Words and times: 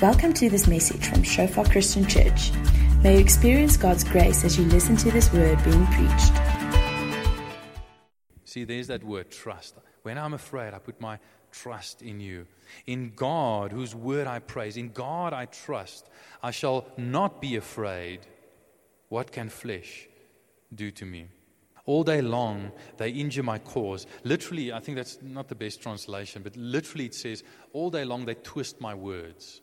Welcome 0.00 0.32
to 0.34 0.48
this 0.48 0.68
message 0.68 1.08
from 1.08 1.24
Shofar 1.24 1.64
Christian 1.64 2.06
Church. 2.06 2.52
May 3.02 3.14
you 3.14 3.18
experience 3.18 3.76
God's 3.76 4.04
grace 4.04 4.44
as 4.44 4.56
you 4.56 4.64
listen 4.66 4.94
to 4.94 5.10
this 5.10 5.32
word 5.32 5.58
being 5.64 5.84
preached. 5.86 6.32
See, 8.44 8.62
there's 8.62 8.86
that 8.86 9.02
word 9.02 9.32
trust. 9.32 9.74
When 10.04 10.16
I'm 10.16 10.34
afraid, 10.34 10.72
I 10.72 10.78
put 10.78 11.00
my 11.00 11.18
trust 11.50 12.02
in 12.02 12.20
you. 12.20 12.46
In 12.86 13.10
God, 13.16 13.72
whose 13.72 13.92
word 13.92 14.28
I 14.28 14.38
praise, 14.38 14.76
in 14.76 14.90
God 14.90 15.32
I 15.32 15.46
trust. 15.46 16.08
I 16.44 16.52
shall 16.52 16.86
not 16.96 17.40
be 17.40 17.56
afraid. 17.56 18.20
What 19.08 19.32
can 19.32 19.48
flesh 19.48 20.06
do 20.72 20.92
to 20.92 21.06
me? 21.06 21.26
All 21.86 22.04
day 22.04 22.22
long, 22.22 22.70
they 22.98 23.10
injure 23.10 23.42
my 23.42 23.58
cause. 23.58 24.06
Literally, 24.22 24.72
I 24.72 24.78
think 24.78 24.94
that's 24.94 25.18
not 25.22 25.48
the 25.48 25.56
best 25.56 25.82
translation, 25.82 26.42
but 26.44 26.56
literally 26.56 27.06
it 27.06 27.16
says, 27.16 27.42
All 27.72 27.90
day 27.90 28.04
long, 28.04 28.26
they 28.26 28.34
twist 28.34 28.80
my 28.80 28.94
words. 28.94 29.60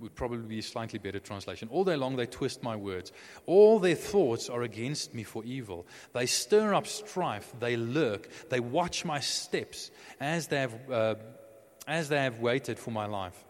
Would 0.00 0.14
probably 0.14 0.38
be 0.38 0.58
a 0.58 0.62
slightly 0.62 0.98
better 0.98 1.20
translation. 1.20 1.68
All 1.70 1.84
day 1.84 1.96
long, 1.96 2.16
they 2.16 2.26
twist 2.26 2.62
my 2.62 2.74
words. 2.74 3.12
All 3.46 3.78
their 3.78 3.94
thoughts 3.94 4.48
are 4.48 4.62
against 4.62 5.14
me 5.14 5.22
for 5.22 5.44
evil. 5.44 5.86
They 6.12 6.26
stir 6.26 6.74
up 6.74 6.86
strife. 6.86 7.52
They 7.60 7.76
lurk. 7.76 8.28
They 8.48 8.58
watch 8.58 9.04
my 9.04 9.20
steps 9.20 9.90
as 10.18 10.46
they 10.48 10.60
have, 10.60 10.90
uh, 10.90 11.14
as 11.86 12.08
they 12.08 12.22
have 12.22 12.40
waited 12.40 12.78
for 12.78 12.90
my 12.90 13.06
life. 13.06 13.44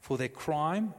For 0.00 0.16
their 0.16 0.28
crime, 0.28 0.94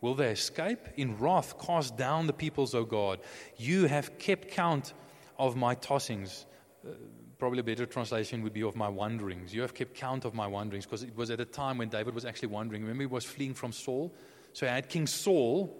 will 0.00 0.14
they 0.14 0.30
escape? 0.30 0.88
In 0.96 1.18
wrath, 1.18 1.58
cast 1.58 1.96
down 1.96 2.26
the 2.26 2.32
peoples, 2.32 2.74
O 2.74 2.84
God. 2.84 3.20
You 3.56 3.86
have 3.86 4.18
kept 4.18 4.50
count 4.52 4.94
of 5.38 5.56
my 5.56 5.74
tossings. 5.74 6.46
Uh, 6.86 6.92
probably 7.38 7.60
a 7.60 7.64
better 7.64 7.86
translation 7.86 8.42
would 8.42 8.52
be 8.52 8.62
of 8.62 8.74
my 8.74 8.88
wanderings. 8.88 9.54
You 9.54 9.62
have 9.62 9.74
kept 9.74 9.94
count 9.94 10.24
of 10.24 10.34
my 10.34 10.46
wanderings 10.46 10.84
because 10.84 11.04
it 11.04 11.16
was 11.16 11.30
at 11.30 11.40
a 11.40 11.44
time 11.44 11.78
when 11.78 11.88
David 11.88 12.14
was 12.14 12.24
actually 12.24 12.48
wandering. 12.48 12.82
Remember, 12.82 13.02
he 13.02 13.06
was 13.06 13.24
fleeing 13.24 13.54
from 13.54 13.72
Saul? 13.72 14.12
So 14.52 14.66
he 14.66 14.72
had 14.72 14.88
King 14.88 15.06
Saul, 15.06 15.76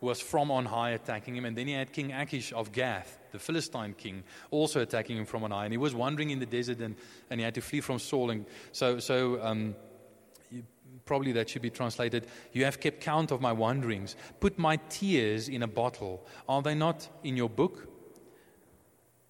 who 0.00 0.06
was 0.06 0.20
from 0.20 0.50
on 0.50 0.64
high, 0.64 0.90
attacking 0.90 1.36
him, 1.36 1.44
and 1.44 1.56
then 1.56 1.66
he 1.66 1.74
had 1.74 1.92
King 1.92 2.12
Achish 2.12 2.52
of 2.52 2.72
Gath, 2.72 3.18
the 3.30 3.38
Philistine 3.38 3.92
king, 3.92 4.24
also 4.50 4.80
attacking 4.80 5.18
him 5.18 5.26
from 5.26 5.44
on 5.44 5.50
high. 5.50 5.64
And 5.64 5.72
he 5.72 5.78
was 5.78 5.94
wandering 5.94 6.30
in 6.30 6.38
the 6.38 6.46
desert 6.46 6.78
and, 6.78 6.96
and 7.30 7.40
he 7.40 7.44
had 7.44 7.54
to 7.56 7.60
flee 7.60 7.80
from 7.80 7.98
Saul. 7.98 8.30
And 8.30 8.46
so, 8.72 8.98
so 8.98 9.42
um, 9.42 9.74
probably 11.04 11.32
that 11.32 11.50
should 11.50 11.62
be 11.62 11.70
translated 11.70 12.26
You 12.52 12.64
have 12.64 12.80
kept 12.80 13.00
count 13.00 13.30
of 13.30 13.40
my 13.40 13.52
wanderings, 13.52 14.16
put 14.40 14.58
my 14.58 14.76
tears 14.88 15.48
in 15.48 15.62
a 15.62 15.68
bottle. 15.68 16.26
Are 16.48 16.62
they 16.62 16.74
not 16.74 17.08
in 17.22 17.36
your 17.36 17.50
book? 17.50 17.86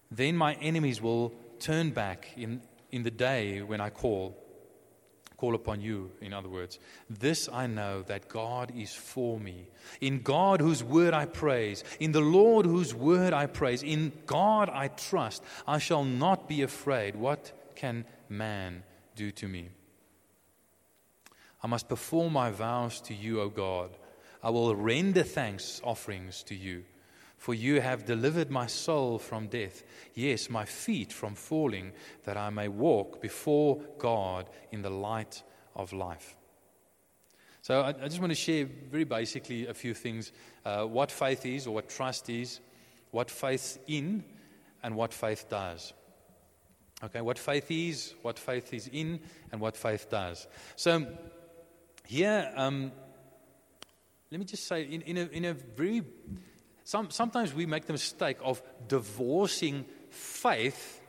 Then 0.09 0.37
my 0.37 0.53
enemies 0.55 1.01
will 1.01 1.33
turn 1.63 1.91
back 1.91 2.29
in, 2.35 2.61
in 2.91 3.03
the 3.03 3.11
day 3.11 3.61
when 3.61 3.79
I 3.79 3.89
call, 3.89 4.37
call 5.37 5.55
upon 5.55 5.79
you, 5.79 6.11
in 6.21 6.33
other 6.33 6.49
words. 6.49 6.77
This 7.09 7.47
I 7.51 7.67
know 7.67 8.01
that 8.03 8.27
God 8.27 8.73
is 8.75 8.93
for 8.93 9.39
me. 9.39 9.69
In 10.01 10.21
God, 10.21 10.59
whose 10.59 10.83
word 10.83 11.13
I 11.13 11.25
praise, 11.25 11.83
in 12.01 12.11
the 12.11 12.21
Lord, 12.21 12.65
whose 12.65 12.93
word 12.93 13.31
I 13.31 13.45
praise, 13.45 13.81
in 13.81 14.11
God 14.25 14.69
I 14.69 14.89
trust, 14.89 15.41
I 15.65 15.77
shall 15.77 16.03
not 16.03 16.49
be 16.49 16.61
afraid. 16.63 17.15
What 17.15 17.53
can 17.75 18.05
man 18.27 18.83
do 19.15 19.31
to 19.31 19.47
me? 19.47 19.69
I 21.63 21.67
must 21.67 21.87
perform 21.87 22.33
my 22.33 22.51
vows 22.51 22.99
to 23.01 23.13
you, 23.13 23.39
O 23.39 23.47
God. 23.47 23.91
I 24.43 24.49
will 24.49 24.75
render 24.75 25.23
thanks 25.23 25.79
offerings 25.85 26.43
to 26.43 26.55
you. 26.55 26.83
For 27.43 27.53
you 27.53 27.81
have 27.81 28.05
delivered 28.05 28.49
my 28.49 28.67
soul 28.67 29.19
from 29.19 29.47
death, 29.47 29.83
yes, 30.13 30.49
my 30.49 30.63
feet 30.63 31.11
from 31.11 31.35
falling, 31.35 31.91
that 32.23 32.37
I 32.37 32.49
may 32.49 32.69
walk 32.69 33.21
before 33.21 33.81
God 33.97 34.49
in 34.71 34.81
the 34.81 34.89
light 34.89 35.43
of 35.75 35.91
life. 35.91 36.37
So, 37.61 37.81
I, 37.81 37.89
I 37.89 38.07
just 38.07 38.21
want 38.21 38.31
to 38.31 38.35
share 38.35 38.65
very 38.89 39.03
basically 39.03 39.67
a 39.67 39.73
few 39.73 39.93
things 39.93 40.31
uh, 40.63 40.85
what 40.85 41.11
faith 41.11 41.45
is, 41.45 41.67
or 41.67 41.75
what 41.75 41.89
trust 41.89 42.29
is, 42.29 42.61
what 43.11 43.29
faith 43.29 43.77
in, 43.87 44.23
and 44.81 44.95
what 44.95 45.13
faith 45.13 45.47
does. 45.49 45.91
Okay, 47.03 47.19
what 47.19 47.37
faith 47.37 47.69
is, 47.69 48.13
what 48.21 48.39
faith 48.39 48.73
is 48.73 48.87
in, 48.87 49.19
and 49.51 49.59
what 49.59 49.75
faith 49.75 50.09
does. 50.09 50.47
So, 50.77 51.05
here, 52.07 52.53
um, 52.55 52.93
let 54.31 54.39
me 54.39 54.45
just 54.45 54.65
say, 54.65 54.83
in, 54.83 55.01
in, 55.01 55.17
a, 55.17 55.25
in 55.25 55.43
a 55.43 55.53
very 55.53 56.03
some, 56.83 57.09
sometimes 57.09 57.53
we 57.53 57.65
make 57.65 57.85
the 57.85 57.93
mistake 57.93 58.37
of 58.41 58.61
divorcing 58.87 59.85
faith 60.09 61.01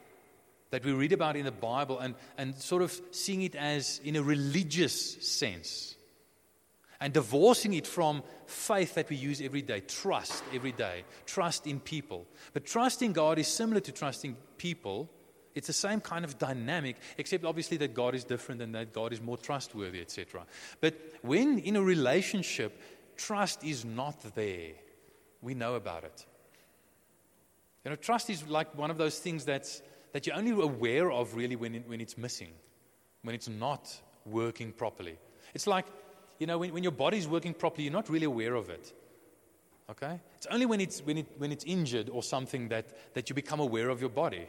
that 0.71 0.85
we 0.85 0.93
read 0.93 1.13
about 1.13 1.37
in 1.37 1.45
the 1.45 1.53
Bible 1.53 1.99
and, 1.99 2.15
and 2.37 2.55
sort 2.57 2.83
of 2.83 3.01
seeing 3.11 3.43
it 3.43 3.55
as 3.55 4.01
in 4.05 4.17
a 4.17 4.23
religious 4.23 5.23
sense 5.27 5.95
and 7.01 7.13
divorcing 7.13 7.75
it 7.75 7.87
from 7.87 8.23
faith 8.47 8.95
that 8.95 9.11
we 9.11 9.17
use 9.17 9.41
every 9.41 9.63
day, 9.63 9.81
trust 9.81 10.43
every 10.55 10.73
day, 10.73 11.05
trust 11.27 11.67
in 11.67 11.81
people. 11.81 12.27
But 12.53 12.65
trusting 12.65 13.13
God 13.13 13.39
is 13.39 13.49
similar 13.49 13.81
to 13.81 13.93
trusting 13.93 14.37
people. 14.57 15.11
It's 15.55 15.67
the 15.67 15.73
same 15.73 16.01
kind 16.01 16.25
of 16.25 16.39
dynamic, 16.39 16.97
except 17.19 17.45
obviously 17.45 17.77
that 17.79 17.95
God 17.95 18.15
is 18.15 18.25
different 18.25 18.63
and 18.63 18.75
that 18.75 18.93
God 18.93 19.13
is 19.13 19.21
more 19.21 19.37
trustworthy, 19.37 20.01
etc. 20.01 20.47
But 20.81 20.95
when 21.23 21.59
in 21.59 21.77
a 21.77 21.83
relationship, 21.83 22.81
trust 23.17 23.63
is 23.63 23.85
not 23.85 24.35
there, 24.35 24.73
we 25.45 25.55
know 25.55 25.75
about 25.75 26.05
it. 26.05 26.27
You 27.85 27.91
know, 27.91 27.97
trust 27.97 28.31
is 28.31 28.49
like 28.49 28.77
one 28.77 28.91
of 28.91 28.97
those 28.99 29.19
things 29.19 29.45
that's, 29.45 29.83
that 30.13 30.27
you're 30.27 30.37
only 30.37 30.51
aware 30.51 31.13
of 31.13 31.37
really 31.37 31.55
when, 31.55 31.75
it, 31.75 31.85
when 31.87 32.01
it's 32.01 32.17
missing, 32.17 32.53
when 33.23 33.35
it's 33.35 33.49
not 33.49 33.95
working 34.25 34.73
properly. 34.73 35.19
It's 35.53 35.67
like, 35.67 35.87
you 36.39 36.47
know, 36.47 36.59
when, 36.59 36.73
when 36.73 36.83
your 36.83 36.93
body's 36.93 37.29
working 37.29 37.53
properly, 37.53 37.85
you're 37.85 37.93
not 37.93 38.09
really 38.09 38.25
aware 38.25 38.55
of 38.55 38.71
it. 38.71 38.93
Okay? 39.91 40.19
It's 40.37 40.47
only 40.47 40.65
when 40.65 40.81
it's, 40.81 41.01
when 41.01 41.19
it, 41.19 41.27
when 41.37 41.53
it's 41.53 41.65
injured 41.65 42.09
or 42.09 42.23
something 42.23 42.69
that, 42.69 43.15
that 43.15 43.29
you 43.29 43.35
become 43.35 43.61
aware 43.61 43.91
of 43.91 44.01
your 44.01 44.11
body. 44.11 44.49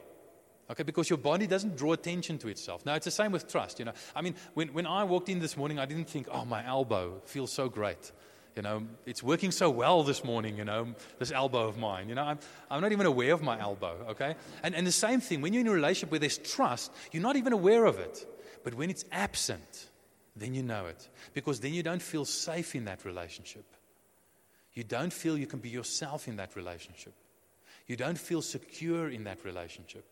Okay, 0.71 0.81
because 0.81 1.11
your 1.11 1.17
body 1.17 1.45
doesn't 1.45 1.77
draw 1.77 1.93
attention 1.93 2.39
to 2.39 2.47
itself. 2.47 2.87
Now, 2.87 2.95
it's 2.95 3.05
the 3.05 3.11
same 3.11 3.31
with 3.31 3.47
trust, 3.47 3.77
you 3.77 3.85
know. 3.85 3.93
I 4.15 4.23
mean, 4.23 4.33
when, 4.55 4.69
when 4.69 4.87
I 4.87 5.03
walked 5.03 5.29
in 5.29 5.37
this 5.37 5.55
morning, 5.55 5.77
I 5.77 5.85
didn't 5.85 6.09
think, 6.09 6.27
oh, 6.31 6.43
my 6.43 6.65
elbow 6.65 7.21
feels 7.25 7.51
so 7.51 7.69
great. 7.69 8.11
You 8.55 8.61
know, 8.61 8.83
it's 9.05 9.21
working 9.21 9.51
so 9.51 9.69
well 9.69 10.03
this 10.03 10.23
morning, 10.23 10.57
you 10.57 10.63
know, 10.63 10.87
this 11.19 11.31
elbow 11.31 11.67
of 11.67 11.77
mine. 11.77 12.07
You 12.07 12.15
know, 12.15 12.23
I'm, 12.23 12.39
I'm 12.71 12.81
not 12.81 12.93
even 12.93 13.05
aware 13.05 13.33
of 13.33 13.41
my 13.41 13.59
elbow, 13.59 13.97
okay? 14.11 14.35
And, 14.63 14.73
and 14.73 14.87
the 14.87 14.93
same 14.93 15.19
thing, 15.19 15.41
when 15.41 15.51
you're 15.51 15.61
in 15.61 15.67
a 15.67 15.71
relationship 15.71 16.09
where 16.11 16.21
there's 16.21 16.37
trust, 16.37 16.91
you're 17.11 17.23
not 17.23 17.35
even 17.35 17.51
aware 17.51 17.83
of 17.83 17.99
it. 17.99 18.25
But 18.63 18.73
when 18.73 18.89
it's 18.89 19.03
absent, 19.11 19.89
then 20.37 20.53
you 20.53 20.63
know 20.63 20.85
it. 20.85 21.09
Because 21.33 21.59
then 21.59 21.73
you 21.73 21.83
don't 21.83 22.01
feel 22.01 22.23
safe 22.23 22.75
in 22.75 22.85
that 22.85 23.03
relationship. 23.03 23.65
You 24.73 24.85
don't 24.85 25.11
feel 25.11 25.37
you 25.37 25.47
can 25.47 25.59
be 25.59 25.69
yourself 25.69 26.27
in 26.27 26.37
that 26.37 26.55
relationship. 26.55 27.13
You 27.87 27.97
don't 27.97 28.17
feel 28.17 28.41
secure 28.41 29.09
in 29.09 29.25
that 29.25 29.43
relationship. 29.43 30.05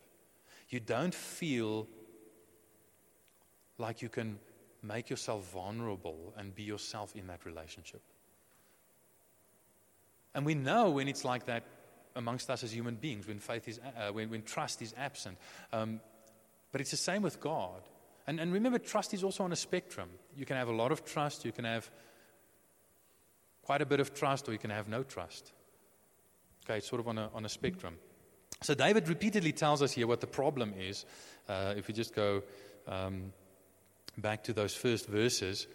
You 0.68 0.80
don't 0.80 1.14
feel 1.14 1.86
like 3.78 4.02
you 4.02 4.10
can 4.10 4.38
make 4.82 5.08
yourself 5.08 5.50
vulnerable 5.50 6.34
and 6.36 6.54
be 6.54 6.62
yourself 6.62 7.16
in 7.16 7.26
that 7.28 7.44
relationship. 7.46 8.02
And 10.34 10.44
we 10.44 10.54
know 10.54 10.90
when 10.90 11.08
it's 11.08 11.24
like 11.24 11.46
that 11.46 11.64
amongst 12.16 12.50
us 12.50 12.62
as 12.62 12.74
human 12.74 12.96
beings, 12.96 13.26
when 13.26 13.38
faith 13.38 13.68
is, 13.68 13.78
uh, 13.78 14.12
when, 14.12 14.30
when 14.30 14.42
trust 14.42 14.82
is 14.82 14.94
absent. 14.96 15.38
Um, 15.72 16.00
but 16.72 16.80
it's 16.80 16.90
the 16.90 16.96
same 16.96 17.22
with 17.22 17.40
God. 17.40 17.82
And, 18.26 18.40
and 18.40 18.52
remember, 18.52 18.78
trust 18.78 19.14
is 19.14 19.22
also 19.22 19.44
on 19.44 19.52
a 19.52 19.56
spectrum. 19.56 20.08
You 20.36 20.46
can 20.46 20.56
have 20.56 20.68
a 20.68 20.72
lot 20.72 20.92
of 20.92 21.04
trust, 21.04 21.44
you 21.44 21.52
can 21.52 21.64
have 21.64 21.90
quite 23.62 23.82
a 23.82 23.86
bit 23.86 24.00
of 24.00 24.14
trust, 24.14 24.48
or 24.48 24.52
you 24.52 24.58
can 24.58 24.70
have 24.70 24.88
no 24.88 25.02
trust. 25.02 25.52
Okay, 26.64 26.78
it's 26.78 26.88
sort 26.88 27.00
of 27.00 27.08
on 27.08 27.18
a, 27.18 27.30
on 27.34 27.44
a 27.44 27.48
spectrum. 27.48 27.96
So 28.62 28.74
David 28.74 29.08
repeatedly 29.08 29.52
tells 29.52 29.82
us 29.82 29.92
here 29.92 30.06
what 30.06 30.20
the 30.20 30.26
problem 30.26 30.74
is. 30.78 31.04
Uh, 31.48 31.74
if 31.76 31.88
we 31.88 31.94
just 31.94 32.14
go 32.14 32.42
um, 32.88 33.32
back 34.16 34.44
to 34.44 34.52
those 34.52 34.74
first 34.74 35.06
verses, 35.06 35.66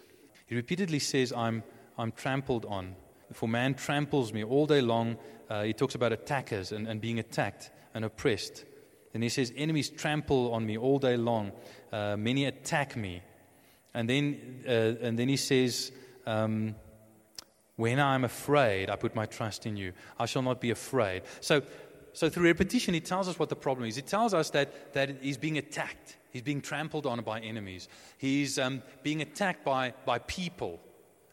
he 0.46 0.56
repeatedly 0.56 0.98
says, 0.98 1.32
I'm, 1.32 1.62
I'm 1.96 2.10
trampled 2.10 2.66
on 2.66 2.96
for 3.32 3.48
man 3.48 3.74
tramples 3.74 4.32
me 4.32 4.44
all 4.44 4.66
day 4.66 4.80
long. 4.80 5.16
Uh, 5.48 5.62
he 5.62 5.72
talks 5.72 5.94
about 5.94 6.12
attackers 6.12 6.72
and, 6.72 6.86
and 6.86 7.00
being 7.00 7.18
attacked 7.18 7.70
and 7.94 8.04
oppressed. 8.04 8.64
And 9.14 9.22
he 9.22 9.28
says, 9.28 9.52
Enemies 9.56 9.90
trample 9.90 10.52
on 10.52 10.66
me 10.66 10.78
all 10.78 10.98
day 10.98 11.16
long. 11.16 11.52
Uh, 11.92 12.16
many 12.16 12.44
attack 12.44 12.96
me. 12.96 13.22
And 13.94 14.08
then, 14.08 14.62
uh, 14.66 14.70
and 14.70 15.18
then 15.18 15.28
he 15.28 15.36
says, 15.36 15.92
um, 16.26 16.76
When 17.76 17.98
I 17.98 18.14
am 18.14 18.24
afraid, 18.24 18.90
I 18.90 18.96
put 18.96 19.14
my 19.14 19.26
trust 19.26 19.66
in 19.66 19.76
you. 19.76 19.92
I 20.18 20.26
shall 20.26 20.42
not 20.42 20.60
be 20.60 20.70
afraid. 20.70 21.22
So, 21.40 21.62
so 22.12 22.28
through 22.28 22.46
repetition, 22.46 22.94
he 22.94 23.00
tells 23.00 23.28
us 23.28 23.38
what 23.38 23.48
the 23.48 23.56
problem 23.56 23.88
is. 23.88 23.96
He 23.96 24.02
tells 24.02 24.34
us 24.34 24.50
that, 24.50 24.92
that 24.94 25.22
he's 25.22 25.38
being 25.38 25.58
attacked, 25.58 26.16
he's 26.30 26.42
being 26.42 26.60
trampled 26.60 27.06
on 27.06 27.20
by 27.22 27.40
enemies, 27.40 27.88
he's 28.18 28.58
um, 28.58 28.82
being 29.02 29.22
attacked 29.22 29.64
by, 29.64 29.94
by 30.04 30.18
people 30.18 30.80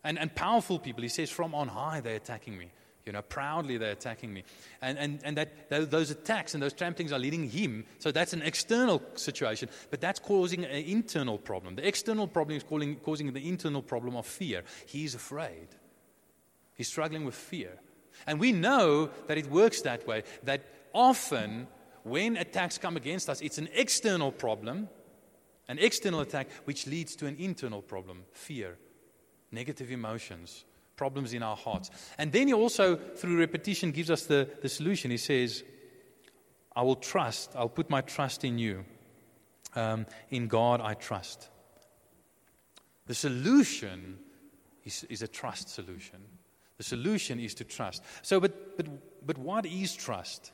and, 0.07 0.17
and 0.17 0.33
powerful 0.33 0.79
people. 0.79 1.03
He 1.03 1.09
says, 1.09 1.29
From 1.29 1.53
on 1.53 1.67
high, 1.67 1.99
they're 1.99 2.15
attacking 2.15 2.57
me. 2.57 2.71
You 3.05 3.13
know, 3.13 3.21
proudly 3.21 3.77
they're 3.77 3.91
attacking 3.91 4.33
me. 4.33 4.43
And, 4.81 4.97
and, 4.97 5.19
and 5.23 5.37
that, 5.37 5.69
those 5.69 6.11
attacks 6.11 6.53
and 6.53 6.63
those 6.63 6.73
tramplings 6.73 7.11
are 7.11 7.19
leading 7.19 7.49
him. 7.49 7.85
So 7.99 8.11
that's 8.11 8.33
an 8.33 8.41
external 8.41 9.01
situation, 9.15 9.69
but 9.91 10.01
that's 10.01 10.19
causing 10.19 10.65
an 10.65 10.83
internal 10.83 11.37
problem. 11.37 11.75
The 11.75 11.87
external 11.87 12.27
problem 12.27 12.57
is 12.57 12.63
causing, 12.63 12.95
causing 12.97 13.31
the 13.31 13.47
internal 13.47 13.81
problem 13.81 14.15
of 14.15 14.25
fear. 14.25 14.63
He's 14.85 15.13
afraid, 15.13 15.67
he's 16.75 16.87
struggling 16.87 17.25
with 17.25 17.35
fear. 17.35 17.73
And 18.25 18.39
we 18.39 18.51
know 18.51 19.09
that 19.27 19.37
it 19.37 19.49
works 19.49 19.81
that 19.81 20.07
way, 20.07 20.23
that 20.43 20.63
often 20.91 21.67
when 22.03 22.35
attacks 22.35 22.77
come 22.77 22.97
against 22.97 23.29
us, 23.29 23.41
it's 23.41 23.57
an 23.57 23.69
external 23.73 24.31
problem, 24.31 24.89
an 25.67 25.79
external 25.79 26.21
attack, 26.21 26.49
which 26.65 26.87
leads 26.87 27.15
to 27.17 27.27
an 27.27 27.35
internal 27.37 27.81
problem 27.81 28.23
fear, 28.31 28.77
negative 29.51 29.91
emotions 29.91 30.65
problems 30.97 31.33
in 31.33 31.43
our 31.43 31.55
hearts. 31.55 31.91
And 32.17 32.31
then 32.31 32.47
he 32.47 32.53
also, 32.53 32.95
through 32.95 33.39
repetition, 33.39 33.91
gives 33.91 34.09
us 34.09 34.25
the, 34.25 34.49
the 34.61 34.67
solution. 34.67 35.11
He 35.11 35.17
says, 35.17 35.63
I 36.75 36.81
will 36.81 36.95
trust, 36.95 37.51
I'll 37.55 37.69
put 37.69 37.89
my 37.89 38.01
trust 38.01 38.43
in 38.43 38.57
you. 38.57 38.83
Um, 39.75 40.07
in 40.31 40.47
God 40.47 40.81
I 40.81 40.95
trust. 40.95 41.49
The 43.05 43.13
solution 43.13 44.17
is, 44.83 45.05
is 45.09 45.21
a 45.21 45.27
trust 45.27 45.69
solution. 45.69 46.19
The 46.77 46.83
solution 46.83 47.39
is 47.39 47.53
to 47.55 47.63
trust. 47.63 48.03
So, 48.21 48.39
but, 48.39 48.75
but, 48.77 48.87
but 49.25 49.37
what 49.37 49.65
is 49.65 49.93
trust? 49.95 50.51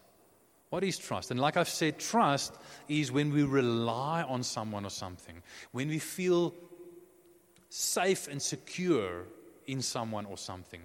What 0.69 0.83
is 0.83 0.97
trust? 0.97 1.31
And 1.31 1.39
like 1.39 1.55
I've 1.55 1.69
said, 1.69 1.99
trust 1.99 2.53
is 2.89 3.11
when 3.11 3.31
we 3.31 3.43
rely 3.43 4.23
on 4.23 4.43
someone 4.43 4.85
or 4.85 4.89
something, 4.89 5.41
when 5.71 5.87
we 5.87 5.99
feel 5.99 6.53
safe 7.73 8.27
and 8.27 8.39
secure 8.39 9.23
in 9.65 9.81
someone 9.81 10.27
or 10.27 10.37
something, 10.37 10.81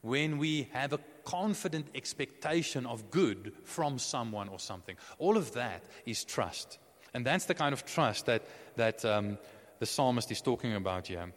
when 0.00 0.38
we 0.38 0.68
have 0.72 0.92
a 0.92 1.00
confident 1.24 1.88
expectation 1.92 2.86
of 2.86 3.10
good 3.10 3.52
from 3.64 3.98
someone 3.98 4.48
or 4.48 4.60
something, 4.60 4.96
all 5.18 5.36
of 5.36 5.54
that 5.54 5.82
is 6.06 6.22
trust. 6.22 6.78
And 7.14 7.26
that's 7.26 7.46
the 7.46 7.54
kind 7.54 7.72
of 7.72 7.84
trust 7.84 8.26
that, 8.26 8.44
that 8.76 9.04
um, 9.04 9.38
the 9.80 9.86
psalmist 9.86 10.30
is 10.30 10.40
talking 10.40 10.76
about 10.76 11.08
here. 11.08 11.32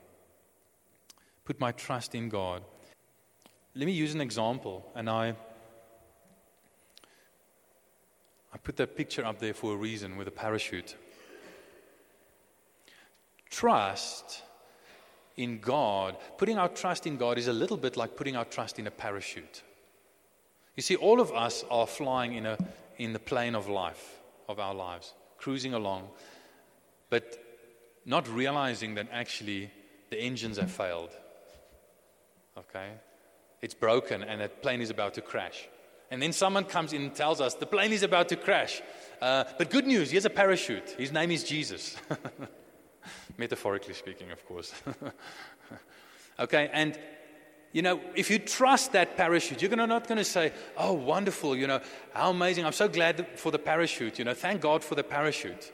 Put 1.43 1.59
my 1.59 1.71
trust 1.71 2.13
in 2.13 2.29
God. 2.29 2.61
Let 3.73 3.87
me 3.87 3.93
use 3.93 4.13
an 4.13 4.21
example, 4.21 4.91
and 4.93 5.09
I, 5.09 5.29
I 8.53 8.57
put 8.61 8.75
that 8.75 8.95
picture 8.95 9.25
up 9.25 9.39
there 9.39 9.55
for 9.55 9.73
a 9.73 9.77
reason 9.77 10.17
with 10.17 10.27
a 10.27 10.31
parachute. 10.31 10.95
Trust 13.49 14.43
in 15.37 15.59
God, 15.59 16.17
putting 16.37 16.57
our 16.57 16.67
trust 16.67 17.05
in 17.07 17.15
God 17.15 17.37
is 17.37 17.47
a 17.47 17.53
little 17.53 17.77
bit 17.77 17.95
like 17.95 18.15
putting 18.17 18.35
our 18.35 18.45
trust 18.45 18.79
in 18.79 18.87
a 18.87 18.91
parachute. 18.91 19.61
You 20.75 20.83
see, 20.83 20.95
all 20.95 21.21
of 21.21 21.31
us 21.31 21.63
are 21.69 21.87
flying 21.87 22.33
in, 22.33 22.45
a, 22.45 22.57
in 22.97 23.13
the 23.13 23.19
plane 23.19 23.55
of 23.55 23.69
life, 23.69 24.19
of 24.49 24.59
our 24.59 24.73
lives, 24.73 25.13
cruising 25.37 25.73
along, 25.73 26.09
but 27.09 27.37
not 28.05 28.27
realizing 28.27 28.95
that 28.95 29.07
actually 29.11 29.71
the 30.09 30.19
engines 30.19 30.57
have 30.57 30.71
failed. 30.71 31.11
Okay? 32.57 32.89
It's 33.61 33.73
broken 33.73 34.23
and 34.23 34.41
that 34.41 34.61
plane 34.61 34.81
is 34.81 34.89
about 34.89 35.13
to 35.15 35.21
crash. 35.21 35.67
And 36.09 36.21
then 36.21 36.31
someone 36.31 36.63
comes 36.63 36.93
in 36.93 37.01
and 37.01 37.13
tells 37.13 37.41
us 37.41 37.55
the 37.55 37.65
plane 37.65 37.91
is 37.91 38.01
about 38.01 38.29
to 38.29 38.35
crash. 38.35 38.81
Uh, 39.21 39.43
but 39.57 39.69
good 39.69 39.85
news, 39.85 40.09
he 40.09 40.15
has 40.15 40.25
a 40.25 40.29
parachute. 40.29 40.91
His 40.97 41.11
name 41.11 41.31
is 41.31 41.43
Jesus. 41.43 41.97
Metaphorically 43.37 43.93
speaking, 43.93 44.31
of 44.31 44.45
course. 44.45 44.73
okay, 46.39 46.69
and 46.73 46.97
you 47.73 47.81
know, 47.81 47.99
if 48.15 48.29
you 48.29 48.39
trust 48.39 48.93
that 48.93 49.17
parachute, 49.17 49.61
you're 49.61 49.75
not 49.75 50.07
going 50.07 50.17
to 50.17 50.23
say, 50.23 50.53
Oh, 50.77 50.93
wonderful, 50.93 51.55
you 51.55 51.67
know, 51.67 51.81
how 52.13 52.31
amazing. 52.31 52.65
I'm 52.65 52.71
so 52.71 52.87
glad 52.87 53.27
for 53.37 53.51
the 53.51 53.59
parachute. 53.59 54.19
You 54.19 54.25
know, 54.25 54.33
thank 54.33 54.61
God 54.61 54.83
for 54.83 54.95
the 54.95 55.03
parachute. 55.03 55.71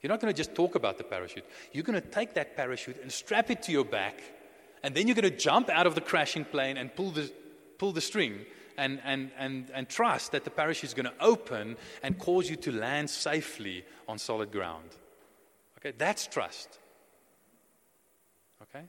You're 0.00 0.08
not 0.08 0.20
going 0.20 0.32
to 0.32 0.36
just 0.36 0.54
talk 0.54 0.76
about 0.76 0.98
the 0.98 1.04
parachute. 1.04 1.44
You're 1.72 1.84
going 1.84 2.00
to 2.00 2.08
take 2.08 2.34
that 2.34 2.56
parachute 2.56 3.02
and 3.02 3.12
strap 3.12 3.50
it 3.50 3.62
to 3.64 3.72
your 3.72 3.84
back, 3.84 4.22
and 4.82 4.94
then 4.94 5.06
you're 5.06 5.16
going 5.16 5.30
to 5.30 5.36
jump 5.36 5.68
out 5.68 5.86
of 5.86 5.94
the 5.94 6.00
crashing 6.00 6.44
plane 6.44 6.76
and 6.76 6.94
pull 6.94 7.10
the, 7.10 7.30
pull 7.78 7.92
the 7.92 8.00
string 8.00 8.46
and, 8.78 9.00
and, 9.04 9.30
and, 9.36 9.70
and 9.74 9.88
trust 9.88 10.32
that 10.32 10.44
the 10.44 10.50
parachute 10.50 10.84
is 10.84 10.94
going 10.94 11.04
to 11.04 11.12
open 11.20 11.76
and 12.02 12.18
cause 12.18 12.48
you 12.48 12.56
to 12.56 12.72
land 12.72 13.10
safely 13.10 13.84
on 14.08 14.18
solid 14.18 14.50
ground. 14.50 14.88
Okay, 15.80 15.94
that's 15.96 16.26
trust. 16.26 16.78
Okay? 18.62 18.84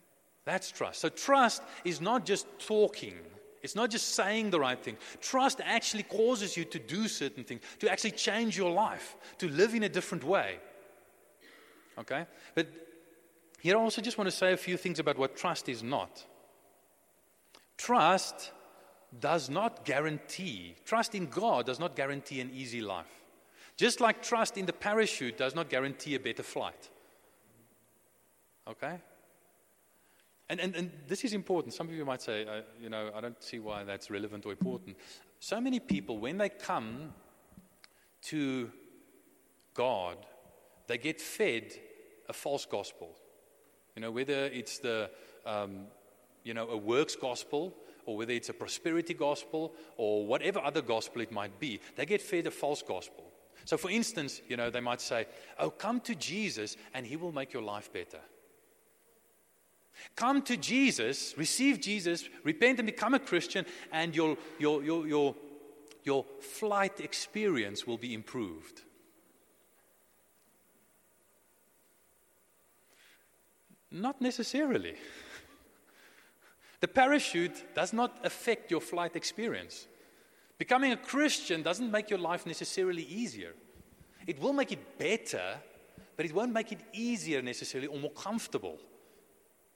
That's 0.46 0.72
trust. 0.72 1.00
So 1.00 1.10
trust 1.10 1.64
is 1.86 2.02
not 2.02 2.26
just 2.26 2.48
talking. 2.60 3.16
It's 3.62 3.76
not 3.76 3.90
just 3.90 4.16
saying 4.16 4.50
the 4.50 4.60
right 4.60 4.82
thing. 4.82 4.98
Trust 5.22 5.62
actually 5.64 6.04
causes 6.04 6.58
you 6.58 6.66
to 6.66 6.80
do 6.80 7.08
certain 7.08 7.44
things, 7.44 7.62
to 7.80 7.90
actually 7.90 8.12
change 8.12 8.58
your 8.58 8.72
life, 8.72 9.16
to 9.38 9.48
live 9.50 9.76
in 9.76 9.84
a 9.84 9.90
different 9.90 10.24
way. 10.24 10.58
Okay? 11.98 12.26
But 12.56 12.68
here 13.60 13.78
I 13.78 13.80
also 13.80 14.02
just 14.02 14.18
want 14.18 14.30
to 14.30 14.36
say 14.36 14.54
a 14.54 14.58
few 14.58 14.78
things 14.78 15.00
about 15.00 15.18
what 15.18 15.38
trust 15.38 15.70
is 15.70 15.84
not. 15.84 16.26
Trust 17.78 18.52
does 19.20 19.50
not 19.50 19.86
guarantee, 19.86 20.76
trust 20.86 21.16
in 21.16 21.28
God 21.28 21.66
does 21.66 21.80
not 21.80 21.96
guarantee 21.96 22.42
an 22.42 22.50
easy 22.54 22.82
life. 22.82 23.21
Just 23.82 24.00
like 24.00 24.22
trust 24.22 24.60
in 24.60 24.68
the 24.68 24.74
parachute 24.74 25.40
does 25.40 25.56
not 25.56 25.68
guarantee 25.68 26.14
a 26.14 26.20
better 26.20 26.44
flight. 26.44 26.88
Okay? 28.68 29.00
And, 30.50 30.60
and, 30.60 30.76
and 30.76 30.92
this 31.08 31.24
is 31.24 31.34
important. 31.34 31.74
Some 31.74 31.88
of 31.88 31.96
you 31.96 32.06
might 32.06 32.22
say, 32.22 32.46
uh, 32.46 32.62
you 32.80 32.90
know, 32.90 33.10
I 33.16 33.22
don't 33.22 33.42
see 33.42 33.58
why 33.58 33.84
that's 33.84 34.12
relevant 34.12 34.46
or 34.46 34.52
important. 34.52 34.98
So 35.40 35.60
many 35.60 35.80
people, 35.80 36.20
when 36.20 36.38
they 36.38 36.50
come 36.50 37.12
to 38.26 38.70
God, 39.74 40.18
they 40.86 41.00
get 41.00 41.20
fed 41.20 41.74
a 42.30 42.34
false 42.34 42.68
gospel. 42.68 43.16
You 43.96 44.04
know, 44.04 44.12
whether 44.12 44.46
it's 44.46 44.78
the, 44.78 45.10
um, 45.44 45.88
you 46.44 46.54
know, 46.54 46.70
a 46.70 46.78
works 46.78 47.16
gospel 47.16 47.76
or 48.06 48.16
whether 48.16 48.34
it's 48.34 48.50
a 48.50 48.54
prosperity 48.54 49.16
gospel 49.16 49.74
or 49.98 50.28
whatever 50.28 50.60
other 50.60 50.84
gospel 50.84 51.24
it 51.24 51.32
might 51.32 51.60
be, 51.60 51.80
they 51.96 52.06
get 52.06 52.22
fed 52.22 52.46
a 52.46 52.52
false 52.52 52.84
gospel. 52.84 53.31
So, 53.66 53.78
for 53.78 53.90
instance, 53.90 54.42
you 54.48 54.58
know, 54.58 54.70
they 54.70 54.80
might 54.80 55.02
say, 55.02 55.28
Oh, 55.60 55.70
come 55.70 56.00
to 56.02 56.16
Jesus 56.16 56.78
and 56.94 57.06
he 57.06 57.16
will 57.16 57.32
make 57.32 57.54
your 57.54 57.64
life 57.64 57.92
better. 57.94 58.20
Come 60.16 60.42
to 60.44 60.58
Jesus, 60.58 61.36
receive 61.38 61.80
Jesus, 61.80 62.28
repent 62.44 62.80
and 62.80 62.86
become 62.86 63.14
a 63.14 63.20
Christian, 63.20 63.66
and 63.92 64.16
your, 64.16 64.38
your, 64.60 64.84
your, 64.84 65.08
your, 65.08 65.36
your 66.04 66.26
flight 66.40 67.00
experience 67.00 67.86
will 67.86 67.98
be 67.98 68.14
improved. 68.14 68.82
Not 73.92 74.22
necessarily. 74.22 74.96
The 76.80 76.88
parachute 76.88 77.76
does 77.76 77.94
not 77.94 78.26
affect 78.26 78.72
your 78.72 78.82
flight 78.82 79.16
experience. 79.16 79.86
Becoming 80.62 80.92
a 80.92 80.98
Christian 80.98 81.64
doesn't 81.64 81.90
make 81.90 82.12
your 82.12 82.20
life 82.20 82.46
necessarily 82.46 83.02
easier. 83.02 83.54
It 84.28 84.40
will 84.40 84.54
make 84.54 84.72
it 84.72 85.00
better, 85.00 85.56
but 86.16 86.24
it 86.24 86.36
won't 86.36 86.54
make 86.54 86.72
it 86.72 86.82
easier 86.94 87.42
necessarily 87.42 87.88
or 87.88 87.98
more 87.98 88.12
comfortable. 88.12 88.78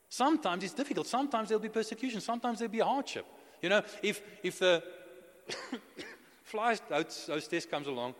Sometimes 0.09 0.63
it's 0.63 0.75
difficult. 0.75 1.07
Sometimes 1.07 1.49
there'll 1.49 1.59
be 1.59 1.69
persecution. 1.69 2.21
Sometimes 2.21 2.59
there'll 2.59 2.71
be 2.71 2.81
hardship. 2.81 3.25
You 3.63 3.69
know, 3.69 3.81
if, 4.03 4.21
if 4.43 4.59
the 4.59 4.83
fly 6.43 6.77
hostess 6.87 7.65
comes 7.65 7.87
along, 7.87 8.13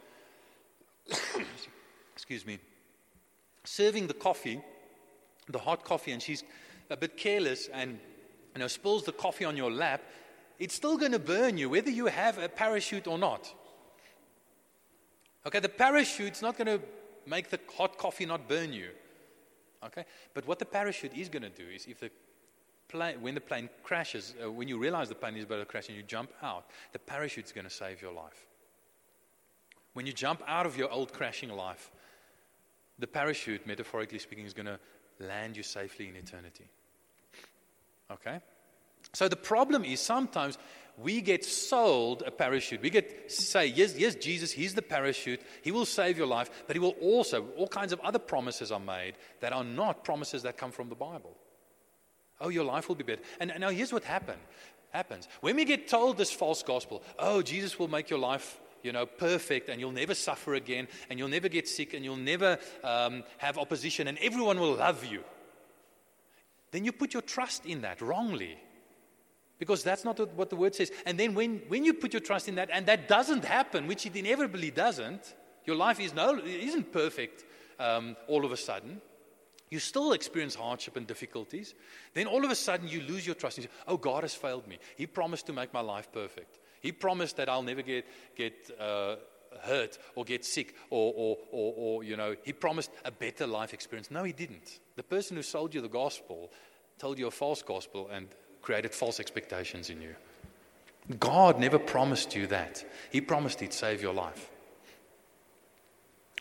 excuse 2.15 2.47
me, 2.47 2.57
serving 3.63 4.07
the 4.07 4.15
coffee, 4.15 4.59
the 5.47 5.59
hot 5.59 5.83
coffee, 5.83 6.13
and 6.13 6.19
she's 6.19 6.43
a 6.89 6.97
bit 6.97 7.15
careless 7.15 7.69
and 7.71 7.99
you 8.55 8.59
know, 8.59 8.67
spills 8.67 9.03
the 9.03 9.11
coffee 9.11 9.45
on 9.45 9.55
your 9.55 9.69
lap, 9.69 10.01
it's 10.59 10.73
still 10.73 10.97
going 10.97 11.11
to 11.11 11.19
burn 11.19 11.57
you 11.57 11.69
whether 11.69 11.89
you 11.89 12.07
have 12.07 12.37
a 12.37 12.49
parachute 12.49 13.07
or 13.07 13.17
not. 13.17 13.53
Okay, 15.45 15.59
the 15.59 15.69
parachute's 15.69 16.41
not 16.41 16.57
going 16.57 16.67
to 16.67 16.81
make 17.27 17.49
the 17.49 17.59
hot 17.77 17.97
coffee 17.97 18.25
not 18.25 18.47
burn 18.47 18.73
you. 18.73 18.89
Okay, 19.85 20.05
but 20.33 20.47
what 20.47 20.59
the 20.59 20.65
parachute 20.65 21.13
is 21.13 21.29
going 21.29 21.43
to 21.43 21.49
do 21.49 21.67
is 21.67 21.85
if 21.85 21.99
the 21.99 22.09
plane, 22.87 23.21
when 23.21 23.35
the 23.35 23.41
plane 23.41 23.69
crashes, 23.83 24.33
uh, 24.43 24.51
when 24.51 24.67
you 24.67 24.79
realize 24.79 25.09
the 25.09 25.15
plane 25.15 25.35
is 25.35 25.43
about 25.43 25.57
to 25.57 25.65
crash 25.65 25.87
and 25.87 25.97
you 25.97 26.03
jump 26.03 26.31
out, 26.41 26.65
the 26.91 26.99
parachute's 26.99 27.51
going 27.51 27.65
to 27.65 27.73
save 27.73 28.01
your 28.01 28.13
life. 28.13 28.47
When 29.93 30.05
you 30.05 30.13
jump 30.13 30.41
out 30.47 30.65
of 30.65 30.77
your 30.77 30.89
old 30.89 31.13
crashing 31.13 31.49
life, 31.49 31.91
the 32.97 33.07
parachute, 33.07 33.67
metaphorically 33.67 34.19
speaking, 34.19 34.45
is 34.45 34.53
going 34.53 34.65
to 34.65 34.79
land 35.19 35.55
you 35.55 35.63
safely 35.63 36.07
in 36.07 36.15
eternity. 36.15 36.65
Okay? 38.11 38.39
So 39.13 39.27
the 39.27 39.35
problem 39.35 39.85
is 39.85 39.99
sometimes 39.99 40.57
we 40.97 41.21
get 41.21 41.43
sold 41.43 42.23
a 42.25 42.31
parachute. 42.31 42.81
We 42.81 42.89
get 42.89 43.31
say, 43.31 43.67
yes, 43.67 43.97
yes, 43.97 44.15
Jesus, 44.15 44.51
he's 44.51 44.73
the 44.73 44.81
parachute. 44.81 45.41
He 45.61 45.71
will 45.71 45.85
save 45.85 46.17
your 46.17 46.27
life, 46.27 46.49
but 46.67 46.75
he 46.75 46.79
will 46.79 46.95
also, 47.01 47.47
all 47.57 47.67
kinds 47.67 47.91
of 47.91 47.99
other 48.01 48.19
promises 48.19 48.71
are 48.71 48.79
made 48.79 49.15
that 49.41 49.53
are 49.53 49.63
not 49.63 50.03
promises 50.03 50.43
that 50.43 50.57
come 50.57 50.71
from 50.71 50.89
the 50.89 50.95
Bible. 50.95 51.35
Oh, 52.39 52.49
your 52.49 52.63
life 52.63 52.87
will 52.87 52.95
be 52.95 53.03
better. 53.03 53.21
And 53.39 53.53
now 53.59 53.69
here's 53.69 53.93
what 53.93 54.03
happen, 54.03 54.37
happens. 54.91 55.27
When 55.41 55.55
we 55.55 55.65
get 55.65 55.87
told 55.87 56.17
this 56.17 56.31
false 56.31 56.63
gospel, 56.63 57.03
oh, 57.19 57.41
Jesus 57.41 57.77
will 57.77 57.87
make 57.87 58.09
your 58.09 58.19
life 58.19 58.59
you 58.83 58.91
know, 58.91 59.07
perfect, 59.07 59.67
and 59.67 59.79
you'll 59.81 59.91
never 59.91 60.13
suffer 60.13 60.53
again, 60.53 60.87
and 61.09 61.17
you'll 61.17 61.27
never 61.27 61.49
get 61.49 61.67
sick, 61.67 61.95
and 61.95 62.05
you'll 62.05 62.15
never 62.15 62.59
um, 62.83 63.23
have 63.39 63.57
opposition, 63.57 64.07
and 64.07 64.15
everyone 64.19 64.59
will 64.59 64.75
love 64.75 65.03
you. 65.03 65.23
Then 66.69 66.85
you 66.85 66.91
put 66.91 67.11
your 67.11 67.23
trust 67.23 67.65
in 67.65 67.81
that 67.81 67.99
wrongly. 67.99 68.59
Because 69.57 69.83
that's 69.83 70.03
not 70.03 70.19
what 70.35 70.49
the 70.49 70.55
word 70.55 70.75
says. 70.75 70.91
And 71.05 71.19
then 71.19 71.33
when, 71.33 71.61
when 71.67 71.85
you 71.85 71.93
put 71.93 72.13
your 72.13 72.19
trust 72.19 72.47
in 72.47 72.55
that, 72.55 72.69
and 72.71 72.85
that 72.87 73.07
doesn't 73.07 73.45
happen, 73.45 73.87
which 73.87 74.05
it 74.05 74.15
inevitably 74.15 74.71
doesn't, 74.71 75.33
your 75.65 75.75
life 75.75 75.99
is 75.99 76.13
no, 76.13 76.39
isn't 76.39 76.91
perfect 76.91 77.45
um, 77.79 78.15
all 78.27 78.45
of 78.45 78.51
a 78.51 78.57
sudden. 78.57 79.01
You 79.69 79.79
still 79.79 80.13
experience 80.13 80.55
hardship 80.55 80.95
and 80.95 81.07
difficulties. 81.07 81.73
Then 82.13 82.27
all 82.27 82.43
of 82.45 82.51
a 82.51 82.55
sudden 82.55 82.87
you 82.87 83.01
lose 83.01 83.25
your 83.25 83.35
trust. 83.35 83.57
You 83.57 83.63
say, 83.63 83.69
oh, 83.87 83.97
God 83.97 84.23
has 84.23 84.35
failed 84.35 84.67
me. 84.67 84.77
He 84.95 85.07
promised 85.07 85.47
to 85.47 85.53
make 85.53 85.73
my 85.73 85.81
life 85.81 86.11
perfect. 86.11 86.59
He 86.81 86.91
promised 86.91 87.37
that 87.37 87.49
I'll 87.49 87.63
never 87.63 87.81
get, 87.81 88.05
get 88.35 88.69
uh, 88.79 89.15
hurt 89.61 89.97
or 90.15 90.23
get 90.23 90.45
sick 90.45 90.75
or, 90.89 91.13
or, 91.15 91.37
or, 91.51 91.73
or, 91.75 92.03
you 92.03 92.15
know, 92.15 92.35
he 92.43 92.53
promised 92.53 92.91
a 93.03 93.11
better 93.11 93.47
life 93.47 93.73
experience. 93.73 94.11
No, 94.11 94.23
he 94.23 94.33
didn't. 94.33 94.79
The 94.95 95.03
person 95.03 95.35
who 95.35 95.43
sold 95.43 95.73
you 95.73 95.81
the 95.81 95.87
gospel 95.87 96.51
told 96.99 97.17
you 97.17 97.27
a 97.27 97.31
false 97.31 97.61
gospel 97.61 98.09
and 98.11 98.27
created 98.65 98.93
false 98.93 99.19
expectations 99.19 99.89
in 99.91 100.01
you. 100.01 100.15
God 101.19 101.59
never 101.59 101.77
promised 101.77 102.35
you 102.35 102.47
that. 102.47 102.83
He 103.11 103.21
promised 103.21 103.59
he'd 103.59 103.73
save 103.73 104.01
your 104.01 104.13
life. 104.13 104.49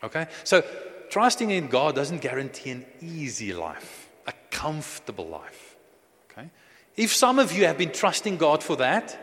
Okay? 0.02 0.26
So, 0.42 0.64
trusting 1.10 1.50
in 1.50 1.68
God 1.68 1.94
doesn't 1.94 2.22
guarantee 2.22 2.70
an 2.70 2.86
easy 3.02 3.52
life, 3.52 4.08
a 4.26 4.32
comfortable 4.50 5.28
life. 5.28 5.76
Okay? 6.30 6.48
If 6.96 7.14
some 7.14 7.38
of 7.38 7.52
you 7.52 7.66
have 7.66 7.76
been 7.76 7.92
trusting 7.92 8.38
God 8.38 8.62
for 8.62 8.76
that, 8.76 9.20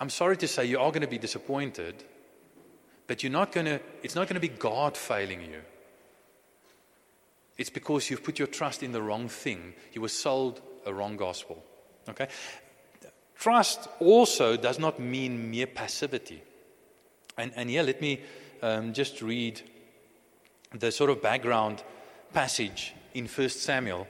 I'm 0.00 0.10
sorry 0.10 0.36
to 0.38 0.48
say 0.48 0.66
you 0.66 0.80
are 0.80 0.90
going 0.90 1.02
to 1.02 1.06
be 1.06 1.18
disappointed, 1.18 2.02
but 3.06 3.22
you're 3.22 3.30
not 3.30 3.52
going 3.52 3.66
to, 3.66 3.80
it's 4.02 4.16
not 4.16 4.26
going 4.26 4.40
to 4.40 4.48
be 4.48 4.48
God 4.48 4.96
failing 4.96 5.42
you. 5.42 5.60
It's 7.58 7.70
because 7.70 8.10
you've 8.10 8.24
put 8.24 8.38
your 8.38 8.48
trust 8.48 8.82
in 8.82 8.92
the 8.92 9.02
wrong 9.02 9.28
thing. 9.28 9.74
You 9.92 10.00
were 10.00 10.08
sold 10.08 10.60
a 10.86 10.92
wrong 10.92 11.16
gospel. 11.16 11.62
Okay? 12.08 12.28
Trust 13.38 13.88
also 14.00 14.56
does 14.56 14.78
not 14.78 15.00
mean 15.00 15.50
mere 15.50 15.66
passivity. 15.66 16.42
And, 17.36 17.52
and 17.56 17.68
here, 17.70 17.82
let 17.82 18.00
me 18.00 18.20
um, 18.62 18.92
just 18.92 19.22
read 19.22 19.60
the 20.74 20.90
sort 20.90 21.10
of 21.10 21.20
background 21.20 21.82
passage 22.32 22.94
in 23.14 23.26
1 23.26 23.48
Samuel. 23.48 24.06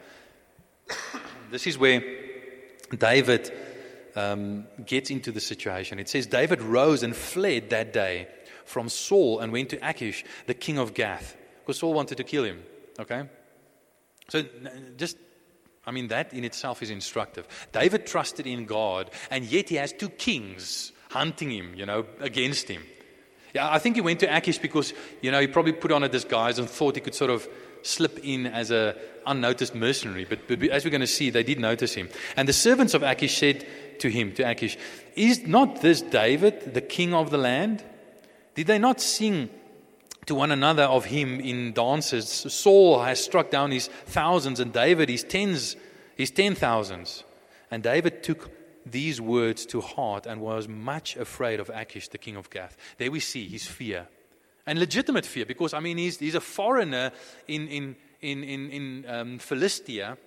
this 1.51 1.67
is 1.67 1.79
where 1.79 2.03
David 2.97 3.53
um, 4.15 4.67
gets 4.85 5.11
into 5.11 5.33
the 5.33 5.41
situation. 5.41 5.99
It 5.99 6.09
says 6.09 6.27
David 6.27 6.61
rose 6.63 7.03
and 7.03 7.17
fled 7.17 7.71
that 7.71 7.93
day 7.93 8.29
from 8.65 8.89
Saul 8.89 9.41
and 9.41 9.53
went 9.53 9.71
to 9.71 9.89
Achish, 9.89 10.25
the 10.47 10.55
king 10.55 10.79
of 10.79 10.95
Gath, 10.95 11.37
because 11.61 11.79
Saul 11.79 11.95
wanted 11.95 12.17
to 12.19 12.25
kill 12.25 12.45
him. 12.45 12.63
Okay? 12.99 13.29
So 14.29 14.45
just, 14.97 15.17
I 15.87 15.91
mean, 15.91 16.09
that 16.09 16.33
in 16.33 16.45
itself 16.45 16.83
is 16.83 16.91
instructive. 16.91 17.47
David 17.73 18.07
trusted 18.07 18.47
in 18.47 18.67
God, 18.67 19.11
and 19.31 19.45
yet 19.45 19.69
he 19.69 19.77
has 19.77 19.93
two 19.93 20.09
kings 20.09 20.93
hunting 21.11 21.51
him, 21.51 21.75
you 21.75 21.87
know, 21.87 22.07
against 22.21 22.69
him. 22.69 22.83
Yeah, 23.55 23.71
I 23.71 23.79
think 23.79 23.97
he 23.97 24.01
went 24.01 24.21
to 24.21 24.35
Achish 24.35 24.59
because, 24.59 24.95
you 25.21 25.31
know, 25.31 25.41
he 25.41 25.47
probably 25.47 25.73
put 25.73 25.93
on 25.93 26.03
a 26.03 26.09
disguise 26.09 26.59
and 26.59 26.69
thought 26.69 26.95
he 26.95 27.03
could 27.03 27.15
sort 27.15 27.31
of 27.31 27.47
slip 27.83 28.19
in 28.25 28.47
as 28.47 28.71
a 28.71 28.97
unnoticed 29.27 29.75
mercenary. 29.75 30.25
But, 30.25 30.49
but 30.49 30.63
as 30.65 30.85
we're 30.85 30.91
going 30.91 31.03
to 31.03 31.07
see, 31.07 31.31
they 31.31 31.43
did 31.43 31.61
notice 31.61 31.95
him. 31.95 32.09
And 32.37 32.49
the 32.49 32.55
servants 32.55 32.95
of 32.95 33.03
Achish 33.03 33.37
said 33.37 33.67
to 33.99 34.09
him, 34.09 34.33
to 34.35 34.43
Achish, 34.43 34.79
Is 35.17 35.47
not 35.47 35.83
this 35.83 36.01
David, 36.01 36.73
the 36.73 36.81
king 36.81 37.13
of 37.13 37.31
the 37.31 37.39
land? 37.39 37.85
Did 38.55 38.67
they 38.67 38.79
not 38.79 39.01
sing 39.01 39.51
to 40.27 40.35
one 40.35 40.53
another 40.53 40.85
of 40.85 41.07
him 41.07 41.41
in 41.41 41.73
dances? 41.73 42.29
Saul 42.29 43.03
has 43.03 43.23
struck 43.23 43.51
down 43.51 43.71
his 43.71 43.89
thousands, 44.07 44.61
and 44.61 44.73
David 44.73 45.09
his 45.09 45.25
tens, 45.25 45.77
his 46.17 46.31
ten 46.31 46.55
thousands. 46.55 47.25
And 47.71 47.83
David 47.83 48.23
took 48.23 48.51
these 48.85 49.21
words 49.21 49.65
to 49.67 49.81
heart 49.81 50.27
and 50.27 50.41
was 50.41 50.69
much 50.69 51.17
afraid 51.17 51.61
of 51.61 51.71
Achish, 51.71 52.09
the 52.09 52.19
king 52.19 52.37
of 52.37 52.51
Gath. 52.51 52.77
There 52.99 53.11
we 53.11 53.21
see 53.21 53.49
his 53.49 53.67
fear. 53.67 54.09
And 54.67 54.79
legitimate 54.79 55.27
fear, 55.27 55.47
because, 55.47 55.75
I 55.75 55.81
mean, 55.81 55.99
he's, 55.99 56.19
he's 56.19 56.35
a 56.35 56.41
foreigner 56.41 57.11
in, 57.49 57.69
in, 57.69 57.97
in, 58.21 58.45
in, 58.45 58.71
in 58.71 59.05
um, 59.09 59.39
Philistia. 59.39 60.19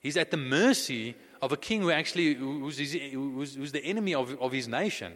He's 0.00 0.16
at 0.16 0.30
the 0.30 0.36
mercy 0.36 1.14
of 1.40 1.52
a 1.52 1.56
king 1.56 1.82
who 1.82 1.90
actually 1.90 2.34
who's, 2.34 2.78
who's, 2.78 3.54
who's 3.54 3.72
the 3.72 3.84
enemy 3.84 4.14
of, 4.14 4.38
of 4.40 4.52
his 4.52 4.68
nation. 4.68 5.12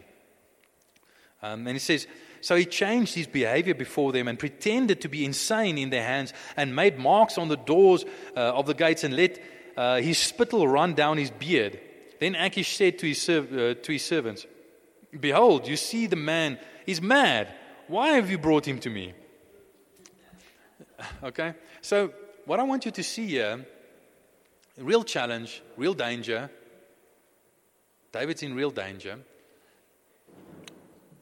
Um, 1.41 1.67
and 1.67 1.75
he 1.75 1.79
says, 1.79 2.07
So 2.41 2.55
he 2.55 2.65
changed 2.65 3.15
his 3.15 3.27
behavior 3.27 3.73
before 3.73 4.11
them 4.11 4.27
and 4.27 4.39
pretended 4.39 5.01
to 5.01 5.09
be 5.09 5.25
insane 5.25 5.77
in 5.77 5.89
their 5.89 6.03
hands 6.03 6.33
and 6.55 6.75
made 6.75 6.97
marks 6.97 7.37
on 7.37 7.47
the 7.47 7.57
doors 7.57 8.05
uh, 8.35 8.39
of 8.39 8.65
the 8.65 8.73
gates 8.73 9.03
and 9.03 9.15
let 9.15 9.41
uh, 9.75 9.97
his 9.97 10.17
spittle 10.17 10.67
run 10.67 10.93
down 10.93 11.17
his 11.17 11.31
beard. 11.31 11.79
Then 12.19 12.35
Achish 12.35 12.75
said 12.75 12.99
to 12.99 13.07
his, 13.07 13.29
uh, 13.29 13.75
to 13.81 13.91
his 13.91 14.03
servants, 14.03 14.45
Behold, 15.17 15.67
you 15.67 15.75
see 15.75 16.05
the 16.07 16.15
man, 16.15 16.59
he's 16.85 17.01
mad. 17.01 17.53
Why 17.87 18.09
have 18.13 18.29
you 18.29 18.37
brought 18.37 18.67
him 18.67 18.79
to 18.79 18.89
me? 18.89 19.13
Okay? 21.23 21.53
So, 21.81 22.11
what 22.45 22.59
I 22.59 22.63
want 22.63 22.83
you 22.83 22.91
to 22.91 23.03
see 23.03 23.27
here 23.27 23.65
real 24.79 25.03
challenge, 25.03 25.61
real 25.77 25.93
danger. 25.93 26.49
David's 28.11 28.43
in 28.43 28.55
real 28.55 28.71
danger. 28.71 29.19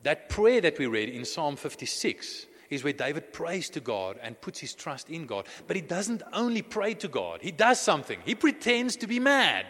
That 0.07 0.29
prayer 0.29 0.61
that 0.61 0.79
we 0.79 0.85
read 0.85 1.09
in 1.09 1.25
Psalm 1.25 1.57
56 1.57 2.45
is 2.69 2.81
where 2.81 2.93
David 2.93 3.33
prays 3.33 3.69
to 3.71 3.81
God 3.81 4.17
and 4.23 4.39
puts 4.39 4.57
his 4.57 4.73
trust 4.73 5.09
in 5.09 5.25
God. 5.25 5.47
But 5.67 5.75
he 5.75 5.81
doesn't 5.81 6.23
only 6.31 6.61
pray 6.61 6.93
to 6.93 7.09
God, 7.09 7.41
he 7.41 7.51
does 7.51 7.77
something. 7.81 8.17
He 8.23 8.33
pretends 8.33 8.95
to 8.95 9.07
be 9.07 9.19
mad. 9.19 9.65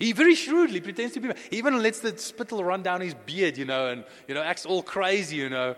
He 0.00 0.10
very 0.10 0.34
shrewdly 0.34 0.80
pretends 0.80 1.14
to 1.14 1.20
be 1.20 1.28
mad. 1.28 1.38
He 1.48 1.58
even 1.58 1.80
lets 1.80 2.00
the 2.00 2.18
spittle 2.18 2.64
run 2.64 2.82
down 2.82 3.02
his 3.02 3.14
beard, 3.14 3.56
you 3.56 3.66
know, 3.66 3.86
and 3.86 4.04
you 4.26 4.34
know, 4.34 4.42
acts 4.42 4.66
all 4.66 4.82
crazy, 4.82 5.36
you 5.36 5.48
know. 5.48 5.76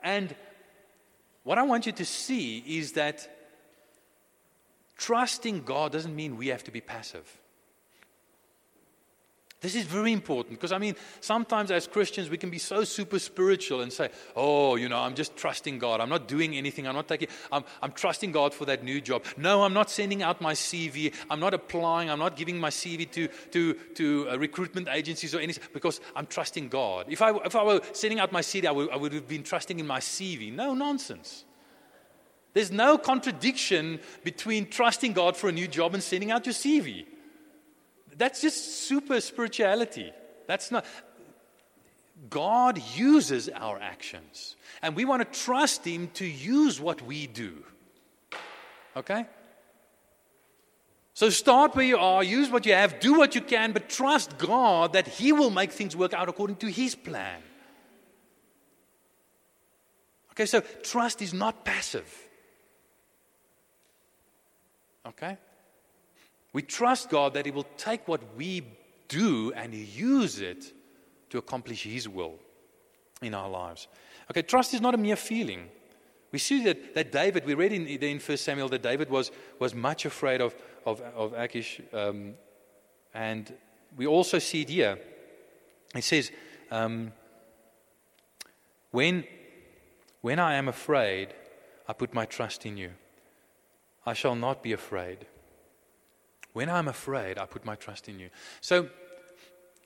And 0.00 0.32
what 1.42 1.58
I 1.58 1.64
want 1.64 1.86
you 1.86 1.92
to 1.92 2.04
see 2.04 2.58
is 2.58 2.92
that 2.92 3.28
trusting 4.96 5.64
God 5.64 5.90
doesn't 5.90 6.14
mean 6.14 6.36
we 6.36 6.46
have 6.46 6.62
to 6.62 6.70
be 6.70 6.80
passive. 6.80 7.40
This 9.64 9.76
is 9.76 9.84
very 9.84 10.12
important 10.12 10.60
because 10.60 10.72
I 10.72 10.78
mean, 10.78 10.94
sometimes 11.22 11.70
as 11.70 11.86
Christians, 11.86 12.28
we 12.28 12.36
can 12.36 12.50
be 12.50 12.58
so 12.58 12.84
super 12.84 13.18
spiritual 13.18 13.80
and 13.80 13.90
say, 13.90 14.10
Oh, 14.36 14.76
you 14.76 14.90
know, 14.90 14.98
I'm 14.98 15.14
just 15.14 15.38
trusting 15.38 15.78
God. 15.78 16.02
I'm 16.02 16.10
not 16.10 16.28
doing 16.28 16.54
anything. 16.54 16.86
I'm 16.86 16.94
not 16.94 17.08
taking, 17.08 17.28
I'm, 17.50 17.64
I'm 17.80 17.92
trusting 17.92 18.30
God 18.30 18.52
for 18.52 18.66
that 18.66 18.84
new 18.84 19.00
job. 19.00 19.24
No, 19.38 19.62
I'm 19.62 19.72
not 19.72 19.90
sending 19.90 20.22
out 20.22 20.42
my 20.42 20.52
CV. 20.52 21.14
I'm 21.30 21.40
not 21.40 21.54
applying. 21.54 22.10
I'm 22.10 22.18
not 22.18 22.36
giving 22.36 22.60
my 22.60 22.68
CV 22.68 23.10
to, 23.12 23.28
to, 23.52 23.72
to 23.94 24.28
uh, 24.32 24.36
recruitment 24.36 24.86
agencies 24.90 25.34
or 25.34 25.38
anything 25.38 25.64
because 25.72 25.98
I'm 26.14 26.26
trusting 26.26 26.68
God. 26.68 27.06
If 27.08 27.22
I, 27.22 27.34
if 27.34 27.56
I 27.56 27.64
were 27.64 27.80
sending 27.94 28.20
out 28.20 28.32
my 28.32 28.42
CV, 28.42 28.66
I 28.66 28.70
would, 28.70 28.90
I 28.90 28.96
would 28.96 29.14
have 29.14 29.26
been 29.26 29.44
trusting 29.44 29.80
in 29.80 29.86
my 29.86 30.00
CV. 30.00 30.52
No 30.52 30.74
nonsense. 30.74 31.46
There's 32.52 32.70
no 32.70 32.98
contradiction 32.98 33.98
between 34.24 34.68
trusting 34.68 35.14
God 35.14 35.38
for 35.38 35.48
a 35.48 35.52
new 35.52 35.68
job 35.68 35.94
and 35.94 36.02
sending 36.02 36.32
out 36.32 36.44
your 36.44 36.52
CV. 36.52 37.06
That's 38.16 38.40
just 38.40 38.86
super 38.86 39.20
spirituality. 39.20 40.12
That's 40.46 40.70
not. 40.70 40.84
God 42.30 42.80
uses 42.96 43.48
our 43.48 43.78
actions, 43.80 44.56
and 44.82 44.94
we 44.94 45.04
want 45.04 45.20
to 45.20 45.40
trust 45.40 45.84
Him 45.84 46.08
to 46.14 46.24
use 46.24 46.80
what 46.80 47.02
we 47.02 47.26
do. 47.26 47.64
Okay? 48.96 49.26
So 51.12 51.30
start 51.30 51.76
where 51.76 51.84
you 51.84 51.96
are, 51.96 52.24
use 52.24 52.50
what 52.50 52.66
you 52.66 52.74
have, 52.74 52.98
do 52.98 53.14
what 53.14 53.34
you 53.34 53.40
can, 53.40 53.72
but 53.72 53.88
trust 53.88 54.36
God 54.38 54.94
that 54.94 55.06
He 55.06 55.32
will 55.32 55.50
make 55.50 55.72
things 55.72 55.96
work 55.96 56.12
out 56.12 56.28
according 56.28 56.56
to 56.56 56.70
His 56.70 56.94
plan. 56.94 57.40
Okay, 60.32 60.46
so 60.46 60.60
trust 60.82 61.22
is 61.22 61.32
not 61.32 61.64
passive. 61.64 62.12
Okay? 65.06 65.36
We 66.54 66.62
trust 66.62 67.10
God 67.10 67.34
that 67.34 67.44
He 67.44 67.50
will 67.50 67.66
take 67.76 68.08
what 68.08 68.22
we 68.36 68.62
do 69.08 69.52
and 69.52 69.74
use 69.74 70.40
it 70.40 70.72
to 71.28 71.38
accomplish 71.38 71.82
His 71.82 72.08
will 72.08 72.36
in 73.20 73.34
our 73.34 73.50
lives. 73.50 73.88
Okay, 74.30 74.40
trust 74.40 74.72
is 74.72 74.80
not 74.80 74.94
a 74.94 74.96
mere 74.96 75.16
feeling. 75.16 75.68
We 76.32 76.38
see 76.38 76.64
that, 76.64 76.94
that 76.94 77.12
David, 77.12 77.44
we 77.44 77.54
read 77.54 77.72
in, 77.72 77.86
in 77.86 78.18
1 78.18 78.36
Samuel 78.38 78.68
that 78.70 78.82
David 78.82 79.10
was, 79.10 79.30
was 79.58 79.74
much 79.74 80.06
afraid 80.06 80.40
of, 80.40 80.54
of, 80.86 81.00
of 81.00 81.32
Achish. 81.34 81.80
Um, 81.92 82.34
and 83.12 83.52
we 83.96 84.06
also 84.06 84.38
see 84.38 84.62
it 84.62 84.68
here. 84.68 84.98
It 85.94 86.02
says, 86.02 86.30
um, 86.70 87.12
when, 88.90 89.24
when 90.22 90.38
I 90.38 90.54
am 90.54 90.68
afraid, 90.68 91.34
I 91.88 91.92
put 91.92 92.14
my 92.14 92.26
trust 92.26 92.64
in 92.64 92.76
you. 92.76 92.90
I 94.06 94.12
shall 94.12 94.34
not 94.34 94.62
be 94.62 94.72
afraid. 94.72 95.26
When 96.54 96.70
I'm 96.70 96.88
afraid, 96.88 97.36
I 97.36 97.46
put 97.46 97.64
my 97.64 97.74
trust 97.74 98.08
in 98.08 98.18
you. 98.18 98.30
So 98.60 98.88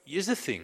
here's 0.04 0.26
the 0.26 0.37
thing 0.37 0.62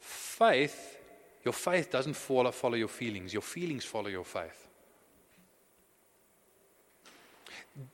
faith, 0.00 0.98
your 1.44 1.54
faith 1.54 1.90
doesn't 1.90 2.14
follow, 2.14 2.50
follow 2.50 2.74
your 2.74 2.88
feelings, 2.88 3.32
your 3.32 3.42
feelings 3.42 3.84
follow 3.84 4.08
your 4.08 4.24
faith. 4.24 4.68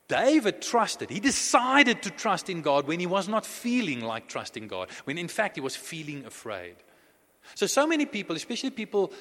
David 0.08 0.62
trusted. 0.62 1.10
He 1.10 1.20
decided 1.20 2.02
to 2.02 2.10
trust 2.10 2.48
in 2.48 2.62
God 2.62 2.86
when 2.86 3.00
he 3.00 3.06
was 3.06 3.28
not 3.28 3.44
feeling 3.44 4.00
like 4.00 4.28
trusting 4.28 4.66
God, 4.66 4.88
when 5.04 5.18
in 5.18 5.28
fact 5.28 5.56
he 5.56 5.60
was 5.60 5.76
feeling 5.76 6.24
afraid. 6.24 6.76
So, 7.54 7.66
so 7.66 7.86
many 7.86 8.06
people, 8.06 8.34
especially 8.34 8.70
people, 8.70 9.12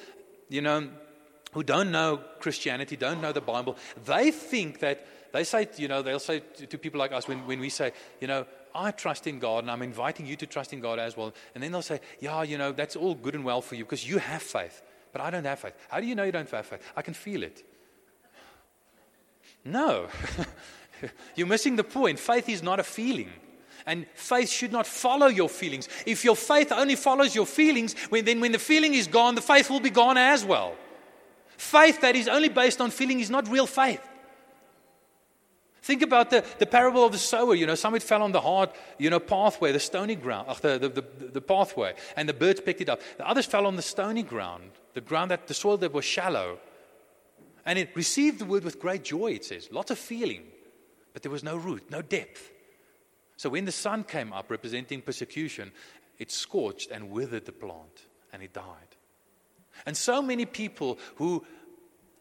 you 0.48 0.62
know, 0.62 0.88
who 1.52 1.62
don't 1.62 1.92
know 1.92 2.20
Christianity, 2.40 2.96
don't 2.96 3.20
know 3.20 3.32
the 3.32 3.42
Bible, 3.42 3.76
they 4.06 4.30
think 4.30 4.80
that, 4.80 5.06
they 5.34 5.42
say, 5.42 5.68
you 5.78 5.88
know, 5.88 6.00
they'll 6.00 6.20
say 6.20 6.38
to, 6.38 6.66
to 6.66 6.78
people 6.78 7.00
like 7.00 7.10
us 7.12 7.26
when, 7.26 7.44
when 7.44 7.58
we 7.58 7.68
say, 7.68 7.92
you 8.20 8.28
know, 8.28 8.46
I 8.72 8.92
trust 8.92 9.26
in 9.26 9.40
God 9.40 9.64
and 9.64 9.70
I'm 9.70 9.82
inviting 9.82 10.26
you 10.26 10.36
to 10.36 10.46
trust 10.46 10.72
in 10.72 10.78
God 10.78 11.00
as 11.00 11.16
well. 11.16 11.34
And 11.54 11.62
then 11.62 11.72
they'll 11.72 11.82
say, 11.82 12.00
yeah, 12.20 12.44
you 12.44 12.56
know, 12.56 12.70
that's 12.70 12.94
all 12.94 13.16
good 13.16 13.34
and 13.34 13.44
well 13.44 13.60
for 13.60 13.74
you 13.74 13.84
because 13.84 14.08
you 14.08 14.18
have 14.18 14.42
faith, 14.42 14.80
but 15.12 15.20
I 15.20 15.30
don't 15.30 15.44
have 15.44 15.58
faith. 15.58 15.74
How 15.88 15.98
do 15.98 16.06
you 16.06 16.14
know 16.14 16.22
you 16.22 16.30
don't 16.30 16.48
have 16.48 16.66
faith? 16.66 16.80
I 16.96 17.02
can 17.02 17.14
feel 17.14 17.42
it. 17.42 17.64
No. 19.64 20.06
You're 21.34 21.48
missing 21.48 21.74
the 21.74 21.82
point. 21.82 22.20
Faith 22.20 22.48
is 22.48 22.62
not 22.62 22.78
a 22.78 22.84
feeling. 22.84 23.30
And 23.86 24.06
faith 24.14 24.50
should 24.50 24.70
not 24.70 24.86
follow 24.86 25.26
your 25.26 25.48
feelings. 25.48 25.88
If 26.06 26.24
your 26.24 26.36
faith 26.36 26.70
only 26.70 26.94
follows 26.94 27.34
your 27.34 27.46
feelings, 27.46 27.94
when, 28.08 28.24
then 28.24 28.40
when 28.40 28.52
the 28.52 28.60
feeling 28.60 28.94
is 28.94 29.08
gone, 29.08 29.34
the 29.34 29.42
faith 29.42 29.68
will 29.68 29.80
be 29.80 29.90
gone 29.90 30.16
as 30.16 30.44
well. 30.44 30.76
Faith 31.56 32.02
that 32.02 32.14
is 32.14 32.28
only 32.28 32.48
based 32.48 32.80
on 32.80 32.92
feeling 32.92 33.18
is 33.18 33.30
not 33.30 33.48
real 33.48 33.66
faith. 33.66 34.00
Think 35.84 36.00
about 36.00 36.30
the, 36.30 36.42
the 36.58 36.64
parable 36.64 37.04
of 37.04 37.12
the 37.12 37.18
sower. 37.18 37.54
You 37.54 37.66
know, 37.66 37.74
some 37.74 37.94
it 37.94 38.02
fell 38.02 38.22
on 38.22 38.32
the 38.32 38.40
hard, 38.40 38.70
you 38.98 39.10
know, 39.10 39.20
pathway, 39.20 39.70
the 39.70 39.78
stony 39.78 40.14
ground, 40.14 40.48
uh, 40.48 40.54
the, 40.54 40.78
the, 40.78 40.88
the, 40.88 41.02
the 41.34 41.40
pathway, 41.42 41.92
and 42.16 42.26
the 42.26 42.32
birds 42.32 42.62
picked 42.62 42.80
it 42.80 42.88
up. 42.88 43.02
The 43.18 43.28
others 43.28 43.44
fell 43.44 43.66
on 43.66 43.76
the 43.76 43.82
stony 43.82 44.22
ground, 44.22 44.70
the 44.94 45.02
ground 45.02 45.30
that 45.30 45.46
the 45.46 45.52
soil 45.52 45.76
that 45.76 45.92
was 45.92 46.06
shallow. 46.06 46.58
And 47.66 47.78
it 47.78 47.90
received 47.94 48.38
the 48.38 48.46
word 48.46 48.64
with 48.64 48.80
great 48.80 49.04
joy, 49.04 49.32
it 49.32 49.44
says. 49.44 49.68
Lots 49.70 49.90
of 49.90 49.98
feeling, 49.98 50.44
but 51.12 51.20
there 51.20 51.30
was 51.30 51.44
no 51.44 51.54
root, 51.54 51.90
no 51.90 52.00
depth. 52.00 52.50
So 53.36 53.50
when 53.50 53.66
the 53.66 53.72
sun 53.72 54.04
came 54.04 54.32
up, 54.32 54.50
representing 54.50 55.02
persecution, 55.02 55.70
it 56.18 56.30
scorched 56.30 56.92
and 56.92 57.10
withered 57.10 57.44
the 57.44 57.52
plant, 57.52 58.06
and 58.32 58.42
it 58.42 58.54
died. 58.54 58.64
And 59.84 59.94
so 59.94 60.22
many 60.22 60.46
people 60.46 60.98
who 61.16 61.44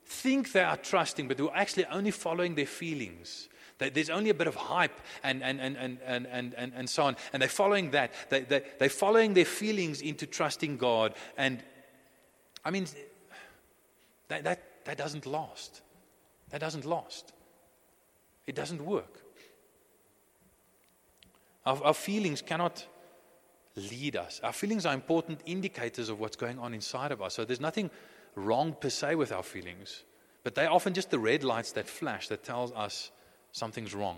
think 0.05 0.51
they 0.51 0.63
are 0.63 0.75
trusting, 0.75 1.29
but 1.29 1.39
who 1.39 1.47
are 1.47 1.55
actually 1.55 1.85
only 1.85 2.11
following 2.11 2.55
their 2.55 2.65
feelings. 2.65 3.47
There's 3.89 4.09
only 4.09 4.29
a 4.29 4.33
bit 4.33 4.47
of 4.47 4.55
hype 4.55 4.99
and, 5.23 5.43
and, 5.43 5.59
and, 5.59 5.77
and, 5.77 5.97
and, 6.05 6.53
and, 6.55 6.73
and, 6.75 6.89
so 6.89 7.03
on. 7.03 7.15
And 7.31 7.41
they're 7.41 7.49
following 7.49 7.91
that. 7.91 8.13
They, 8.29 8.41
they, 8.41 8.63
they're 8.79 8.89
following 8.89 9.33
their 9.33 9.45
feelings 9.45 10.01
into 10.01 10.25
trusting 10.25 10.77
God. 10.77 11.13
And 11.37 11.63
I 12.63 12.71
mean, 12.71 12.87
that, 14.27 14.43
that, 14.43 14.63
that 14.85 14.97
doesn't 14.97 15.25
last. 15.25 15.81
That 16.49 16.61
doesn't 16.61 16.85
last. 16.85 17.33
It 18.45 18.55
doesn't 18.55 18.83
work. 18.85 19.21
Our, 21.65 21.83
our 21.83 21.93
feelings 21.93 22.41
cannot 22.41 22.85
lead 23.75 24.15
us. 24.15 24.39
Our 24.43 24.53
feelings 24.53 24.85
are 24.85 24.93
important 24.93 25.41
indicators 25.45 26.09
of 26.09 26.19
what's 26.19 26.35
going 26.35 26.59
on 26.59 26.73
inside 26.73 27.11
of 27.11 27.21
us. 27.21 27.33
So 27.33 27.45
there's 27.45 27.61
nothing 27.61 27.89
wrong 28.35 28.75
per 28.79 28.89
se 28.89 29.15
with 29.15 29.31
our 29.31 29.43
feelings, 29.43 30.03
but 30.43 30.55
they're 30.55 30.71
often 30.71 30.93
just 30.93 31.09
the 31.09 31.19
red 31.19 31.43
lights 31.43 31.71
that 31.73 31.87
flash 31.87 32.27
that 32.27 32.43
tells 32.43 32.71
us 32.73 33.11
something's 33.53 33.93
wrong. 33.95 34.17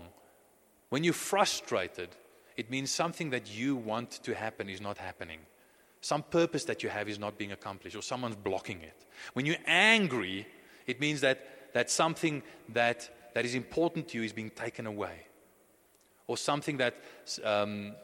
When 0.88 1.04
you're 1.04 1.12
frustrated, 1.12 2.08
it 2.56 2.70
means 2.70 2.90
something 2.90 3.30
that 3.30 3.54
you 3.54 3.76
want 3.76 4.10
to 4.24 4.34
happen 4.34 4.68
is 4.68 4.80
not 4.80 4.98
happening. 4.98 5.38
Some 6.00 6.22
purpose 6.22 6.64
that 6.64 6.82
you 6.82 6.88
have 6.88 7.08
is 7.08 7.18
not 7.18 7.38
being 7.38 7.52
accomplished, 7.52 7.96
or 7.96 8.02
someone's 8.02 8.36
blocking 8.36 8.80
it. 8.82 9.04
When 9.34 9.46
you're 9.46 9.56
angry, 9.66 10.46
it 10.86 11.00
means 11.00 11.20
that, 11.20 11.72
that 11.74 11.90
something 11.90 12.42
that, 12.70 13.32
that 13.34 13.44
is 13.44 13.54
important 13.54 14.08
to 14.08 14.18
you 14.18 14.24
is 14.24 14.32
being 14.32 14.50
taken 14.50 14.86
away. 14.86 15.26
Or 16.26 16.36
something 16.36 16.78
that, 16.78 16.96
um, 17.44 17.94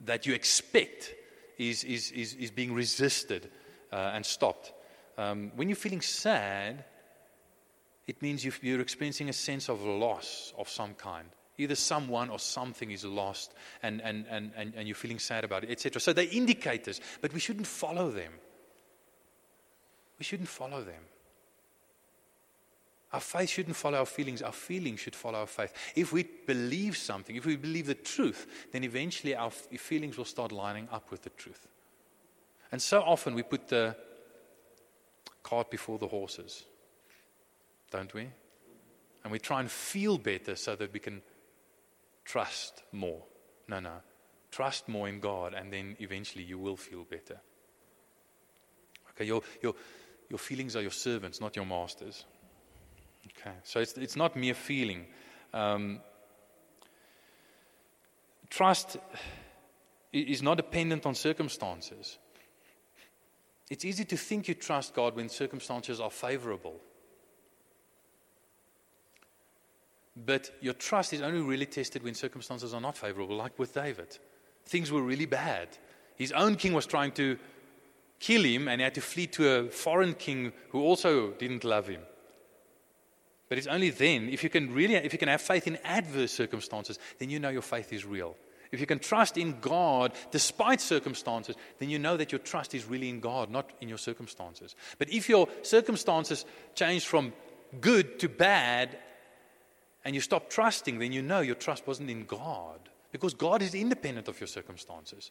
that 0.00 0.26
you 0.26 0.34
expect 0.34 1.14
is, 1.58 1.84
is, 1.84 2.10
is, 2.12 2.34
is 2.34 2.50
being 2.50 2.72
resisted 2.72 3.50
uh, 3.92 4.12
and 4.14 4.24
stopped. 4.24 4.72
Um, 5.18 5.52
when 5.54 5.68
you're 5.68 5.76
feeling 5.76 6.00
sad, 6.00 6.84
it 8.06 8.20
means 8.20 8.44
you're 8.62 8.80
experiencing 8.80 9.28
a 9.28 9.32
sense 9.32 9.68
of 9.68 9.82
loss 9.82 10.52
of 10.58 10.68
some 10.68 10.94
kind. 10.94 11.28
Either 11.56 11.74
someone 11.74 12.30
or 12.30 12.38
something 12.38 12.90
is 12.90 13.04
lost 13.04 13.54
and, 13.82 14.00
and, 14.02 14.26
and, 14.28 14.50
and, 14.56 14.74
and 14.74 14.88
you're 14.88 14.96
feeling 14.96 15.20
sad 15.20 15.44
about 15.44 15.64
it, 15.64 15.70
etc. 15.70 16.00
So 16.00 16.12
they 16.12 16.24
indicate 16.24 16.84
this, 16.84 17.00
but 17.20 17.32
we 17.32 17.40
shouldn't 17.40 17.66
follow 17.66 18.10
them. 18.10 18.32
We 20.18 20.24
shouldn't 20.24 20.48
follow 20.48 20.82
them. 20.82 21.02
Our 23.12 23.20
faith 23.20 23.48
shouldn't 23.48 23.76
follow 23.76 23.98
our 23.98 24.06
feelings. 24.06 24.42
Our 24.42 24.52
feelings 24.52 24.98
should 24.98 25.14
follow 25.14 25.38
our 25.38 25.46
faith. 25.46 25.72
If 25.94 26.12
we 26.12 26.24
believe 26.24 26.96
something, 26.96 27.36
if 27.36 27.46
we 27.46 27.54
believe 27.54 27.86
the 27.86 27.94
truth, 27.94 28.68
then 28.72 28.82
eventually 28.82 29.36
our 29.36 29.52
feelings 29.52 30.18
will 30.18 30.24
start 30.24 30.50
lining 30.50 30.88
up 30.90 31.12
with 31.12 31.22
the 31.22 31.30
truth. 31.30 31.68
And 32.72 32.82
so 32.82 33.00
often 33.00 33.34
we 33.34 33.44
put 33.44 33.68
the 33.68 33.94
cart 35.44 35.70
before 35.70 35.98
the 35.98 36.08
horses, 36.08 36.64
don't 37.94 38.12
we? 38.12 38.28
And 39.22 39.30
we 39.30 39.38
try 39.38 39.60
and 39.60 39.70
feel 39.70 40.18
better 40.18 40.56
so 40.56 40.74
that 40.74 40.92
we 40.92 40.98
can 40.98 41.22
trust 42.24 42.82
more. 42.90 43.22
No, 43.68 43.78
no. 43.78 44.02
Trust 44.50 44.88
more 44.88 45.08
in 45.08 45.20
God, 45.20 45.54
and 45.54 45.72
then 45.72 45.96
eventually 46.00 46.42
you 46.42 46.58
will 46.58 46.76
feel 46.76 47.04
better. 47.04 47.40
Okay, 49.10 49.26
your, 49.26 49.42
your, 49.62 49.74
your 50.28 50.38
feelings 50.38 50.74
are 50.74 50.82
your 50.82 50.90
servants, 50.90 51.40
not 51.40 51.54
your 51.54 51.64
masters. 51.64 52.24
Okay, 53.38 53.54
so 53.62 53.78
it's, 53.78 53.96
it's 53.96 54.16
not 54.16 54.34
mere 54.34 54.54
feeling. 54.54 55.06
Um, 55.52 56.00
trust 58.50 58.96
is 60.12 60.42
not 60.42 60.56
dependent 60.56 61.06
on 61.06 61.14
circumstances. 61.14 62.18
It's 63.70 63.84
easy 63.84 64.04
to 64.04 64.16
think 64.16 64.48
you 64.48 64.54
trust 64.54 64.94
God 64.94 65.14
when 65.14 65.28
circumstances 65.28 66.00
are 66.00 66.10
favorable. 66.10 66.80
But 70.16 70.50
your 70.60 70.74
trust 70.74 71.12
is 71.12 71.22
only 71.22 71.40
really 71.40 71.66
tested 71.66 72.02
when 72.02 72.14
circumstances 72.14 72.72
are 72.72 72.80
not 72.80 72.96
favorable, 72.96 73.36
like 73.36 73.58
with 73.58 73.74
David. 73.74 74.16
Things 74.64 74.92
were 74.92 75.02
really 75.02 75.26
bad. 75.26 75.68
His 76.16 76.32
own 76.32 76.56
king 76.56 76.72
was 76.72 76.86
trying 76.86 77.12
to 77.12 77.36
kill 78.20 78.44
him, 78.44 78.68
and 78.68 78.80
he 78.80 78.84
had 78.84 78.94
to 78.94 79.00
flee 79.00 79.26
to 79.26 79.48
a 79.48 79.68
foreign 79.68 80.14
king 80.14 80.52
who 80.70 80.80
also 80.82 81.32
didn't 81.32 81.64
love 81.64 81.88
him. 81.88 82.00
But 83.48 83.58
it's 83.58 83.66
only 83.66 83.90
then, 83.90 84.28
if 84.28 84.42
you 84.42 84.50
can 84.50 84.72
really, 84.72 84.94
if 84.94 85.12
you 85.12 85.18
can 85.18 85.28
have 85.28 85.42
faith 85.42 85.66
in 85.66 85.78
adverse 85.84 86.32
circumstances, 86.32 86.98
then 87.18 87.28
you 87.28 87.38
know 87.38 87.50
your 87.50 87.62
faith 87.62 87.92
is 87.92 88.04
real. 88.04 88.36
If 88.72 88.80
you 88.80 88.86
can 88.86 88.98
trust 88.98 89.36
in 89.36 89.60
God 89.60 90.12
despite 90.30 90.80
circumstances, 90.80 91.54
then 91.78 91.90
you 91.90 91.98
know 91.98 92.16
that 92.16 92.32
your 92.32 92.40
trust 92.40 92.74
is 92.74 92.86
really 92.86 93.08
in 93.08 93.20
God, 93.20 93.50
not 93.50 93.70
in 93.80 93.88
your 93.88 93.98
circumstances. 93.98 94.74
But 94.98 95.10
if 95.10 95.28
your 95.28 95.48
circumstances 95.62 96.44
change 96.74 97.04
from 97.06 97.32
good 97.80 98.18
to 98.20 98.28
bad 98.28 98.96
and 100.04 100.14
you 100.14 100.20
stop 100.20 100.50
trusting, 100.50 100.98
then 100.98 101.12
you 101.12 101.22
know 101.22 101.40
your 101.40 101.54
trust 101.54 101.86
wasn't 101.86 102.10
in 102.10 102.24
God. 102.24 102.80
Because 103.10 103.34
God 103.34 103.62
is 103.62 103.74
independent 103.74 104.28
of 104.28 104.40
your 104.40 104.48
circumstances. 104.48 105.30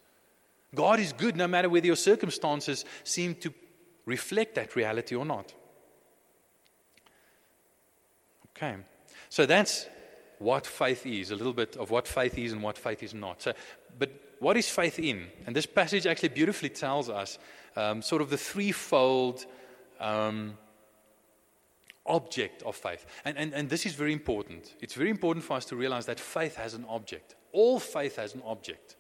God 0.73 0.99
is 0.99 1.13
good 1.13 1.36
no 1.36 1.47
matter 1.47 1.69
whether 1.69 1.86
your 1.86 1.95
circumstances 1.95 2.86
seem 3.03 3.36
to 3.36 3.53
reflect 4.05 4.55
that 4.55 4.75
reality 4.75 5.15
or 5.15 5.25
not. 5.25 5.53
Okay. 8.55 8.77
So 9.29 9.45
that's 9.45 9.88
what 10.39 10.65
faith 10.65 11.05
is, 11.05 11.31
a 11.31 11.36
little 11.36 11.53
bit 11.53 11.75
of 11.77 11.89
what 11.89 12.07
faith 12.07 12.38
is 12.38 12.51
and 12.51 12.62
what 12.62 12.77
faith 12.77 13.03
is 13.03 13.13
not. 13.13 13.41
So, 13.41 13.53
but 13.97 14.12
what 14.39 14.57
is 14.57 14.69
faith 14.69 14.99
in? 14.99 15.27
And 15.45 15.55
this 15.55 15.65
passage 15.65 16.05
actually 16.05 16.29
beautifully 16.29 16.69
tells 16.69 17.09
us 17.09 17.38
um, 17.75 18.01
sort 18.01 18.21
of 18.21 18.29
the 18.29 18.38
threefold 18.38 19.45
um, 19.99 20.57
object 22.06 22.63
of 22.63 22.76
faith. 22.76 23.06
And, 23.26 23.38
and, 23.38 23.54
and 23.54 23.70
this 23.70 23.86
is 23.86 23.94
very 23.94 24.13
important. 24.13 24.74
It's 24.82 24.94
very 24.94 25.10
important 25.10 25.46
for 25.46 25.56
us 25.56 25.66
to 25.66 25.76
realize 25.76 26.06
that 26.08 26.20
faith 26.20 26.56
has 26.56 26.74
an 26.74 26.86
object. 26.89 27.36
All 27.52 27.80
faith 27.80 28.18
has 28.18 28.34
an 28.34 28.42
object. 28.46 28.96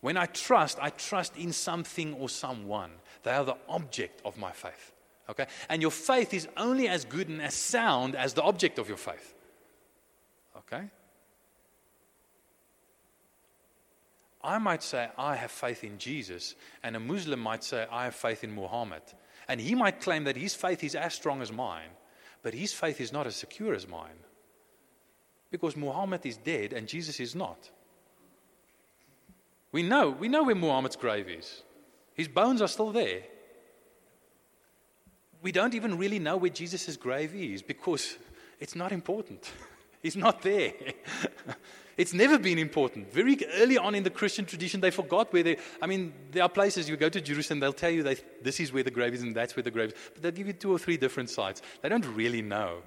When 0.00 0.16
I 0.16 0.26
trust, 0.26 0.78
I 0.80 0.90
trust 0.90 1.36
in 1.36 1.52
something 1.52 2.14
or 2.14 2.28
someone. 2.28 2.90
They 3.22 3.32
are 3.32 3.44
the 3.44 3.56
object 3.68 4.22
of 4.24 4.38
my 4.38 4.50
faith. 4.50 4.92
Okay? 5.28 5.46
And 5.68 5.82
your 5.82 5.90
faith 5.90 6.34
is 6.34 6.48
only 6.56 6.88
as 6.88 7.04
good 7.04 7.28
and 7.28 7.40
as 7.40 7.54
sound 7.54 8.16
as 8.16 8.34
the 8.34 8.42
object 8.42 8.78
of 8.78 8.88
your 8.88 8.96
faith. 8.96 9.34
Okay? 10.56 10.90
I 14.42 14.58
might 14.58 14.82
say, 14.82 15.08
I 15.18 15.36
have 15.36 15.50
faith 15.50 15.84
in 15.84 15.98
Jesus, 15.98 16.54
and 16.82 16.96
a 16.96 17.00
Muslim 17.00 17.40
might 17.40 17.62
say, 17.62 17.86
I 17.90 18.04
have 18.04 18.14
faith 18.14 18.42
in 18.42 18.54
Muhammad. 18.54 19.02
And 19.48 19.60
he 19.60 19.74
might 19.74 20.00
claim 20.00 20.24
that 20.24 20.36
his 20.36 20.54
faith 20.54 20.82
is 20.82 20.94
as 20.94 21.12
strong 21.14 21.42
as 21.42 21.52
mine. 21.52 21.90
But 22.42 22.54
his 22.54 22.72
faith 22.72 23.00
is 23.00 23.12
not 23.12 23.26
as 23.26 23.36
secure 23.36 23.74
as 23.74 23.86
mine. 23.86 24.24
Because 25.50 25.76
Muhammad 25.76 26.24
is 26.24 26.36
dead 26.36 26.72
and 26.72 26.88
Jesus 26.88 27.20
is 27.20 27.34
not. 27.34 27.70
We 29.72 29.82
know, 29.82 30.10
we 30.10 30.28
know 30.28 30.44
where 30.44 30.54
Muhammad's 30.54 30.96
grave 30.96 31.28
is. 31.28 31.62
His 32.14 32.28
bones 32.28 32.62
are 32.62 32.68
still 32.68 32.92
there. 32.92 33.22
We 35.42 35.52
don't 35.52 35.74
even 35.74 35.98
really 35.98 36.18
know 36.18 36.36
where 36.36 36.50
Jesus' 36.50 36.96
grave 36.96 37.34
is 37.34 37.62
because 37.62 38.16
it's 38.58 38.76
not 38.76 38.92
important. 38.92 39.50
He's 40.02 40.16
not 40.16 40.42
there. 40.42 40.72
it's 41.96 42.14
never 42.14 42.38
been 42.38 42.58
important. 42.58 43.12
Very 43.12 43.38
early 43.56 43.76
on 43.76 43.94
in 43.94 44.02
the 44.02 44.10
Christian 44.10 44.46
tradition, 44.46 44.80
they 44.80 44.90
forgot 44.90 45.32
where 45.32 45.42
they. 45.42 45.58
I 45.82 45.86
mean, 45.86 46.12
there 46.32 46.42
are 46.42 46.48
places 46.48 46.88
you 46.88 46.96
go 46.96 47.10
to 47.10 47.20
Jerusalem, 47.20 47.60
they'll 47.60 47.72
tell 47.72 47.90
you 47.90 48.02
this 48.02 48.60
is 48.60 48.72
where 48.72 48.82
the 48.82 48.90
grave 48.90 49.14
is 49.14 49.22
and 49.22 49.34
that's 49.34 49.56
where 49.56 49.62
the 49.62 49.70
grave 49.70 49.90
is. 49.90 49.94
But 50.14 50.22
they'll 50.22 50.32
give 50.32 50.46
you 50.46 50.54
two 50.54 50.72
or 50.72 50.78
three 50.78 50.96
different 50.96 51.28
sites. 51.28 51.60
They 51.82 51.88
don't 51.88 52.06
really 52.14 52.40
know 52.40 52.78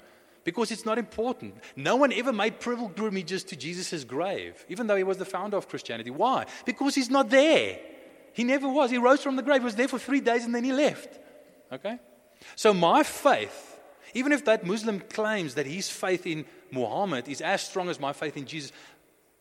because 0.44 0.72
it's 0.72 0.86
not 0.86 0.98
important. 0.98 1.56
No 1.76 1.96
one 1.96 2.12
ever 2.12 2.34
made 2.34 2.60
pilgrimages 2.60 3.44
to 3.46 3.56
Jesus' 3.56 4.04
grave, 4.04 4.66
even 4.68 4.88
though 4.88 4.96
he 4.96 5.04
was 5.04 5.18
the 5.18 5.26
founder 5.26 5.58
of 5.58 5.70
Christianity. 5.70 6.10
Why? 6.10 6.48
Because 6.66 6.96
he's 6.96 7.10
not 7.10 7.30
there. 7.30 7.80
He 8.34 8.44
never 8.44 8.68
was. 8.68 8.90
He 8.90 8.98
rose 8.98 9.22
from 9.22 9.36
the 9.36 9.44
grave, 9.44 9.64
was 9.64 9.76
there 9.76 9.88
for 9.88 10.00
three 10.00 10.20
days, 10.20 10.44
and 10.44 10.56
then 10.56 10.64
he 10.64 10.74
left. 10.74 11.20
Okay? 11.72 12.00
So 12.56 12.74
my 12.74 13.04
faith 13.04 13.74
even 14.14 14.32
if 14.32 14.46
that 14.46 14.66
Muslim 14.66 15.00
claims 15.00 15.56
that 15.56 15.66
his 15.66 15.90
faith 15.90 16.26
in 16.28 16.46
Muhammad 16.74 17.28
is 17.28 17.42
as 17.42 17.62
strong 17.62 17.90
as 17.90 18.00
my 18.00 18.14
faith 18.14 18.36
in 18.36 18.46
Jesus, 18.46 18.72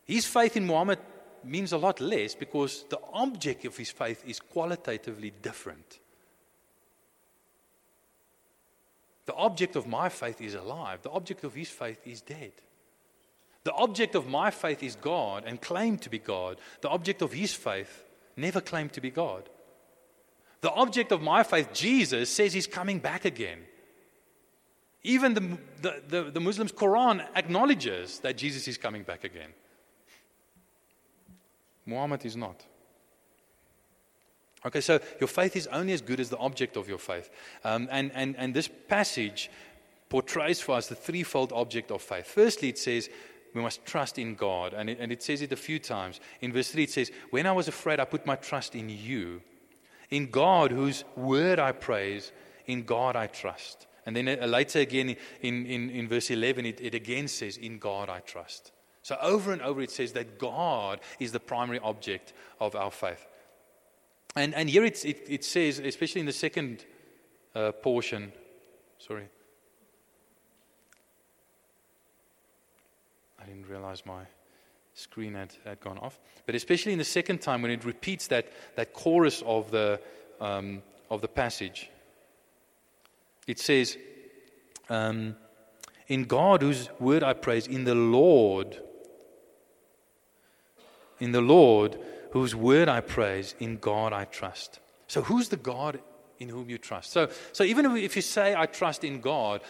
his 0.05 0.25
faith 0.25 0.55
in 0.55 0.65
Muhammad 0.65 0.99
means 1.43 1.73
a 1.73 1.77
lot 1.77 1.99
less 1.99 2.35
because 2.35 2.85
the 2.89 2.99
object 3.11 3.65
of 3.65 3.75
his 3.75 3.91
faith 3.91 4.23
is 4.25 4.39
qualitatively 4.39 5.33
different. 5.41 5.99
The 9.25 9.33
object 9.33 9.75
of 9.75 9.87
my 9.87 10.09
faith 10.09 10.41
is 10.41 10.53
alive, 10.53 11.01
the 11.01 11.11
object 11.11 11.43
of 11.43 11.53
his 11.53 11.69
faith 11.69 11.99
is 12.05 12.21
dead. 12.21 12.53
The 13.63 13.73
object 13.73 14.15
of 14.15 14.27
my 14.27 14.51
faith 14.51 14.83
is 14.83 14.95
God 14.95 15.45
and 15.45 15.61
claimed 15.61 16.01
to 16.01 16.09
be 16.09 16.19
God. 16.19 16.57
The 16.81 16.89
object 16.89 17.21
of 17.21 17.31
his 17.31 17.53
faith 17.53 18.03
never 18.35 18.59
claimed 18.59 18.91
to 18.93 19.01
be 19.01 19.09
God. 19.09 19.47
The 20.59 20.71
object 20.71 21.13
of 21.13 21.21
my 21.21 21.43
faith, 21.43 21.71
Jesus, 21.73 22.29
says 22.29 22.53
he's 22.53 22.67
coming 22.67 22.99
back 22.99 23.23
again. 23.23 23.59
Even 25.03 25.33
the, 25.33 25.57
the, 25.81 26.01
the, 26.07 26.31
the 26.31 26.39
Muslims' 26.39 26.71
Quran 26.71 27.25
acknowledges 27.35 28.19
that 28.19 28.37
Jesus 28.37 28.67
is 28.67 28.77
coming 28.77 29.03
back 29.03 29.23
again. 29.23 29.49
Muhammad 31.85 32.25
is 32.25 32.37
not. 32.37 32.63
Okay, 34.65 34.79
so 34.79 34.99
your 35.19 35.27
faith 35.27 35.57
is 35.57 35.67
only 35.67 35.91
as 35.91 36.01
good 36.01 36.21
as 36.21 36.29
the 36.29 36.37
object 36.37 36.77
of 36.77 36.87
your 36.87 36.97
faith. 36.97 37.29
Um, 37.65 37.89
and, 37.91 38.11
and, 38.13 38.35
and 38.37 38.53
this 38.53 38.69
passage 38.87 39.51
portrays 40.07 40.61
for 40.61 40.75
us 40.75 40.87
the 40.87 40.95
threefold 40.95 41.51
object 41.51 41.91
of 41.91 42.01
faith. 42.01 42.27
Firstly, 42.27 42.69
it 42.69 42.77
says 42.77 43.09
we 43.53 43.61
must 43.61 43.85
trust 43.85 44.17
in 44.17 44.35
God. 44.35 44.73
And 44.73 44.89
it, 44.89 44.97
and 44.99 45.11
it 45.11 45.21
says 45.21 45.41
it 45.41 45.51
a 45.51 45.57
few 45.57 45.79
times. 45.79 46.19
In 46.41 46.51
verse 46.51 46.71
3, 46.71 46.83
it 46.83 46.91
says, 46.91 47.11
When 47.29 47.45
I 47.45 47.51
was 47.51 47.67
afraid, 47.67 47.99
I 47.99 48.05
put 48.05 48.25
my 48.25 48.35
trust 48.35 48.75
in 48.75 48.89
you. 48.89 49.41
In 50.09 50.29
God, 50.29 50.71
whose 50.71 51.03
word 51.15 51.59
I 51.59 51.71
praise, 51.71 52.31
in 52.65 52.83
God 52.83 53.15
I 53.15 53.27
trust. 53.27 53.87
And 54.05 54.15
then 54.15 54.25
later 54.49 54.79
again 54.79 55.15
in, 55.41 55.65
in, 55.65 55.89
in 55.89 56.07
verse 56.07 56.29
11, 56.29 56.65
it, 56.65 56.81
it 56.81 56.93
again 56.93 57.27
says, 57.27 57.57
In 57.57 57.79
God 57.79 58.09
I 58.09 58.19
trust. 58.19 58.71
So 59.01 59.17
over 59.21 59.51
and 59.51 59.61
over 59.61 59.81
it 59.81 59.91
says 59.91 60.13
that 60.13 60.39
God 60.39 60.99
is 61.19 61.31
the 61.31 61.39
primary 61.39 61.79
object 61.79 62.33
of 62.59 62.75
our 62.75 62.91
faith. 62.91 63.25
And, 64.35 64.55
and 64.55 64.69
here 64.69 64.83
it, 64.83 65.03
it, 65.05 65.25
it 65.27 65.45
says, 65.45 65.79
especially 65.79 66.21
in 66.21 66.25
the 66.25 66.33
second 66.33 66.83
uh, 67.53 67.71
portion, 67.71 68.31
sorry. 68.97 69.27
I 73.39 73.45
didn't 73.45 73.67
realize 73.67 74.05
my 74.05 74.23
screen 74.93 75.33
had, 75.33 75.53
had 75.65 75.79
gone 75.81 75.97
off. 75.97 76.19
But 76.45 76.55
especially 76.55 76.93
in 76.93 76.97
the 76.97 77.05
second 77.05 77.41
time 77.41 77.61
when 77.61 77.71
it 77.71 77.83
repeats 77.83 78.27
that, 78.27 78.47
that 78.75 78.93
chorus 78.93 79.43
of 79.45 79.71
the, 79.71 79.99
um, 80.39 80.81
of 81.09 81.21
the 81.21 81.27
passage, 81.27 81.89
it 83.47 83.59
says, 83.59 83.97
um, 84.89 85.35
In 86.07 86.23
God, 86.25 86.61
whose 86.61 86.89
word 86.99 87.23
I 87.23 87.33
praise, 87.33 87.67
in 87.67 87.83
the 87.83 87.95
Lord, 87.95 88.81
in 91.19 91.31
the 91.31 91.41
Lord, 91.41 91.97
whose 92.31 92.55
word 92.55 92.89
I 92.89 93.01
praise, 93.01 93.55
in 93.59 93.77
God 93.77 94.13
I 94.13 94.25
trust. 94.25 94.79
So, 95.07 95.21
who's 95.21 95.49
the 95.49 95.57
God 95.57 95.99
in 96.39 96.49
whom 96.49 96.69
you 96.69 96.77
trust? 96.77 97.11
So, 97.11 97.29
so 97.51 97.63
even 97.63 97.85
if 97.97 98.15
you 98.15 98.21
say, 98.21 98.55
I 98.55 98.65
trust 98.65 99.03
in 99.03 99.21
God, 99.21 99.61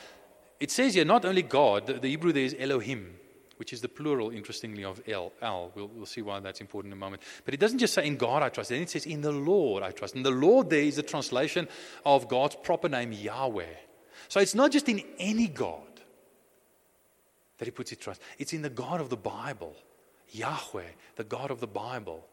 it 0.60 0.72
says 0.72 0.94
here 0.94 1.06
not 1.06 1.26
only 1.26 1.42
God, 1.42 1.88
the, 1.88 1.94
the 1.94 2.10
Hebrew 2.10 2.32
there 2.32 2.46
is 2.46 2.56
Elohim 2.58 3.16
which 3.64 3.72
is 3.72 3.80
the 3.80 3.88
plural, 3.88 4.30
interestingly, 4.30 4.84
of 4.84 5.02
El. 5.08 5.32
El. 5.42 5.72
We'll, 5.74 5.88
we'll 5.88 6.06
see 6.06 6.22
why 6.22 6.38
that's 6.42 6.60
important 6.60 6.92
in 6.92 6.98
a 6.98 7.00
moment. 7.00 7.22
But 7.46 7.54
it 7.54 7.62
doesn't 7.62 7.80
just 7.80 7.94
say, 7.94 8.06
in 8.06 8.18
God 8.18 8.44
I 8.44 8.50
trust. 8.50 8.72
Then 8.72 8.82
it 8.82 8.90
says, 8.90 9.06
in 9.06 9.22
the 9.22 9.32
Lord 9.32 9.84
I 9.84 9.92
trust. 9.92 10.16
And 10.16 10.26
the 10.26 10.32
Lord 10.32 10.70
there 10.70 10.82
is 10.82 10.98
a 10.98 11.02
translation 11.02 11.70
of 12.06 12.28
God's 12.28 12.58
proper 12.58 12.90
name, 12.90 13.14
Yahweh. 13.14 13.64
So 14.28 14.42
it's 14.42 14.54
not 14.54 14.74
just 14.74 14.90
in 14.90 15.02
any 15.18 15.48
God 15.48 16.02
that 17.58 17.64
he 17.64 17.72
puts 17.72 17.92
his 17.92 18.00
trust. 18.00 18.22
It's 18.38 18.52
in 18.52 18.64
the 18.64 18.70
God 18.70 19.00
of 19.00 19.08
the 19.08 19.16
Bible, 19.16 19.78
Yahweh, 20.32 20.92
the 21.16 21.24
God 21.24 21.50
of 21.50 21.62
the 21.62 21.68
Bible, 21.68 22.28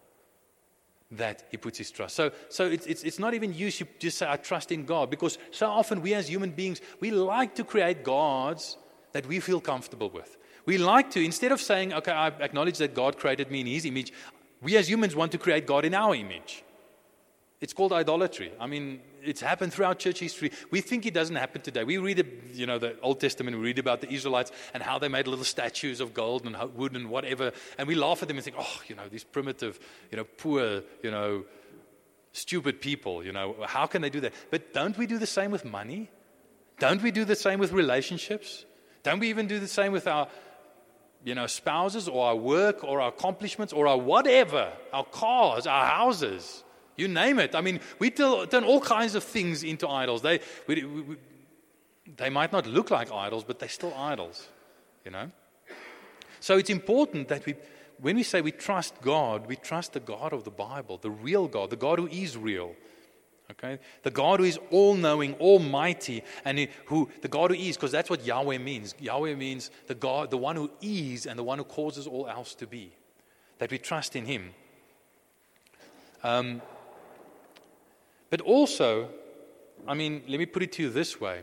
that 1.12 1.45
he 1.53 1.59
puts 1.59 1.79
his 1.79 1.93
trust. 1.93 2.16
So, 2.16 2.33
so 2.49 2.66
it's, 2.66 2.87
it's, 2.87 3.05
it's 3.05 3.21
not 3.21 3.35
even 3.35 3.55
use 3.55 3.79
you 3.79 3.87
just 4.01 4.19
say, 4.19 4.29
I 4.29 4.35
trust 4.35 4.73
in 4.73 4.85
God, 4.85 5.11
because 5.11 5.38
so 5.53 5.69
often 5.69 6.03
we 6.03 6.12
as 6.12 6.29
human 6.29 6.51
beings, 6.51 6.81
we 6.99 7.12
like 7.12 7.55
to 7.55 7.62
create 7.62 8.03
gods 8.03 8.77
that 9.12 9.27
we 9.27 9.38
feel 9.38 9.61
comfortable 9.61 10.11
with. 10.11 10.37
We 10.66 10.79
like 10.79 11.11
to, 11.12 11.25
instead 11.25 11.53
of 11.53 11.61
saying, 11.61 11.92
okay, 11.92 12.12
I 12.12 12.29
acknowledge 12.29 12.79
that 12.79 12.94
God 12.94 13.18
created 13.18 13.51
me 13.51 13.61
in 13.61 13.66
his 13.66 13.85
image, 13.85 14.12
we 14.62 14.77
as 14.77 14.88
humans 14.88 15.16
want 15.16 15.33
to 15.33 15.38
create 15.38 15.66
God 15.66 15.85
in 15.85 15.94
our 15.94 16.14
image. 16.14 16.64
It's 17.61 17.75
called 17.75 17.92
idolatry. 17.92 18.53
I 18.59 18.66
mean, 18.66 19.01
it's 19.23 19.42
happened 19.42 19.75
throughout 19.75 19.99
church 19.99 20.20
history. 20.20 20.51
We 20.70 20.81
think 20.81 21.05
it 21.05 21.12
doesn't 21.12 21.37
happen 21.37 21.61
today. 21.61 21.85
We 21.85 21.99
read, 21.99 22.27
you 22.55 22.66
know, 22.66 22.79
the 22.79 22.99
Old 23.01 23.20
Testament, 23.20 23.57
we 23.57 23.62
read 23.62 23.79
about 23.79 24.01
the 24.01 24.11
Israelites 24.11 24.51
and 24.73 24.83
how 24.83 24.99
they 24.99 25.09
made 25.09 25.27
little 25.27 25.44
statues 25.44 26.01
of 26.01 26.14
gold 26.14 26.46
and 26.46 26.57
wood 26.75 26.94
and 26.94 27.11
whatever, 27.11 27.53
and 27.77 27.87
we 27.87 27.94
laugh 27.94 28.23
at 28.23 28.29
them 28.29 28.38
and 28.38 28.44
think, 28.44 28.57
oh, 28.59 28.81
you 28.87 28.94
know, 28.94 29.09
these 29.11 29.25
primitive, 29.25 29.79
you 30.11 30.16
know, 30.16 30.25
poor, 30.25 30.83
you 31.03 31.11
know, 31.11 31.44
stupid 32.33 32.81
people, 32.81 33.23
you 33.23 33.33
know, 33.33 33.57
how 33.66 33.87
can 33.87 34.01
they 34.01 34.11
do 34.11 34.20
that? 34.20 34.33
But 34.51 34.73
don't 34.73 34.96
we 34.96 35.07
do 35.07 35.18
the 35.18 35.27
same 35.27 35.51
with 35.51 35.64
money? 35.64 36.11
Don't 36.79 37.03
we 37.03 37.11
do 37.11 37.27
the 37.27 37.37
same 37.37 37.59
with 37.59 37.73
relationships? 37.73 38.64
Don't 39.03 39.18
we 39.18 39.29
even 39.29 39.46
do 39.46 39.59
the 39.59 39.68
same 39.68 39.92
with 39.92 40.07
our 40.07 40.29
you 41.24 41.35
know, 41.35 41.46
spouses 41.46 42.09
or 42.09 42.26
our 42.26 42.37
work 42.37 42.83
or 42.85 43.00
our 43.00 43.09
accomplishments 43.09 43.72
or 43.72 43.87
our 43.87 43.98
whatever, 43.98 44.72
our 44.92 45.04
cars, 45.04 45.66
our 45.66 45.87
houses, 45.87 46.64
you 46.96 47.09
name 47.09 47.38
it. 47.38 47.54
I 47.54 47.61
mean, 47.61 47.80
we 47.98 48.11
turn 48.11 48.64
all 48.64 48.80
kinds 48.80 49.14
of 49.14 49.24
things 49.24 49.62
into 49.62 49.88
idols. 49.88 50.22
They, 50.22 50.40
we, 50.66 50.85
we, 50.85 51.16
they 52.16 52.30
might 52.30 52.52
not 52.52 52.66
look 52.66 52.90
like 52.90 53.12
idols, 53.12 53.44
but 53.44 53.59
they're 53.59 53.68
still 53.68 53.94
idols, 53.94 54.48
you 55.04 55.11
know. 55.11 55.30
So 56.40 56.56
it's 56.56 56.70
important 56.70 57.28
that 57.28 57.44
we, 57.44 57.54
when 57.98 58.16
we 58.16 58.22
say 58.22 58.40
we 58.40 58.52
trust 58.52 59.00
God, 59.02 59.46
we 59.46 59.56
trust 59.56 59.92
the 59.92 60.00
God 60.00 60.33
of 60.33 60.44
the 60.44 60.50
Bible, 60.50 60.98
the 60.98 61.11
real 61.11 61.48
God, 61.48 61.70
the 61.70 61.76
God 61.76 61.98
who 61.98 62.06
is 62.06 62.37
real. 62.37 62.74
Okay? 63.51 63.79
The 64.03 64.11
God 64.11 64.41
who 64.41 64.47
is 64.47 64.59
all 64.71 64.95
knowing, 64.95 65.35
almighty, 65.35 66.23
and 66.45 66.69
who 66.87 67.09
the 67.21 67.29
God 67.29 67.51
who 67.51 67.57
is, 67.57 67.77
because 67.77 67.93
that's 67.93 68.11
what 68.11 68.25
Yahweh 68.25 68.59
means. 68.59 68.95
Yahweh 69.01 69.35
means 69.35 69.71
the 69.87 69.95
God, 69.95 70.31
the 70.31 70.39
one 70.39 70.57
who 70.57 70.71
is 70.81 71.27
and 71.27 71.39
the 71.39 71.43
one 71.43 71.59
who 71.59 71.65
causes 71.65 72.07
all 72.07 72.29
else 72.29 72.55
to 72.57 72.67
be. 72.67 72.93
That 73.59 73.71
we 73.71 73.79
trust 73.79 74.17
in 74.17 74.25
Him. 74.25 74.51
Um, 76.23 76.63
but 78.31 78.41
also, 78.41 79.09
I 79.87 79.95
mean, 79.95 80.23
let 80.29 80.39
me 80.39 80.47
put 80.47 80.63
it 80.63 80.73
to 80.73 80.83
you 80.83 80.91
this 80.91 81.21
way 81.21 81.43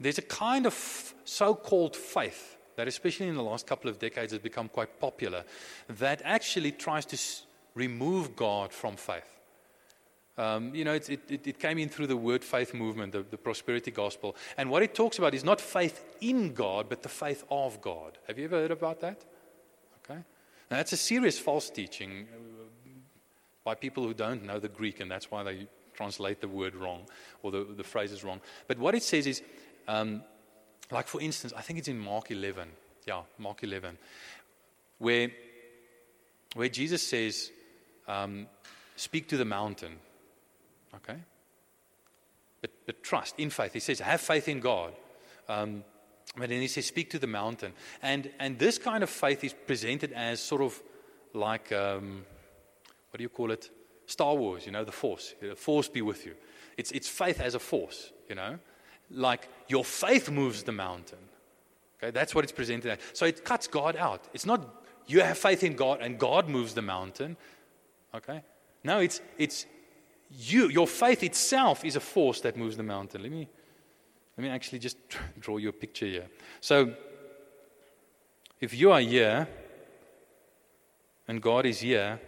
there's 0.00 0.18
a 0.18 0.22
kind 0.22 0.66
of 0.66 1.14
so 1.24 1.54
called 1.54 1.94
faith 1.94 2.56
that, 2.76 2.88
especially 2.88 3.28
in 3.28 3.36
the 3.36 3.42
last 3.42 3.66
couple 3.66 3.88
of 3.88 3.98
decades, 3.98 4.32
has 4.32 4.40
become 4.40 4.68
quite 4.68 4.98
popular 5.00 5.44
that 5.88 6.20
actually 6.24 6.72
tries 6.72 7.06
to 7.06 7.18
remove 7.74 8.34
God 8.34 8.72
from 8.72 8.96
faith. 8.96 9.33
Um, 10.36 10.74
you 10.74 10.84
know, 10.84 10.94
it, 10.94 11.08
it, 11.08 11.46
it, 11.46 11.58
came 11.60 11.78
in 11.78 11.88
through 11.88 12.08
the 12.08 12.16
word 12.16 12.42
faith 12.42 12.74
movement, 12.74 13.12
the, 13.12 13.22
the, 13.22 13.36
prosperity 13.38 13.92
gospel. 13.92 14.34
And 14.56 14.68
what 14.68 14.82
it 14.82 14.92
talks 14.92 15.18
about 15.18 15.32
is 15.32 15.44
not 15.44 15.60
faith 15.60 16.04
in 16.20 16.54
God, 16.54 16.88
but 16.88 17.04
the 17.04 17.08
faith 17.08 17.44
of 17.50 17.80
God. 17.80 18.18
Have 18.26 18.36
you 18.38 18.46
ever 18.46 18.56
heard 18.56 18.72
about 18.72 19.00
that? 19.00 19.24
Okay. 20.04 20.18
Now, 20.70 20.78
that's 20.78 20.92
a 20.92 20.96
serious 20.96 21.38
false 21.38 21.70
teaching 21.70 22.26
uh, 22.34 22.90
by 23.62 23.76
people 23.76 24.02
who 24.02 24.12
don't 24.12 24.44
know 24.44 24.58
the 24.58 24.68
Greek, 24.68 24.98
and 24.98 25.08
that's 25.08 25.30
why 25.30 25.44
they 25.44 25.68
translate 25.94 26.40
the 26.40 26.48
word 26.48 26.74
wrong 26.74 27.02
or 27.44 27.52
the, 27.52 27.64
the 27.64 27.84
phrase 27.84 28.10
is 28.10 28.24
wrong. 28.24 28.40
But 28.66 28.78
what 28.78 28.96
it 28.96 29.04
says 29.04 29.28
is, 29.28 29.40
um, 29.86 30.24
like 30.90 31.06
for 31.06 31.20
instance, 31.20 31.52
I 31.56 31.60
think 31.60 31.78
it's 31.78 31.88
in 31.88 31.98
Mark 31.98 32.32
11. 32.32 32.68
Yeah, 33.06 33.22
Mark 33.38 33.62
11, 33.62 33.98
where, 34.98 35.30
where 36.54 36.68
Jesus 36.68 37.06
says, 37.06 37.52
um, 38.08 38.48
Speak 38.96 39.28
to 39.28 39.36
the 39.36 39.44
mountain. 39.44 39.98
Okay? 40.96 41.18
But, 42.60 42.70
but 42.86 43.02
trust 43.02 43.34
in 43.38 43.50
faith. 43.50 43.72
He 43.72 43.80
says, 43.80 44.00
have 44.00 44.20
faith 44.20 44.48
in 44.48 44.60
God. 44.60 44.92
Um, 45.48 45.84
But 46.36 46.48
then 46.48 46.60
he 46.60 46.68
says, 46.68 46.86
Speak 46.86 47.10
to 47.10 47.18
the 47.18 47.26
mountain. 47.26 47.72
And, 48.02 48.30
and 48.38 48.58
this 48.58 48.78
kind 48.78 49.02
of 49.02 49.10
faith 49.10 49.44
is 49.44 49.52
presented 49.52 50.12
as 50.12 50.40
sort 50.40 50.62
of 50.62 50.82
like, 51.32 51.72
um, 51.72 52.24
what 53.10 53.18
do 53.18 53.22
you 53.22 53.28
call 53.28 53.50
it? 53.50 53.70
Star 54.06 54.34
Wars, 54.34 54.66
you 54.66 54.72
know, 54.72 54.84
the 54.84 54.92
force. 54.92 55.34
The 55.40 55.54
force 55.54 55.88
be 55.88 56.02
with 56.02 56.26
you. 56.26 56.34
It's, 56.76 56.90
it's 56.92 57.08
faith 57.08 57.40
as 57.40 57.54
a 57.54 57.58
force, 57.58 58.12
you 58.28 58.34
know. 58.34 58.58
Like 59.10 59.48
your 59.68 59.84
faith 59.84 60.30
moves 60.30 60.62
the 60.62 60.72
mountain. 60.72 61.18
Okay, 62.02 62.10
that's 62.10 62.34
what 62.34 62.44
it's 62.44 62.52
presented 62.52 62.90
as. 62.90 62.98
So 63.12 63.26
it 63.26 63.44
cuts 63.44 63.66
God 63.68 63.96
out. 63.96 64.24
It's 64.34 64.46
not 64.46 64.84
you 65.06 65.20
have 65.20 65.38
faith 65.38 65.62
in 65.62 65.74
God 65.74 66.00
and 66.00 66.18
God 66.18 66.48
moves 66.48 66.74
the 66.74 66.82
mountain. 66.82 67.36
Okay? 68.14 68.42
No, 68.82 69.00
it's, 69.00 69.20
it's 69.38 69.66
you. 70.36 70.68
Your 70.68 70.86
faith 70.86 71.22
itself 71.22 71.84
is 71.84 71.96
a 71.96 72.00
force 72.00 72.40
that 72.42 72.56
moves 72.56 72.76
the 72.76 72.82
mountain. 72.82 73.22
Let 73.22 73.30
me, 73.30 73.48
let 74.36 74.44
me 74.44 74.50
actually 74.50 74.78
just 74.80 74.96
draw 75.40 75.56
you 75.56 75.68
a 75.68 75.72
picture 75.72 76.06
here. 76.06 76.26
So, 76.60 76.94
if 78.60 78.74
you 78.74 78.92
are 78.92 79.00
here 79.00 79.48
and 81.28 81.42
God 81.42 81.66
is 81.66 81.80
here 81.80 82.20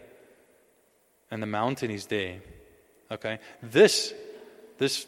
and 1.31 1.41
the 1.41 1.47
mountain 1.47 1.91
is 1.91 2.05
there, 2.05 2.39
okay, 3.11 3.39
this, 3.61 4.13
this 4.77 5.07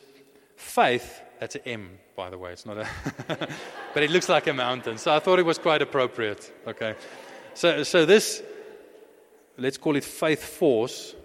faith, 0.55 1.21
that's 1.39 1.55
an 1.55 1.62
M, 1.65 1.99
by 2.15 2.29
the 2.29 2.38
way, 2.38 2.51
it's 2.51 2.65
not 2.65 2.77
a, 2.77 2.88
but 3.93 4.03
it 4.03 4.09
looks 4.09 4.27
like 4.27 4.47
a 4.47 4.53
mountain. 4.53 4.97
So 4.97 5.13
I 5.13 5.19
thought 5.19 5.39
it 5.39 5.45
was 5.45 5.57
quite 5.57 5.81
appropriate, 5.81 6.51
okay. 6.67 6.95
So, 7.53 7.83
so 7.83 8.05
this, 8.05 8.41
let's 9.57 9.77
call 9.77 9.95
it 9.95 10.03
faith 10.03 10.43
force, 10.43 11.15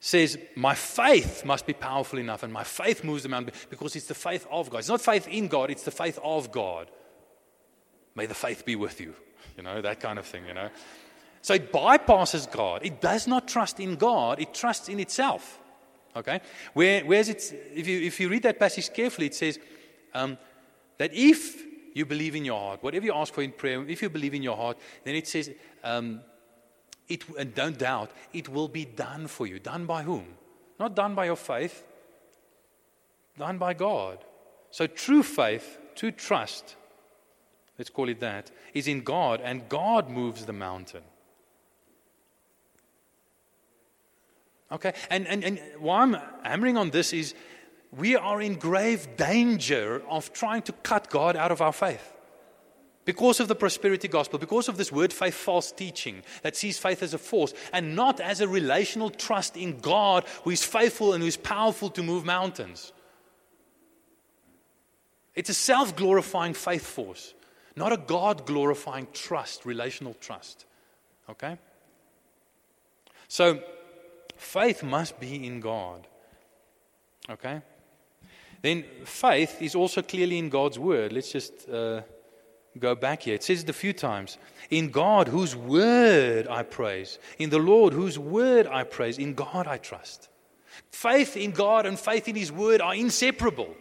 says, 0.00 0.38
My 0.56 0.74
faith 0.74 1.44
must 1.44 1.66
be 1.66 1.74
powerful 1.74 2.18
enough, 2.18 2.42
and 2.42 2.52
my 2.52 2.64
faith 2.64 3.04
moves 3.04 3.22
the 3.22 3.28
mountain 3.28 3.54
because 3.68 3.94
it's 3.94 4.06
the 4.06 4.14
faith 4.14 4.46
of 4.50 4.70
God. 4.70 4.78
It's 4.78 4.88
not 4.88 5.00
faith 5.00 5.28
in 5.28 5.46
God, 5.46 5.70
it's 5.70 5.84
the 5.84 5.90
faith 5.90 6.18
of 6.24 6.50
God. 6.50 6.90
May 8.16 8.26
the 8.26 8.34
faith 8.34 8.64
be 8.64 8.74
with 8.74 9.00
you. 9.00 9.14
You 9.56 9.62
know, 9.62 9.80
that 9.80 10.00
kind 10.00 10.18
of 10.18 10.26
thing, 10.26 10.46
you 10.46 10.54
know. 10.54 10.70
So 11.42 11.54
it 11.54 11.72
bypasses 11.72 12.50
God. 12.50 12.84
It 12.84 13.00
does 13.00 13.26
not 13.26 13.46
trust 13.46 13.78
in 13.78 13.96
God, 13.96 14.40
it 14.40 14.52
trusts 14.52 14.88
in 14.88 14.98
itself. 14.98 15.58
Okay? 16.16 16.40
Where, 16.74 17.04
where's 17.04 17.28
it? 17.28 17.52
If 17.72 17.86
you, 17.86 18.00
if 18.00 18.18
you 18.18 18.28
read 18.28 18.42
that 18.42 18.58
passage 18.58 18.92
carefully, 18.92 19.26
it 19.26 19.34
says 19.34 19.58
um, 20.12 20.38
that 20.98 21.12
if 21.14 21.62
you 21.94 22.04
believe 22.04 22.34
in 22.34 22.44
your 22.44 22.58
heart, 22.58 22.82
whatever 22.82 23.04
you 23.04 23.14
ask 23.14 23.32
for 23.32 23.42
in 23.42 23.52
prayer, 23.52 23.88
if 23.88 24.02
you 24.02 24.10
believe 24.10 24.34
in 24.34 24.42
your 24.42 24.56
heart, 24.56 24.76
then 25.04 25.14
it 25.14 25.28
says, 25.28 25.50
um, 25.84 26.20
it, 27.10 27.28
uh, 27.28 27.34
and 27.40 27.54
don't 27.54 27.78
doubt, 27.78 28.10
it 28.32 28.48
will 28.48 28.68
be 28.68 28.84
done 28.84 29.26
for 29.26 29.46
you. 29.46 29.58
Done 29.58 29.84
by 29.84 30.02
whom? 30.02 30.26
Not 30.78 30.94
done 30.94 31.14
by 31.14 31.26
your 31.26 31.36
faith, 31.36 31.84
done 33.38 33.58
by 33.58 33.74
God. 33.74 34.18
So 34.70 34.86
true 34.86 35.22
faith, 35.22 35.78
true 35.94 36.12
trust, 36.12 36.76
let's 37.78 37.90
call 37.90 38.08
it 38.08 38.20
that, 38.20 38.50
is 38.72 38.88
in 38.88 39.02
God, 39.02 39.40
and 39.42 39.68
God 39.68 40.08
moves 40.08 40.46
the 40.46 40.52
mountain. 40.52 41.02
Okay? 44.72 44.94
And, 45.10 45.26
and, 45.26 45.44
and 45.44 45.60
why 45.78 46.02
I'm 46.02 46.16
hammering 46.44 46.76
on 46.76 46.90
this 46.90 47.12
is 47.12 47.34
we 47.90 48.14
are 48.14 48.40
in 48.40 48.54
grave 48.54 49.16
danger 49.16 50.02
of 50.08 50.32
trying 50.32 50.62
to 50.62 50.72
cut 50.72 51.10
God 51.10 51.36
out 51.36 51.50
of 51.50 51.60
our 51.60 51.72
faith. 51.72 52.12
Because 53.04 53.40
of 53.40 53.48
the 53.48 53.54
prosperity 53.54 54.08
gospel, 54.08 54.38
because 54.38 54.68
of 54.68 54.76
this 54.76 54.92
word 54.92 55.12
faith 55.12 55.34
false 55.34 55.72
teaching 55.72 56.22
that 56.42 56.54
sees 56.54 56.78
faith 56.78 57.02
as 57.02 57.14
a 57.14 57.18
force 57.18 57.54
and 57.72 57.96
not 57.96 58.20
as 58.20 58.40
a 58.40 58.48
relational 58.48 59.10
trust 59.10 59.56
in 59.56 59.78
God 59.78 60.24
who 60.44 60.50
is 60.50 60.62
faithful 60.62 61.14
and 61.14 61.22
who 61.22 61.28
is 61.28 61.36
powerful 61.36 61.88
to 61.90 62.02
move 62.02 62.24
mountains. 62.24 62.92
It's 65.34 65.48
a 65.48 65.54
self 65.54 65.96
glorifying 65.96 66.52
faith 66.54 66.84
force, 66.84 67.34
not 67.74 67.92
a 67.92 67.96
God 67.96 68.44
glorifying 68.44 69.06
trust, 69.14 69.64
relational 69.64 70.14
trust. 70.20 70.66
Okay? 71.30 71.56
So, 73.28 73.60
faith 74.36 74.82
must 74.82 75.18
be 75.18 75.46
in 75.46 75.60
God. 75.60 76.06
Okay? 77.30 77.62
Then 78.60 78.84
faith 79.04 79.62
is 79.62 79.74
also 79.74 80.02
clearly 80.02 80.38
in 80.38 80.50
God's 80.50 80.78
word. 80.78 81.12
Let's 81.12 81.32
just 81.32 81.68
uh, 81.68 82.02
go 82.78 82.94
back 82.94 83.22
here. 83.22 83.34
It 83.34 83.42
says 83.42 83.62
it 83.62 83.68
a 83.68 83.74
few 83.74 83.92
times. 83.92 84.38
In 84.70 84.90
God, 84.90 85.28
whose 85.28 85.56
word 85.56 86.46
I 86.48 86.62
praise. 86.62 87.18
In 87.38 87.50
the 87.50 87.58
Lord, 87.58 87.92
whose 87.92 88.18
word 88.18 88.66
I 88.66 88.84
praise. 88.84 89.18
In 89.18 89.34
God 89.34 89.66
I 89.66 89.78
trust. 89.78 90.28
Faith 90.90 91.36
in 91.36 91.50
God 91.50 91.86
and 91.86 91.98
faith 91.98 92.28
in 92.28 92.36
His 92.36 92.52
word 92.52 92.80
are 92.80 92.94
inseparable. 92.94 93.74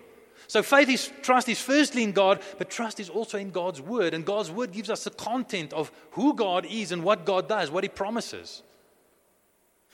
So 0.48 0.64
faith 0.64 0.90
is 0.90 1.12
trust 1.22 1.48
is 1.48 1.62
firstly 1.62 2.04
in 2.04 2.12
God, 2.12 2.42
but 2.58 2.72
trust 2.72 3.00
is 3.00 3.10
also 3.10 3.38
in 3.38 3.52
God's 3.52 3.80
word. 3.80 4.16
And 4.16 4.26
God's 4.26 4.50
word 4.50 4.72
gives 4.72 4.90
us 4.90 5.04
the 5.04 5.12
content 5.12 5.74
of 5.74 5.92
who 6.12 6.34
God 6.34 6.66
is 6.66 6.92
and 6.92 7.04
what 7.04 7.26
God 7.26 7.48
does, 7.48 7.70
what 7.70 7.84
He 7.84 7.90
promises. 7.90 8.64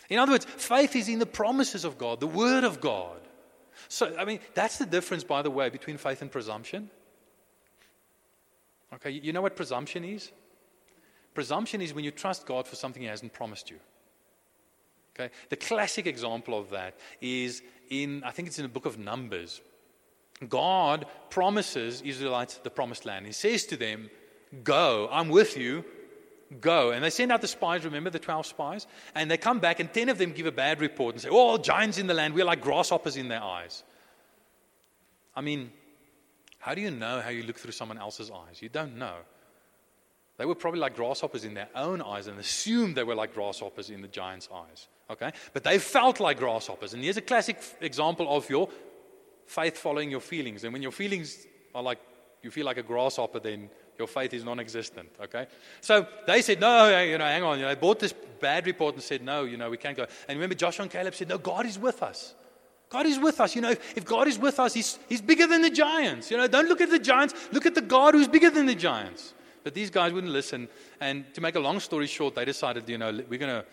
In 0.10 0.20
other 0.20 0.32
words, 0.32 0.46
faith 0.46 0.96
is 0.96 1.10
in 1.10 1.20
the 1.20 1.26
promises 1.26 1.84
of 1.84 1.98
God, 1.98 2.20
the 2.20 2.28
word 2.28 2.64
of 2.64 2.80
God. 2.80 3.20
So, 3.90 4.16
I 4.18 4.26
mean, 4.26 4.40
that's 4.54 4.78
the 4.78 4.86
difference, 4.86 5.24
by 5.24 5.42
the 5.42 5.52
way, 5.52 5.70
between 5.70 5.98
faith 5.98 6.22
and 6.22 6.32
presumption. 6.32 6.90
Okay, 8.96 9.12
you 9.12 9.34
know 9.34 9.42
what 9.42 9.56
presumption 9.56 10.04
is? 10.04 10.32
Presumption 11.34 11.82
is 11.82 11.94
when 11.94 12.06
you 12.06 12.12
trust 12.12 12.46
God 12.46 12.68
for 12.68 12.76
something 12.76 13.02
He 13.02 13.08
hasn't 13.08 13.34
promised 13.34 13.70
you. 13.70 13.78
Okay, 15.18 15.34
the 15.50 15.56
classic 15.56 16.08
example 16.08 16.58
of 16.58 16.70
that 16.72 16.98
is 17.22 17.62
in, 17.90 18.24
I 18.24 18.32
think 18.32 18.48
it's 18.48 18.60
in 18.60 18.64
the 18.64 18.70
book 18.70 18.86
of 18.86 18.98
Numbers. 18.98 19.62
God 20.50 21.06
promises 21.30 22.02
Israelites 22.02 22.58
the 22.58 22.70
promised 22.70 23.06
land. 23.06 23.26
He 23.26 23.32
says 23.32 23.66
to 23.68 23.78
them, 23.78 24.10
Go, 24.64 25.08
I'm 25.12 25.30
with 25.30 25.58
you, 25.58 25.86
go. 26.60 26.92
And 26.92 27.04
they 27.04 27.10
send 27.10 27.32
out 27.32 27.42
the 27.42 27.48
spies, 27.48 27.86
remember 27.86 28.10
the 28.10 28.20
12 28.20 28.46
spies? 28.46 28.88
And 29.14 29.32
they 29.32 29.38
come 29.38 29.60
back, 29.60 29.80
and 29.80 29.92
10 29.92 30.10
of 30.10 30.18
them 30.18 30.32
give 30.32 30.46
a 30.46 30.52
bad 30.52 30.82
report 30.82 31.16
and 31.16 31.22
say, 31.22 31.30
Oh, 31.32 31.58
giants 31.58 31.98
in 31.98 32.08
the 32.08 32.14
land, 32.14 32.34
we're 32.34 32.46
like 32.46 32.62
grasshoppers 32.62 33.16
in 33.16 33.30
their 33.30 33.42
eyes. 33.42 33.84
I 35.36 35.42
mean, 35.42 35.72
how 36.66 36.74
do 36.74 36.82
you 36.82 36.90
know 36.90 37.22
how 37.22 37.30
you 37.30 37.44
look 37.44 37.60
through 37.60 37.74
someone 37.74 38.00
else's 38.00 38.32
eyes? 38.32 38.60
You 38.60 38.70
don't 38.70 38.98
know. 38.98 39.18
They 40.40 40.46
were 40.46 40.56
probably 40.56 40.80
like 40.80 40.96
grasshoppers 40.96 41.46
in 41.46 41.54
their 41.54 41.70
own 41.76 42.02
eyes 42.02 42.26
and 42.26 42.40
assumed 42.40 42.98
they 42.98 43.04
were 43.04 43.14
like 43.14 43.36
grasshoppers 43.36 43.92
in 43.92 44.02
the 44.02 44.08
giant's 44.08 44.50
eyes. 44.52 44.88
Okay? 45.12 45.32
But 45.54 45.64
they 45.64 45.78
felt 45.78 46.20
like 46.20 46.40
grasshoppers. 46.40 46.96
And 46.96 47.04
here's 47.04 47.18
a 47.18 47.22
classic 47.22 47.62
example 47.82 48.36
of 48.36 48.50
your 48.50 48.68
faith 49.46 49.78
following 49.78 50.10
your 50.10 50.22
feelings. 50.22 50.64
And 50.64 50.74
when 50.74 50.82
your 50.82 50.92
feelings 50.92 51.46
are 51.76 51.84
like 51.84 52.00
you 52.42 52.50
feel 52.50 52.66
like 52.66 52.78
a 52.78 52.84
grasshopper, 52.84 53.40
then 53.40 53.70
your 54.00 54.08
faith 54.08 54.34
is 54.34 54.44
non 54.44 54.60
existent, 54.60 55.10
okay? 55.22 55.46
So 55.82 56.08
they 56.26 56.42
said, 56.42 56.60
no, 56.60 57.00
you 57.00 57.20
know, 57.20 57.26
hang 57.26 57.44
on. 57.44 57.60
You 57.60 57.66
know, 57.66 57.76
they 57.76 57.80
bought 57.80 58.00
this 58.00 58.16
bad 58.40 58.66
report 58.66 58.96
and 58.96 59.04
said, 59.04 59.22
no, 59.22 59.44
you 59.44 59.58
know, 59.58 59.70
we 59.70 59.78
can't 59.78 59.96
go. 59.96 60.08
And 60.28 60.36
remember, 60.36 60.56
Joshua 60.56 60.82
and 60.82 60.92
Caleb 60.92 61.14
said, 61.14 61.30
no, 61.30 61.38
God 61.38 61.68
is 61.68 61.78
with 61.78 62.02
us. 62.02 62.34
God 62.90 63.06
is 63.06 63.20
with 63.20 63.40
us. 63.40 63.56
You 63.56 63.62
know, 63.62 63.72
if, 63.72 63.98
if 63.98 64.06
God 64.06 64.28
is 64.28 64.38
with 64.38 64.60
us, 64.60 64.74
he's, 64.74 65.00
he's 65.10 65.22
bigger 65.22 65.48
than 65.48 65.62
the 65.62 65.70
giants. 65.70 66.32
You 66.32 66.38
know, 66.38 66.48
don't 66.48 66.70
look 66.70 66.82
at 66.82 66.90
the 66.90 67.00
giants, 67.00 67.34
look 67.52 67.66
at 67.66 67.76
the 67.76 67.82
God 67.82 68.14
who's 68.14 68.28
bigger 68.28 68.50
than 68.50 68.66
the 68.66 68.76
giants. 68.76 69.34
But 69.64 69.74
these 69.74 69.90
guys 69.90 70.14
wouldn't 70.14 70.32
listen. 70.32 70.68
And 71.00 71.26
to 71.34 71.42
make 71.42 71.56
a 71.56 71.60
long 71.60 71.80
story 71.80 72.08
short, 72.08 72.36
they 72.36 72.46
decided, 72.46 72.88
you 72.88 72.98
know, 72.98 73.12
we're 73.28 73.40
going 73.40 73.62
to, 73.62 73.66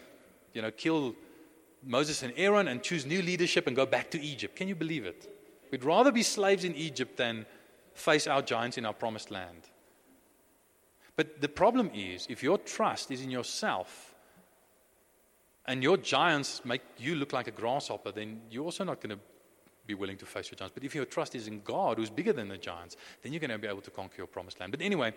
you 0.54 0.62
know, 0.62 0.70
kill 0.70 1.14
Moses 1.84 2.22
and 2.22 2.32
Aaron 2.36 2.68
and 2.68 2.82
choose 2.82 3.04
new 3.04 3.20
leadership 3.22 3.66
and 3.66 3.76
go 3.76 3.84
back 3.84 4.10
to 4.12 4.20
Egypt. 4.20 4.56
Can 4.56 4.68
you 4.68 4.74
believe 4.74 5.04
it? 5.04 5.28
We'd 5.70 5.84
rather 5.84 6.12
be 6.12 6.22
slaves 6.22 6.64
in 6.64 6.74
Egypt 6.74 7.16
than 7.16 7.46
face 7.94 8.26
our 8.26 8.42
giants 8.42 8.78
in 8.78 8.86
our 8.86 8.92
promised 8.94 9.30
land. 9.30 9.68
But 11.16 11.40
the 11.40 11.48
problem 11.48 11.90
is, 11.94 12.26
if 12.30 12.42
your 12.42 12.58
trust 12.58 13.10
is 13.10 13.20
in 13.20 13.30
yourself 13.30 14.11
and 15.66 15.82
your 15.82 15.96
giants 15.96 16.64
make 16.64 16.82
you 16.98 17.14
look 17.14 17.32
like 17.32 17.48
a 17.48 17.52
grasshopper, 17.52 18.12
then 18.12 18.40
you're 18.50 18.64
also 18.64 18.84
not 18.84 19.00
going 19.00 19.16
to 19.16 19.22
be 19.86 19.94
willing 19.94 20.16
to 20.16 20.26
face 20.26 20.50
your 20.50 20.56
giants. 20.56 20.74
But 20.74 20.84
if 20.84 20.94
your 20.94 21.04
trust 21.04 21.34
is 21.34 21.48
in 21.48 21.60
God, 21.62 21.98
who's 21.98 22.10
bigger 22.10 22.32
than 22.32 22.48
the 22.48 22.58
giants, 22.58 22.96
then 23.22 23.32
you're 23.32 23.40
going 23.40 23.50
to 23.50 23.58
be 23.58 23.68
able 23.68 23.80
to 23.82 23.90
conquer 23.90 24.16
your 24.18 24.26
promised 24.26 24.60
land. 24.60 24.72
But 24.72 24.80
anyway, 24.80 25.12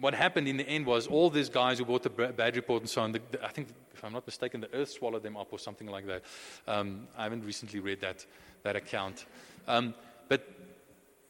what 0.00 0.14
happened 0.14 0.48
in 0.48 0.56
the 0.56 0.68
end 0.68 0.86
was 0.86 1.06
all 1.06 1.30
these 1.30 1.48
guys 1.48 1.78
who 1.78 1.84
bought 1.84 2.02
the 2.02 2.10
bad 2.10 2.56
report 2.56 2.82
and 2.82 2.90
so 2.90 3.02
on, 3.02 3.12
the, 3.12 3.20
the, 3.30 3.44
I 3.44 3.48
think, 3.48 3.68
if 3.94 4.04
I'm 4.04 4.12
not 4.12 4.26
mistaken, 4.26 4.60
the 4.60 4.74
earth 4.74 4.90
swallowed 4.90 5.22
them 5.22 5.36
up 5.36 5.52
or 5.52 5.58
something 5.58 5.86
like 5.86 6.06
that. 6.06 6.22
Um, 6.66 7.06
I 7.16 7.24
haven't 7.24 7.44
recently 7.44 7.80
read 7.80 8.00
that, 8.00 8.24
that 8.62 8.74
account. 8.74 9.26
Um, 9.68 9.94
but 10.28 10.48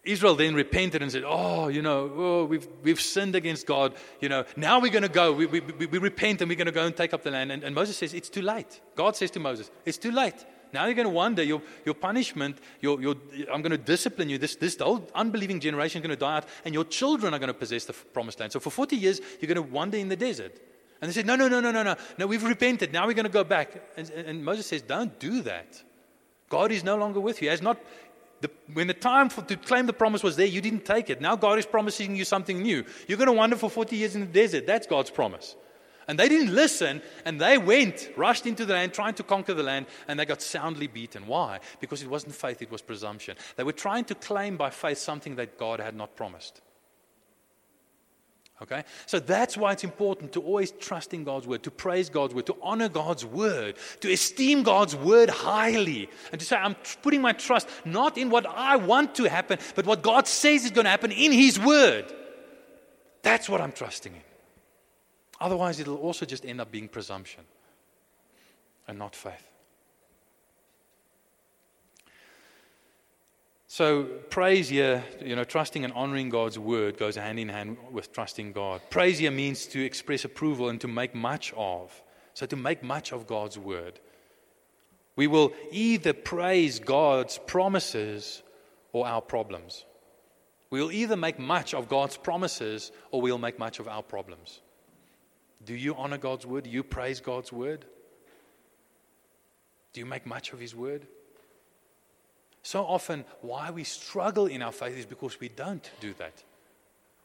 Israel 0.05 0.35
then 0.35 0.55
repented 0.55 1.01
and 1.01 1.13
said, 1.13 1.23
Oh, 1.25 1.69
you 1.69 1.81
know, 1.81 2.11
oh, 2.17 2.45
we've, 2.45 2.67
we've 2.83 3.01
sinned 3.01 3.37
against 3.37 3.67
God. 3.67 3.95
You 4.21 4.29
know, 4.29 4.45
now 4.57 4.81
we're 4.81 4.91
going 4.91 5.03
to 5.03 5.09
go. 5.09 5.33
We, 5.33 5.47
we, 5.47 5.61
we, 5.61 5.87
we, 5.87 5.99
repent 5.99 6.41
and 6.41 6.49
we're 6.49 6.57
going 6.57 6.67
to 6.67 6.73
go 6.73 6.85
and 6.85 6.97
take 6.97 7.15
up 7.15 7.23
the 7.23 7.31
land. 7.31 7.53
And, 7.53 7.63
and 7.63 7.75
Moses 7.75 7.97
says, 7.97 8.13
It's 8.13 8.29
too 8.29 8.43
late. 8.43 8.81
God 8.97 9.15
says 9.15 9.31
to 9.33 9.41
Moses, 9.41 9.71
It's 9.85 9.99
too 9.99 10.11
late. 10.11 10.45
Now 10.73 10.87
you're 10.87 10.95
going 10.95 11.07
to 11.07 11.15
wonder 11.15 11.43
your, 11.43 11.63
your 11.85 11.95
punishment. 11.95 12.59
Your, 12.81 13.01
your, 13.01 13.15
I'm 13.53 13.63
going 13.63 13.71
to 13.71 13.79
discipline 13.79 14.29
you. 14.29 14.39
This, 14.39 14.57
this 14.57 14.77
whole 14.77 15.09
unbelieving 15.15 15.61
generation 15.61 16.01
is 16.01 16.07
going 16.07 16.17
to 16.17 16.21
die 16.21 16.39
out, 16.39 16.49
and 16.65 16.75
your 16.75 16.85
children 16.85 17.33
are 17.35 17.39
going 17.39 17.49
to 17.49 17.55
possess 17.55 17.85
the 17.85 17.93
promised 17.93 18.41
land. 18.41 18.53
So 18.53 18.61
for 18.61 18.71
40 18.71 18.97
years, 18.97 19.21
you're 19.41 19.55
going 19.55 19.67
to 19.67 19.73
wander 19.73 19.99
in 19.99 20.09
the 20.09 20.17
desert. 20.17 20.59
And 21.01 21.09
they 21.09 21.13
said, 21.13 21.27
No, 21.27 21.37
no, 21.37 21.47
no, 21.47 21.61
no, 21.61 21.71
no, 21.71 21.83
no. 21.83 21.97
No, 22.19 22.27
we've 22.27 22.43
repented. 22.43 22.93
Now 22.93 23.07
we're 23.07 23.15
going 23.15 23.25
to 23.25 23.31
go 23.31 23.45
back. 23.45 23.81
And, 23.97 24.11
and 24.11 24.45
Moses 24.45 24.67
says, 24.67 24.83
Don't 24.83 25.17
do 25.21 25.43
that. 25.43 25.83
God 26.49 26.71
is 26.71 26.85
no 26.85 26.97
longer 26.97 27.21
with 27.21 27.41
you. 27.41 27.49
He 27.49 27.51
has 27.51 27.63
not 27.63 27.79
the, 28.43 28.51
when 28.73 28.89
the 28.89 28.95
time 28.95 29.29
for, 29.29 29.43
to 29.43 29.57
claim 29.57 29.87
the 29.87 29.93
promise 29.93 30.23
was 30.23 30.37
there, 30.37 30.47
you 30.47 30.61
didn't 30.61 30.85
take 30.85 31.09
it. 31.09 31.21
Now 31.21 31.37
God 31.37 31.59
is 31.59 31.67
promising 31.67 32.17
you 32.17 32.25
something 32.25 32.61
new. 32.61 32.85
You're 33.09 33.19
going 33.19 33.29
to 33.29 33.33
wander 33.33 33.57
for 33.57 33.71
40 33.71 33.97
years 33.97 34.15
in 34.15 34.21
the 34.21 34.27
desert. 34.27 34.67
That's 34.67 34.87
God's 34.87 35.11
promise. 35.11 35.57
And 36.09 36.19
they 36.19 36.29
didn't 36.29 36.53
listen, 36.53 37.01
and 37.25 37.41
they 37.41 37.57
went, 37.59 38.11
rushed 38.17 38.47
into 38.47 38.67
the 38.67 38.75
land, 38.75 38.93
trying 38.93 39.15
to 39.15 39.23
conquer 39.23 39.55
the 39.55 39.63
land, 39.63 39.87
and 40.09 40.19
they 40.19 40.25
got 40.25 40.43
soundly 40.43 40.89
beaten. 40.89 41.27
Why? 41.29 41.61
Because 41.81 42.03
it 42.03 42.11
wasn't 42.11 42.35
faith, 42.35 42.61
it 42.61 42.73
was 42.73 42.83
presumption. 42.83 43.37
They 43.57 43.63
were 43.63 43.73
trying 43.73 44.05
to 44.07 44.17
claim 44.17 44.57
by 44.57 44.71
faith 44.71 44.99
something 44.99 45.37
that 45.37 45.57
God 45.59 45.79
had 45.79 45.95
not 45.95 46.17
promised. 46.17 46.61
Okay? 48.63 48.85
So 49.07 49.19
that's 49.19 49.57
why 49.57 49.73
it's 49.73 49.83
important 49.83 50.33
to 50.33 50.41
always 50.41 50.71
trust 50.71 51.13
in 51.13 51.25
God's 51.25 51.47
word, 51.49 51.65
to 51.65 51.71
praise 51.71 52.09
God's 52.09 52.33
word, 52.33 52.47
to 52.47 52.57
honor 52.63 52.89
God's 52.89 53.25
word, 53.25 53.77
to 54.01 54.13
esteem 54.13 54.63
God's 54.63 54.95
word 54.95 55.31
highly, 55.31 56.09
and 56.31 56.41
to 56.41 56.47
say, 56.47 56.57
I'm 56.57 56.77
putting 57.03 57.21
my 57.21 57.33
trust 57.33 57.69
not 57.85 58.17
in 58.17 58.31
what 58.31 58.47
I 58.47 58.77
want 58.77 59.17
to 59.17 59.25
happen, 59.25 59.59
but 59.75 59.85
what 59.85 60.03
God 60.03 60.29
says 60.29 60.65
is 60.65 60.71
going 60.71 60.85
to 60.85 60.91
happen 60.91 61.11
in 61.11 61.33
His 61.33 61.59
word. 61.59 62.13
That's 63.23 63.49
what 63.49 63.61
I'm 63.61 63.73
trusting 63.73 64.15
in. 64.15 64.23
Otherwise, 65.41 65.81
it'll 65.81 65.97
also 65.97 66.25
just 66.25 66.45
end 66.45 66.61
up 66.61 66.71
being 66.71 66.87
presumption 66.87 67.43
and 68.87 68.97
not 68.97 69.17
faith. 69.17 69.52
So, 73.73 74.03
praise 74.29 74.69
here, 74.69 75.03
you 75.25 75.35
know, 75.35 75.45
trusting 75.45 75.83
and 75.83 75.95
honoring 75.95 76.29
God's 76.29 76.59
word 76.59 76.99
goes 76.99 77.17
hand 77.17 77.39
in 77.39 77.49
hand 77.49 77.79
with 77.91 78.13
trusting 78.13 78.53
God. 78.53 78.83
Praise 78.91 79.19
here 79.19 79.31
means 79.31 79.65
to 79.69 79.83
express 79.83 80.27
approval 80.27 80.69
and 80.69 80.79
to 80.83 80.89
make 80.89 81.15
much 81.15 81.55
of. 81.57 82.03
So, 82.35 82.45
to 82.45 82.55
make 82.55 82.83
much 82.83 83.15
of 83.15 83.27
God's 83.27 83.59
word. 83.59 83.99
We 85.17 85.27
will 85.27 85.55
either 85.71 86.13
praise 86.13 86.81
God's 86.81 87.39
promises 87.39 88.43
or 88.93 89.07
our 89.07 89.23
problems. 89.23 89.87
We'll 90.69 90.93
either 90.93 91.17
make 91.17 91.39
much 91.39 91.73
of 91.73 91.89
God's 91.89 92.19
promises 92.19 92.93
or 93.11 93.23
we'll 93.23 93.39
make 93.39 93.59
much 93.59 93.81
of 93.81 93.89
our 93.89 94.03
problems. 94.03 94.61
Do 95.65 95.75
you 95.75 95.95
honor 95.95 96.19
God's 96.19 96.45
word? 96.45 96.65
Do 96.65 96.71
you 96.71 96.83
praise 96.83 97.21
God's 97.21 97.51
word? 97.51 97.87
Do 99.95 100.01
you 100.01 100.05
make 100.05 100.27
much 100.27 100.53
of 100.53 100.61
His 100.61 100.77
word? 100.77 101.07
So 102.63 102.85
often, 102.85 103.25
why 103.41 103.71
we 103.71 103.85
struggle 103.85 104.47
in 104.47 104.63
our 104.63 104.73
faith 104.73 104.97
is 104.97 105.07
because 105.07 105.41
we 105.41 105.49
don't 105.49 105.91
do 106.01 106.15
that. 106.15 106.45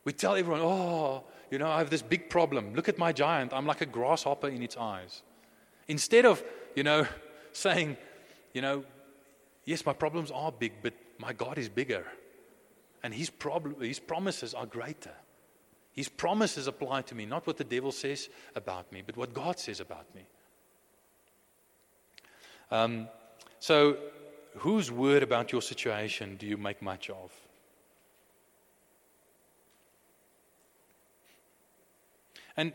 We 0.04 0.14
tell 0.14 0.36
everyone, 0.36 0.62
oh, 0.62 1.24
you 1.52 1.60
know, 1.60 1.70
I 1.70 1.78
have 1.78 1.90
this 1.90 2.02
big 2.02 2.30
problem. 2.30 2.74
Look 2.74 2.90
at 2.90 2.98
my 2.98 3.12
giant. 3.12 3.54
I'm 3.54 3.66
like 3.66 3.82
a 3.82 3.86
grasshopper 3.86 4.48
in 4.48 4.64
its 4.64 4.78
eyes. 4.78 5.22
Instead 5.88 6.26
of, 6.26 6.44
you 6.76 6.84
know, 6.84 7.06
saying, 7.52 7.98
you 8.54 8.62
know, 8.62 8.84
yes, 9.66 9.86
my 9.86 9.94
problems 9.94 10.32
are 10.32 10.52
big, 10.52 10.74
but 10.82 10.94
my 11.20 11.34
God 11.34 11.58
is 11.58 11.70
bigger. 11.70 12.06
And 13.04 13.14
his, 13.14 13.30
prob- 13.30 13.82
his 13.82 14.00
promises 14.00 14.54
are 14.54 14.66
greater. 14.66 15.14
His 15.94 16.10
promises 16.10 16.68
apply 16.68 17.04
to 17.04 17.16
me, 17.16 17.26
not 17.26 17.46
what 17.46 17.58
the 17.58 17.64
devil 17.64 17.92
says 17.92 18.30
about 18.56 18.92
me, 18.92 19.04
but 19.06 19.18
what 19.18 19.34
God 19.34 19.60
says 19.60 19.80
about 19.80 20.06
me. 20.16 20.26
Um, 22.70 23.08
so 23.60 23.98
whose 24.58 24.92
word 24.92 25.24
about 25.24 25.52
your 25.52 25.62
situation 25.62 26.36
do 26.38 26.46
you 26.46 26.58
make 26.58 26.82
much 26.82 27.10
of? 27.10 27.32
And 32.56 32.74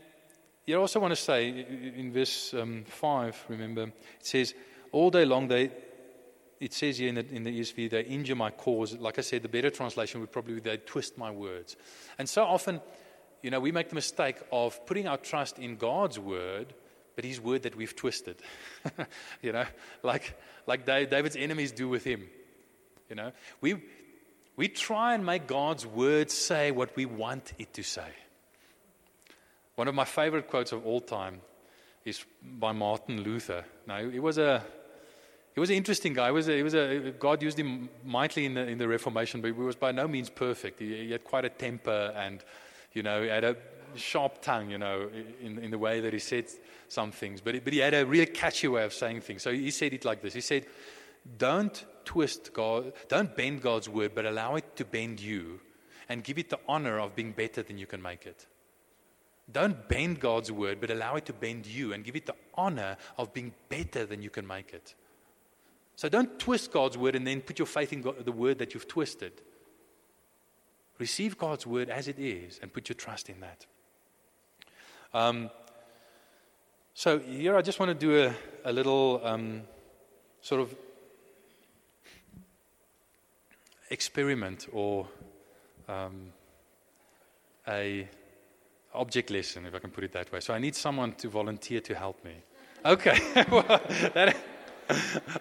you 0.65 0.79
also 0.79 0.99
want 0.99 1.11
to 1.11 1.21
say 1.21 1.49
in 1.49 2.13
verse 2.13 2.53
um, 2.53 2.85
5, 2.85 3.45
remember, 3.49 3.83
it 3.83 3.93
says, 4.19 4.53
All 4.93 5.09
day 5.09 5.25
long 5.25 5.49
they, 5.49 5.71
it 6.59 6.73
says 6.73 6.97
here 6.97 7.09
in 7.09 7.15
the, 7.15 7.27
in 7.29 7.43
the 7.43 7.59
ESV, 7.59 7.89
they 7.89 8.01
injure 8.03 8.35
my 8.35 8.49
cause. 8.49 8.93
Like 8.93 9.19
I 9.19 9.21
said, 9.21 9.43
the 9.43 9.49
better 9.49 9.69
translation 9.69 10.21
would 10.21 10.31
probably 10.31 10.55
be 10.55 10.61
they 10.61 10.77
twist 10.77 11.17
my 11.17 11.31
words. 11.31 11.75
And 12.17 12.29
so 12.29 12.43
often, 12.43 12.79
you 13.41 13.51
know, 13.51 13.59
we 13.59 13.73
make 13.73 13.89
the 13.89 13.95
mistake 13.95 14.37
of 14.53 14.85
putting 14.85 15.05
our 15.05 15.17
trust 15.17 15.59
in 15.59 15.75
God's 15.75 16.17
word 16.17 16.73
but 17.15 17.25
his 17.25 17.39
word 17.39 17.63
that 17.63 17.75
we've 17.75 17.95
twisted. 17.95 18.37
you 19.41 19.51
know, 19.51 19.65
like, 20.01 20.37
like 20.67 20.85
David's 20.85 21.35
enemies 21.35 21.71
do 21.71 21.87
with 21.89 22.03
him. 22.03 22.27
You 23.09 23.15
know, 23.15 23.31
we, 23.61 23.81
we 24.55 24.67
try 24.67 25.13
and 25.13 25.25
make 25.25 25.47
God's 25.47 25.85
word 25.85 26.31
say 26.31 26.71
what 26.71 26.95
we 26.95 27.05
want 27.05 27.53
it 27.59 27.73
to 27.75 27.83
say. 27.83 28.07
One 29.75 29.87
of 29.87 29.95
my 29.95 30.05
favorite 30.05 30.47
quotes 30.47 30.71
of 30.71 30.85
all 30.85 31.01
time 31.01 31.41
is 32.05 32.23
by 32.43 32.71
Martin 32.71 33.23
Luther. 33.23 33.65
Now, 33.87 34.07
he 34.07 34.19
was 34.19 34.37
a 34.37 34.63
he 35.53 35.59
was 35.59 35.69
an 35.69 35.75
interesting 35.75 36.13
guy. 36.13 36.27
He 36.27 36.31
was 36.31 36.49
a, 36.49 36.57
he 36.57 36.63
was 36.63 36.73
a, 36.73 37.13
God 37.19 37.43
used 37.43 37.59
him 37.59 37.89
mightily 38.03 38.45
in 38.45 38.55
the, 38.55 38.67
in 38.67 38.77
the 38.79 38.87
Reformation, 38.87 39.39
but 39.41 39.47
he 39.47 39.53
was 39.53 39.75
by 39.75 39.91
no 39.91 40.07
means 40.07 40.29
perfect. 40.29 40.79
He, 40.79 41.05
he 41.05 41.11
had 41.11 41.23
quite 41.23 41.45
a 41.45 41.49
temper 41.49 42.11
and, 42.15 42.43
you 42.93 43.03
know, 43.03 43.21
he 43.21 43.29
had 43.29 43.43
a 43.43 43.55
sharp 43.95 44.41
tongue, 44.41 44.69
you 44.69 44.77
know, 44.77 45.09
in, 45.41 45.57
in 45.59 45.71
the 45.71 45.77
way 45.77 45.99
that 45.99 46.13
he 46.13 46.19
said 46.19 46.45
some 46.87 47.11
things. 47.11 47.41
But, 47.41 47.63
but 47.63 47.73
he 47.73 47.79
had 47.79 47.93
a 47.93 48.05
real 48.05 48.25
catchy 48.25 48.67
way 48.67 48.83
of 48.83 48.93
saying 48.93 49.21
things. 49.21 49.41
So 49.41 49.51
he 49.51 49.71
said 49.71 49.93
it 49.93 50.05
like 50.05 50.21
this 50.21 50.33
He 50.33 50.41
said, 50.41 50.65
Don't 51.37 51.85
twist 52.05 52.53
God, 52.53 52.93
don't 53.07 53.35
bend 53.35 53.61
God's 53.61 53.89
word, 53.89 54.11
but 54.15 54.25
allow 54.25 54.55
it 54.55 54.75
to 54.77 54.85
bend 54.85 55.19
you 55.19 55.59
and 56.09 56.23
give 56.23 56.37
it 56.37 56.49
the 56.49 56.59
honor 56.67 56.99
of 56.99 57.15
being 57.15 57.31
better 57.31 57.63
than 57.63 57.77
you 57.77 57.85
can 57.85 58.01
make 58.01 58.25
it. 58.25 58.45
Don't 59.51 59.87
bend 59.89 60.19
God's 60.19 60.51
word, 60.51 60.79
but 60.79 60.89
allow 60.89 61.15
it 61.15 61.25
to 61.25 61.33
bend 61.33 61.65
you 61.65 61.93
and 61.93 62.03
give 62.03 62.15
it 62.15 62.25
the 62.25 62.35
honor 62.55 62.97
of 63.17 63.33
being 63.33 63.53
better 63.69 64.05
than 64.05 64.21
you 64.21 64.29
can 64.29 64.47
make 64.47 64.73
it. 64.73 64.95
So 65.95 66.09
don't 66.09 66.39
twist 66.39 66.71
God's 66.71 66.97
word 66.97 67.15
and 67.15 67.27
then 67.27 67.41
put 67.41 67.59
your 67.59 67.65
faith 67.65 67.93
in 67.93 68.01
God, 68.01 68.25
the 68.25 68.31
word 68.31 68.59
that 68.59 68.73
you've 68.73 68.87
twisted. 68.87 69.33
Receive 70.97 71.37
God's 71.37 71.67
word 71.67 71.89
as 71.89 72.07
it 72.07 72.19
is 72.19 72.59
and 72.61 72.71
put 72.71 72.89
your 72.89 72.95
trust 72.95 73.29
in 73.29 73.39
that. 73.41 73.65
Um, 75.13 75.51
so 76.95 77.19
here 77.19 77.55
I 77.55 77.61
just 77.61 77.79
want 77.79 77.89
to 77.89 77.95
do 77.95 78.23
a, 78.23 78.33
a 78.65 78.73
little 78.73 79.21
um, 79.23 79.61
sort 80.41 80.61
of 80.61 80.75
experiment 83.91 84.67
or 84.71 85.07
um, 85.87 86.33
a 87.67 88.09
object 88.95 89.29
lesson, 89.29 89.65
if 89.67 89.75
I 89.75 89.79
can 89.79 89.91
put 89.91 90.03
it 90.03 90.13
that 90.13 90.31
way. 90.31 90.39
So 90.39 90.53
I 90.53 90.59
need 90.59 90.75
someone 90.75 91.13
to 91.13 91.29
volunteer 91.29 91.79
to 91.81 91.93
help 91.93 92.23
me. 92.25 92.33
Okay. 92.83 93.19
well, 93.51 93.81
that, 94.13 94.35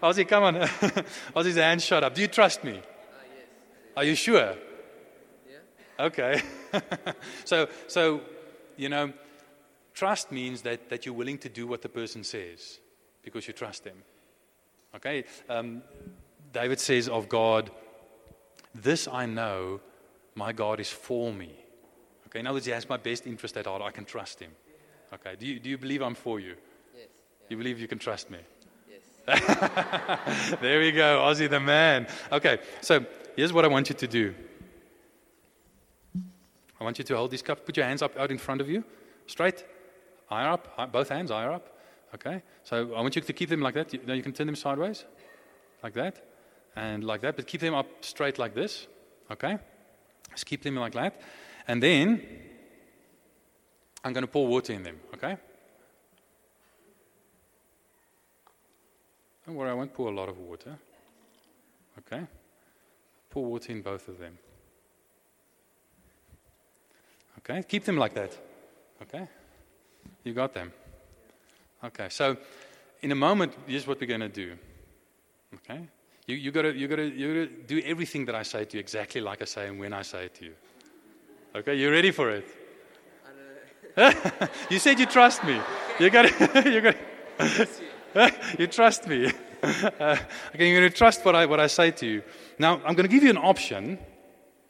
Ozzy, 0.03 0.29
come 0.29 0.45
on. 0.45 0.55
Ozzy's 1.35 1.57
hand 1.57 1.81
shot 1.81 2.05
up. 2.05 2.15
Do 2.15 2.21
you 2.21 2.29
trust 2.29 2.63
me? 2.63 2.73
Uh, 2.73 2.75
yes. 2.77 3.47
Are 3.97 4.05
you 4.05 4.15
sure? 4.15 4.55
Yeah. 5.51 6.05
Okay. 6.05 6.43
so, 7.45 7.69
so, 7.89 8.21
you 8.77 8.91
know, 8.91 9.13
Trust 9.95 10.33
means 10.33 10.63
that, 10.63 10.89
that 10.89 11.05
you're 11.05 11.15
willing 11.15 11.39
to 11.39 11.49
do 11.49 11.67
what 11.67 11.83
the 11.83 11.89
person 11.89 12.25
says 12.25 12.79
because 13.23 13.47
you 13.47 13.53
trust 13.53 13.85
them. 13.85 13.97
Okay? 14.97 15.25
Um, 15.49 15.83
David 16.53 16.81
says 16.81 17.09
of 17.09 17.29
God, 17.29 17.71
This 18.75 19.09
I 19.09 19.27
know, 19.27 19.81
my 20.35 20.53
God 20.53 20.81
is 20.81 20.91
for 20.91 21.33
me. 21.33 21.53
Okay, 22.27 22.41
in 22.41 22.47
other 22.47 22.55
words, 22.55 22.67
he 22.67 22.73
has 22.73 22.89
my 22.89 22.97
best 22.97 23.27
interest 23.27 23.57
at 23.59 23.67
heart. 23.67 23.83
I 23.83 23.91
can 23.91 24.07
trust 24.07 24.41
him. 24.41 24.51
Okay, 25.13 25.37
do 25.39 25.47
you, 25.47 25.61
do 25.61 25.69
you 25.69 25.77
believe 25.77 26.01
I'm 26.01 26.15
for 26.15 26.41
you? 26.41 26.55
Yes. 26.95 26.97
Yeah. 26.97 27.47
You 27.51 27.57
believe 27.59 27.79
you 27.79 27.89
can 27.89 27.99
trust 27.99 28.31
me? 28.31 28.39
Yes. 28.89 30.59
there 30.63 30.81
we 30.81 30.93
go, 30.93 31.19
Ozzy 31.19 31.51
the 31.51 31.61
man. 31.61 32.07
Okay, 32.31 32.59
so 32.81 33.05
here's 33.37 33.53
what 33.53 33.67
I 33.67 33.69
want 33.69 33.91
you 33.91 33.95
to 33.95 34.07
do. 34.07 34.35
I 36.81 36.85
want 36.85 36.99
you 36.99 37.05
to 37.05 37.17
hold 37.17 37.31
this 37.31 37.43
cup, 37.43 37.67
put 37.67 37.77
your 37.77 37.87
hands 37.87 38.01
up 38.01 38.19
out 38.19 38.31
in 38.31 38.39
front 38.39 38.63
of 38.63 38.69
you, 38.71 38.83
straight. 39.27 39.65
Higher 40.33 40.49
up, 40.49 40.93
both 40.93 41.11
hands 41.11 41.31
higher 41.31 41.53
up. 41.53 41.77
Okay? 42.15 42.43
So 42.65 42.95
I 42.95 43.03
want 43.03 43.15
you 43.17 43.21
to 43.21 43.33
keep 43.35 43.51
them 43.51 43.61
like 43.61 43.75
that. 43.75 43.93
You, 43.93 44.01
now 44.07 44.15
you 44.15 44.23
can 44.23 44.33
turn 44.33 44.47
them 44.47 44.57
sideways, 44.57 45.05
like 45.83 45.93
that, 45.93 46.25
and 46.75 47.05
like 47.05 47.21
that, 47.21 47.37
but 47.37 47.47
keep 47.47 47.61
them 47.61 47.75
up 47.75 47.87
straight 48.01 48.39
like 48.39 48.55
this. 48.55 48.87
Okay? 49.31 49.59
Just 50.31 50.47
keep 50.47 50.63
them 50.63 50.77
like 50.77 50.95
that. 50.95 51.21
And 51.69 51.83
then 51.83 52.23
I'm 54.03 54.15
going 54.15 54.23
to 54.23 54.33
pour 54.33 54.47
water 54.47 54.73
in 54.73 54.83
them. 54.83 55.01
Okay? 55.13 55.37
Don't 59.45 59.55
worry, 59.55 59.69
I 59.69 59.75
won't 59.75 59.93
pour 59.93 60.09
a 60.09 60.15
lot 60.15 60.31
of 60.31 60.39
water. 60.39 60.79
Okay? 61.99 62.23
Pour 63.29 63.45
water 63.45 63.71
in 63.71 63.83
both 63.83 64.09
of 64.09 64.19
them. 64.19 64.39
Okay? 67.41 67.63
Keep 67.69 67.85
them 67.85 67.99
like 67.99 68.15
that. 68.15 68.33
Okay? 69.03 69.29
You 70.25 70.33
got 70.33 70.55
them? 70.55 70.73
Okay, 71.85 72.09
so 72.09 72.37
in 73.01 73.11
a 73.13 73.17
moment, 73.17 73.55
here's 73.67 73.87
what 73.87 74.01
we're 74.01 74.07
going 74.07 74.21
to 74.21 74.29
do. 74.29 74.57
Okay? 75.55 75.89
You, 76.27 76.37
you 76.37 76.53
got 76.53 76.75
you 76.77 76.87
gotta, 76.87 77.09
you 77.09 77.29
gotta 77.29 77.47
do 77.67 77.83
everything 77.85 78.27
that 78.27 78.35
I 78.37 78.45
say 78.45 78.65
to 78.65 78.77
you 78.77 78.81
exactly 78.81 79.21
like 79.21 79.43
I 79.43 79.45
say 79.45 79.67
and 79.67 79.81
when 79.81 79.93
I 79.93 80.03
say 80.03 80.27
it 80.27 80.35
to 80.37 80.45
you. 80.45 80.55
Okay, 81.55 81.75
you 81.75 81.91
ready 81.91 82.13
for 82.13 82.31
it? 82.31 82.47
you 84.71 84.79
said 84.79 85.01
you 85.01 85.07
trust 85.07 85.43
me. 85.45 85.61
You 85.99 86.11
got 86.11 86.25
you 86.65 86.81
got 86.81 86.97
you 88.59 88.67
trust 88.69 89.09
me. 89.09 89.33
uh, 89.63 90.17
okay, 90.55 90.69
you're 90.69 90.81
going 90.81 90.91
to 90.91 90.97
trust 90.97 91.25
what 91.25 91.35
I, 91.35 91.47
what 91.47 91.61
I 91.61 91.67
say 91.67 91.91
to 91.91 92.07
you. 92.07 92.23
Now, 92.59 92.77
I'm 92.85 92.95
going 92.95 93.09
to 93.09 93.09
give 93.09 93.23
you 93.23 93.31
an 93.31 93.39
option, 93.39 93.99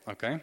okay, 0.06 0.40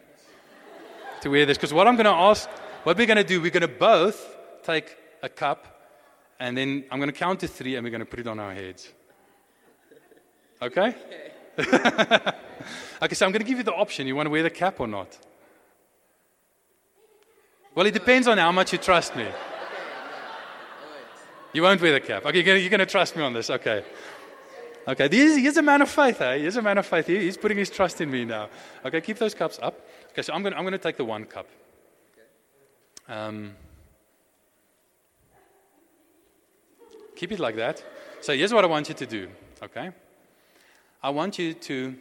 to 1.20 1.30
wear 1.30 1.46
this. 1.46 1.56
Because 1.56 1.72
what 1.72 1.86
I'm 1.86 1.94
going 1.94 2.06
to 2.06 2.10
ask, 2.10 2.48
what 2.82 2.96
we're 2.96 3.06
going 3.06 3.16
to 3.16 3.24
do, 3.24 3.40
we're 3.40 3.50
going 3.50 3.62
to 3.62 3.68
both 3.68 4.36
take 4.64 4.96
a 5.22 5.28
cup, 5.28 5.66
and 6.38 6.56
then 6.56 6.84
I'm 6.90 6.98
going 6.98 7.10
to 7.10 7.18
count 7.18 7.40
to 7.40 7.48
three, 7.48 7.76
and 7.76 7.84
we're 7.84 7.90
going 7.90 8.00
to 8.00 8.06
put 8.06 8.20
it 8.20 8.26
on 8.26 8.38
our 8.38 8.54
heads. 8.54 8.88
Okay? 10.62 10.94
okay, 11.58 13.14
so 13.14 13.26
I'm 13.26 13.32
going 13.32 13.42
to 13.42 13.48
give 13.48 13.58
you 13.58 13.64
the 13.64 13.74
option. 13.74 14.06
You 14.06 14.16
want 14.16 14.26
to 14.26 14.30
wear 14.30 14.42
the 14.42 14.50
cap 14.50 14.80
or 14.80 14.86
not? 14.86 15.18
Well, 17.74 17.86
it 17.86 17.94
depends 17.94 18.26
on 18.26 18.38
how 18.38 18.52
much 18.52 18.72
you 18.72 18.78
trust 18.78 19.16
me. 19.16 19.26
You 21.52 21.62
won't 21.62 21.80
wear 21.80 21.92
the 21.92 22.00
cap. 22.00 22.24
Okay, 22.26 22.42
you're 22.42 22.70
going 22.70 22.80
to 22.80 22.86
trust 22.86 23.16
me 23.16 23.22
on 23.22 23.32
this. 23.32 23.50
Okay. 23.50 23.84
Okay, 24.86 25.08
he's, 25.08 25.36
he's 25.36 25.56
a 25.56 25.62
man 25.62 25.82
of 25.82 25.90
faith, 25.90 26.20
eh? 26.20 26.38
He's 26.38 26.56
a 26.56 26.62
man 26.62 26.78
of 26.78 26.86
faith. 26.86 27.06
He, 27.06 27.18
he's 27.18 27.36
putting 27.36 27.58
his 27.58 27.70
trust 27.70 28.00
in 28.00 28.10
me 28.10 28.24
now. 28.24 28.48
Okay, 28.84 29.00
keep 29.00 29.18
those 29.18 29.34
cups 29.34 29.58
up. 29.62 29.86
Okay, 30.12 30.22
so 30.22 30.32
I'm 30.32 30.42
going 30.42 30.52
to, 30.52 30.58
I'm 30.58 30.64
going 30.64 30.72
to 30.72 30.78
take 30.78 30.96
the 30.96 31.04
one 31.04 31.24
cup. 31.24 31.46
Um, 33.08 33.54
keep 37.20 37.32
it 37.32 37.38
like 37.38 37.56
that. 37.56 37.84
So 38.22 38.34
here's 38.34 38.52
what 38.52 38.64
I 38.64 38.66
want 38.66 38.88
you 38.88 38.94
to 38.94 39.06
do, 39.06 39.28
okay? 39.62 39.90
I 41.02 41.10
want 41.10 41.38
you 41.38 41.52
to 41.52 41.94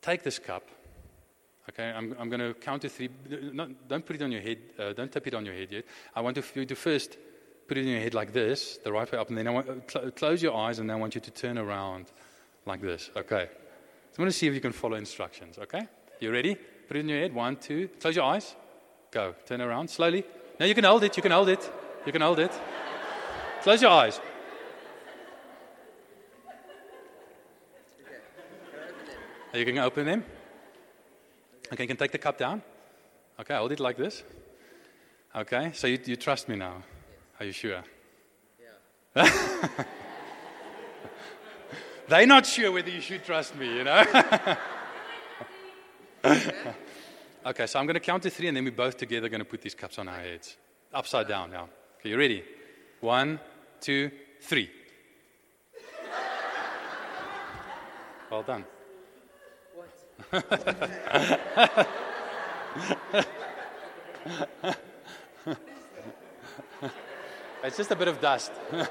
take 0.00 0.22
this 0.22 0.38
cup. 0.38 0.64
Okay, 1.68 1.92
I'm, 1.96 2.16
I'm 2.18 2.30
going 2.30 2.40
to 2.40 2.54
count 2.54 2.82
to 2.82 2.88
three. 2.88 3.10
Not, 3.52 3.88
don't 3.88 4.04
put 4.04 4.16
it 4.16 4.22
on 4.22 4.32
your 4.32 4.40
head. 4.40 4.58
Uh, 4.78 4.92
don't 4.94 5.12
tap 5.12 5.26
it 5.26 5.34
on 5.34 5.44
your 5.44 5.54
head 5.54 5.68
yet. 5.70 5.84
I 6.14 6.20
want 6.22 6.36
you 6.36 6.64
to 6.64 6.74
first 6.74 7.18
put 7.68 7.76
it 7.78 7.82
in 7.82 7.88
your 7.88 8.00
head 8.00 8.14
like 8.14 8.32
this, 8.32 8.78
the 8.84 8.92
right 8.92 9.10
way 9.10 9.18
up, 9.18 9.28
and 9.28 9.36
then 9.36 9.48
I 9.48 9.50
want 9.50 9.68
uh, 9.68 9.74
cl- 9.86 10.10
close 10.12 10.42
your 10.42 10.54
eyes, 10.56 10.78
and 10.78 10.88
then 10.88 10.96
I 10.96 11.00
want 11.00 11.14
you 11.14 11.20
to 11.20 11.30
turn 11.30 11.58
around 11.58 12.06
like 12.66 12.80
this. 12.80 13.10
Okay. 13.16 13.48
So 13.50 14.16
I'm 14.16 14.24
going 14.24 14.30
to 14.30 14.36
see 14.36 14.46
if 14.46 14.54
you 14.54 14.60
can 14.60 14.72
follow 14.72 14.96
instructions. 14.96 15.58
Okay. 15.58 15.86
You 16.20 16.32
ready? 16.32 16.54
Put 16.88 16.96
it 16.96 17.00
in 17.00 17.08
your 17.08 17.20
head. 17.20 17.34
One, 17.34 17.56
two. 17.56 17.88
Close 18.00 18.16
your 18.16 18.24
eyes. 18.24 18.56
Go. 19.10 19.34
Turn 19.46 19.60
around 19.60 19.88
slowly. 19.88 20.24
Now 20.58 20.66
you 20.66 20.74
can 20.74 20.84
hold 20.84 21.02
it. 21.04 21.16
You 21.16 21.22
can 21.22 21.32
hold 21.32 21.48
it. 21.48 21.70
You 22.06 22.12
can 22.12 22.22
hold 22.22 22.38
it. 22.38 22.52
Close 23.64 23.80
your 23.80 23.92
eyes. 23.92 24.20
Are 29.54 29.58
You 29.58 29.64
going 29.64 29.76
to 29.76 29.84
open 29.84 30.04
them. 30.04 30.22
Okay, 31.72 31.84
you 31.84 31.88
can 31.88 31.96
take 31.96 32.12
the 32.12 32.18
cup 32.18 32.36
down. 32.36 32.60
Okay, 33.40 33.56
hold 33.56 33.72
it 33.72 33.80
like 33.80 33.96
this. 33.96 34.22
Okay, 35.34 35.70
so 35.72 35.86
you, 35.86 35.98
you 36.04 36.16
trust 36.16 36.46
me 36.46 36.56
now. 36.56 36.82
Are 37.40 37.46
you 37.46 37.52
sure? 37.52 37.82
Yeah. 39.16 39.68
They're 42.08 42.26
not 42.26 42.44
sure 42.44 42.70
whether 42.70 42.90
you 42.90 43.00
should 43.00 43.24
trust 43.24 43.56
me, 43.56 43.78
you 43.78 43.84
know? 43.84 44.04
okay, 47.46 47.66
so 47.66 47.78
I'm 47.78 47.86
going 47.86 47.94
to 47.94 48.00
count 48.00 48.24
to 48.24 48.30
three, 48.30 48.48
and 48.48 48.56
then 48.56 48.64
we're 48.64 48.72
both 48.72 48.98
together 48.98 49.30
going 49.30 49.40
to 49.40 49.46
put 49.46 49.62
these 49.62 49.74
cups 49.74 49.98
on 49.98 50.08
our 50.08 50.18
heads. 50.18 50.58
Upside 50.92 51.28
down 51.28 51.50
now. 51.50 51.70
Okay, 51.98 52.10
you 52.10 52.18
ready? 52.18 52.44
One, 53.00 53.40
two, 53.84 54.10
three. 54.40 54.70
Well 58.30 58.42
done. 58.42 58.64
What? 59.74 59.90
It's 67.62 67.78
just 67.78 67.90
a 67.90 67.96
bit 67.96 68.08
of 68.08 68.20
dust. 68.20 68.52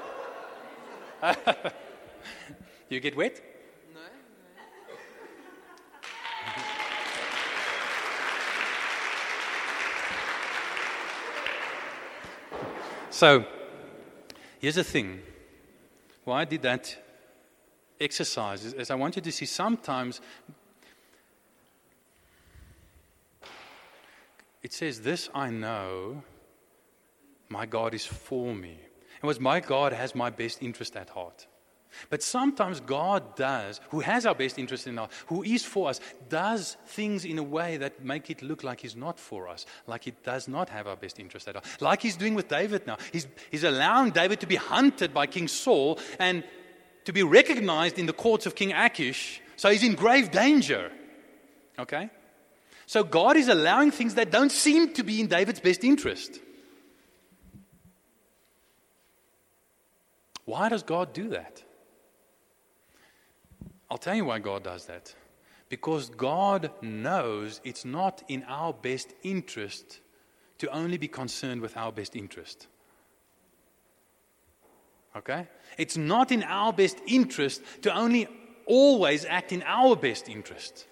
you 2.88 2.98
get 2.98 3.16
wet? 3.16 3.40
No. 3.94 4.00
so, 13.10 13.44
here's 14.64 14.76
the 14.76 14.84
thing. 14.84 15.20
Why 16.24 16.40
I 16.40 16.44
did 16.46 16.62
that 16.62 16.96
exercise 18.00 18.64
is, 18.64 18.72
is 18.72 18.90
I 18.90 18.94
want 18.94 19.16
you 19.16 19.22
to 19.22 19.30
see 19.30 19.44
sometimes 19.44 20.20
it 24.62 24.72
says, 24.72 25.02
This 25.02 25.28
I 25.34 25.50
know 25.50 26.22
my 27.50 27.66
God 27.66 27.92
is 27.92 28.06
for 28.06 28.54
me. 28.54 28.78
And 29.20 29.28
was 29.28 29.38
my 29.38 29.60
God 29.60 29.92
has 29.92 30.14
my 30.14 30.30
best 30.30 30.62
interest 30.62 30.96
at 30.96 31.10
heart. 31.10 31.46
But 32.10 32.22
sometimes 32.22 32.80
God 32.80 33.36
does, 33.36 33.80
who 33.90 34.00
has 34.00 34.26
our 34.26 34.34
best 34.34 34.58
interest 34.58 34.86
in 34.86 34.96
heart, 34.96 35.12
who 35.26 35.42
is 35.42 35.64
for 35.64 35.88
us, 35.90 36.00
does 36.28 36.76
things 36.86 37.24
in 37.24 37.38
a 37.38 37.42
way 37.42 37.76
that 37.76 38.04
make 38.04 38.30
it 38.30 38.42
look 38.42 38.64
like 38.64 38.80
He's 38.80 38.96
not 38.96 39.18
for 39.18 39.48
us, 39.48 39.66
like 39.86 40.04
He 40.04 40.12
does 40.22 40.48
not 40.48 40.68
have 40.68 40.86
our 40.86 40.96
best 40.96 41.18
interest 41.18 41.48
at 41.48 41.56
all. 41.56 41.64
Like 41.80 42.02
He's 42.02 42.16
doing 42.16 42.34
with 42.34 42.48
David 42.48 42.86
now. 42.86 42.98
He's, 43.12 43.26
he's 43.50 43.64
allowing 43.64 44.10
David 44.10 44.40
to 44.40 44.46
be 44.46 44.56
hunted 44.56 45.14
by 45.14 45.26
King 45.26 45.48
Saul 45.48 45.98
and 46.18 46.44
to 47.04 47.12
be 47.12 47.22
recognized 47.22 47.98
in 47.98 48.06
the 48.06 48.12
courts 48.12 48.46
of 48.46 48.54
King 48.54 48.72
Achish. 48.72 49.40
So 49.56 49.70
he's 49.70 49.82
in 49.82 49.94
grave 49.94 50.30
danger. 50.30 50.90
Okay? 51.78 52.10
So 52.86 53.04
God 53.04 53.36
is 53.36 53.48
allowing 53.48 53.90
things 53.90 54.14
that 54.14 54.30
don't 54.30 54.52
seem 54.52 54.92
to 54.94 55.02
be 55.02 55.20
in 55.20 55.26
David's 55.26 55.60
best 55.60 55.84
interest. 55.84 56.40
Why 60.44 60.68
does 60.68 60.82
God 60.82 61.12
do 61.12 61.30
that? 61.30 61.62
I'll 63.90 63.98
tell 63.98 64.14
you 64.14 64.24
why 64.24 64.38
God 64.38 64.64
does 64.64 64.86
that. 64.86 65.14
Because 65.68 66.10
God 66.10 66.70
knows 66.82 67.60
it's 67.64 67.84
not 67.84 68.22
in 68.28 68.44
our 68.48 68.72
best 68.72 69.12
interest 69.22 70.00
to 70.58 70.70
only 70.70 70.98
be 70.98 71.08
concerned 71.08 71.60
with 71.60 71.76
our 71.76 71.92
best 71.92 72.14
interest. 72.16 72.66
Okay? 75.16 75.46
It's 75.78 75.96
not 75.96 76.32
in 76.32 76.42
our 76.42 76.72
best 76.72 76.98
interest 77.06 77.62
to 77.82 77.94
only 77.94 78.28
always 78.66 79.24
act 79.24 79.52
in 79.52 79.62
our 79.64 79.96
best 79.96 80.28
interest. 80.28 80.86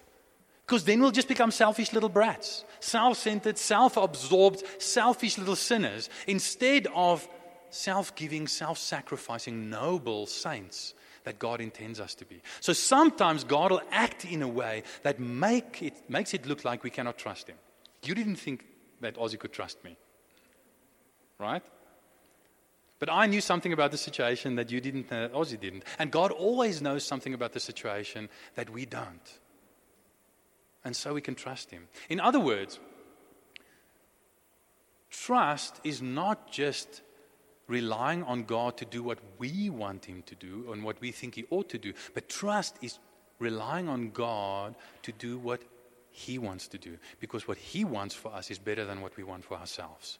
Because 0.65 0.85
then 0.85 1.01
we'll 1.01 1.11
just 1.11 1.27
become 1.27 1.51
selfish 1.51 1.91
little 1.91 2.09
brats, 2.09 2.63
self 2.79 3.17
centered, 3.17 3.57
self 3.57 3.97
absorbed, 3.97 4.63
selfish 4.81 5.37
little 5.37 5.57
sinners, 5.57 6.09
instead 6.25 6.87
of 6.95 7.27
self 7.69 8.15
giving, 8.15 8.47
self 8.47 8.77
sacrificing, 8.77 9.69
noble 9.69 10.25
saints 10.25 10.93
that 11.23 11.39
God 11.39 11.61
intends 11.61 11.99
us 11.99 12.15
to 12.15 12.25
be. 12.25 12.41
So 12.59 12.73
sometimes 12.73 13.43
God 13.43 13.71
will 13.71 13.81
act 13.91 14.25
in 14.25 14.41
a 14.41 14.47
way 14.47 14.83
that 15.03 15.19
make 15.19 15.81
it, 15.81 16.09
makes 16.09 16.33
it 16.33 16.45
look 16.45 16.65
like 16.65 16.83
we 16.83 16.89
cannot 16.89 17.17
trust 17.17 17.47
Him. 17.47 17.57
You 18.03 18.15
didn't 18.15 18.35
think 18.35 18.65
that 19.01 19.15
Ozzy 19.15 19.39
could 19.39 19.53
trust 19.53 19.83
me, 19.83 19.97
right? 21.39 21.63
But 22.99 23.09
I 23.11 23.25
knew 23.25 23.41
something 23.41 23.73
about 23.73 23.91
the 23.91 23.97
situation 23.97 24.55
that 24.55 24.71
you 24.71 24.79
didn't, 24.79 25.11
uh, 25.11 25.29
Ozzy 25.29 25.59
didn't. 25.59 25.83
And 25.99 26.11
God 26.11 26.31
always 26.31 26.81
knows 26.81 27.03
something 27.03 27.33
about 27.33 27.51
the 27.51 27.59
situation 27.59 28.29
that 28.55 28.69
we 28.69 28.85
don't. 28.85 29.39
And 30.85 30.95
so 30.95 31.13
we 31.13 31.21
can 31.21 31.35
trust 31.35 31.71
Him. 31.71 31.87
In 32.09 32.19
other 32.19 32.39
words, 32.39 32.79
trust 35.09 35.79
is 35.83 36.01
not 36.01 36.51
just 36.51 37.01
relying 37.67 38.23
on 38.23 38.43
God 38.43 38.77
to 38.77 38.85
do 38.85 39.03
what 39.03 39.19
we 39.37 39.69
want 39.69 40.05
Him 40.05 40.23
to 40.25 40.35
do 40.35 40.71
and 40.71 40.83
what 40.83 40.99
we 41.01 41.11
think 41.11 41.35
He 41.35 41.45
ought 41.49 41.69
to 41.69 41.77
do. 41.77 41.93
But 42.13 42.29
trust 42.29 42.77
is 42.81 42.99
relying 43.39 43.87
on 43.87 44.11
God 44.11 44.75
to 45.03 45.11
do 45.11 45.37
what 45.37 45.61
He 46.11 46.37
wants 46.37 46.67
to 46.69 46.77
do. 46.77 46.97
Because 47.19 47.47
what 47.47 47.57
He 47.57 47.85
wants 47.85 48.15
for 48.15 48.33
us 48.33 48.51
is 48.51 48.59
better 48.59 48.85
than 48.85 49.01
what 49.01 49.15
we 49.17 49.23
want 49.23 49.45
for 49.45 49.57
ourselves. 49.57 50.19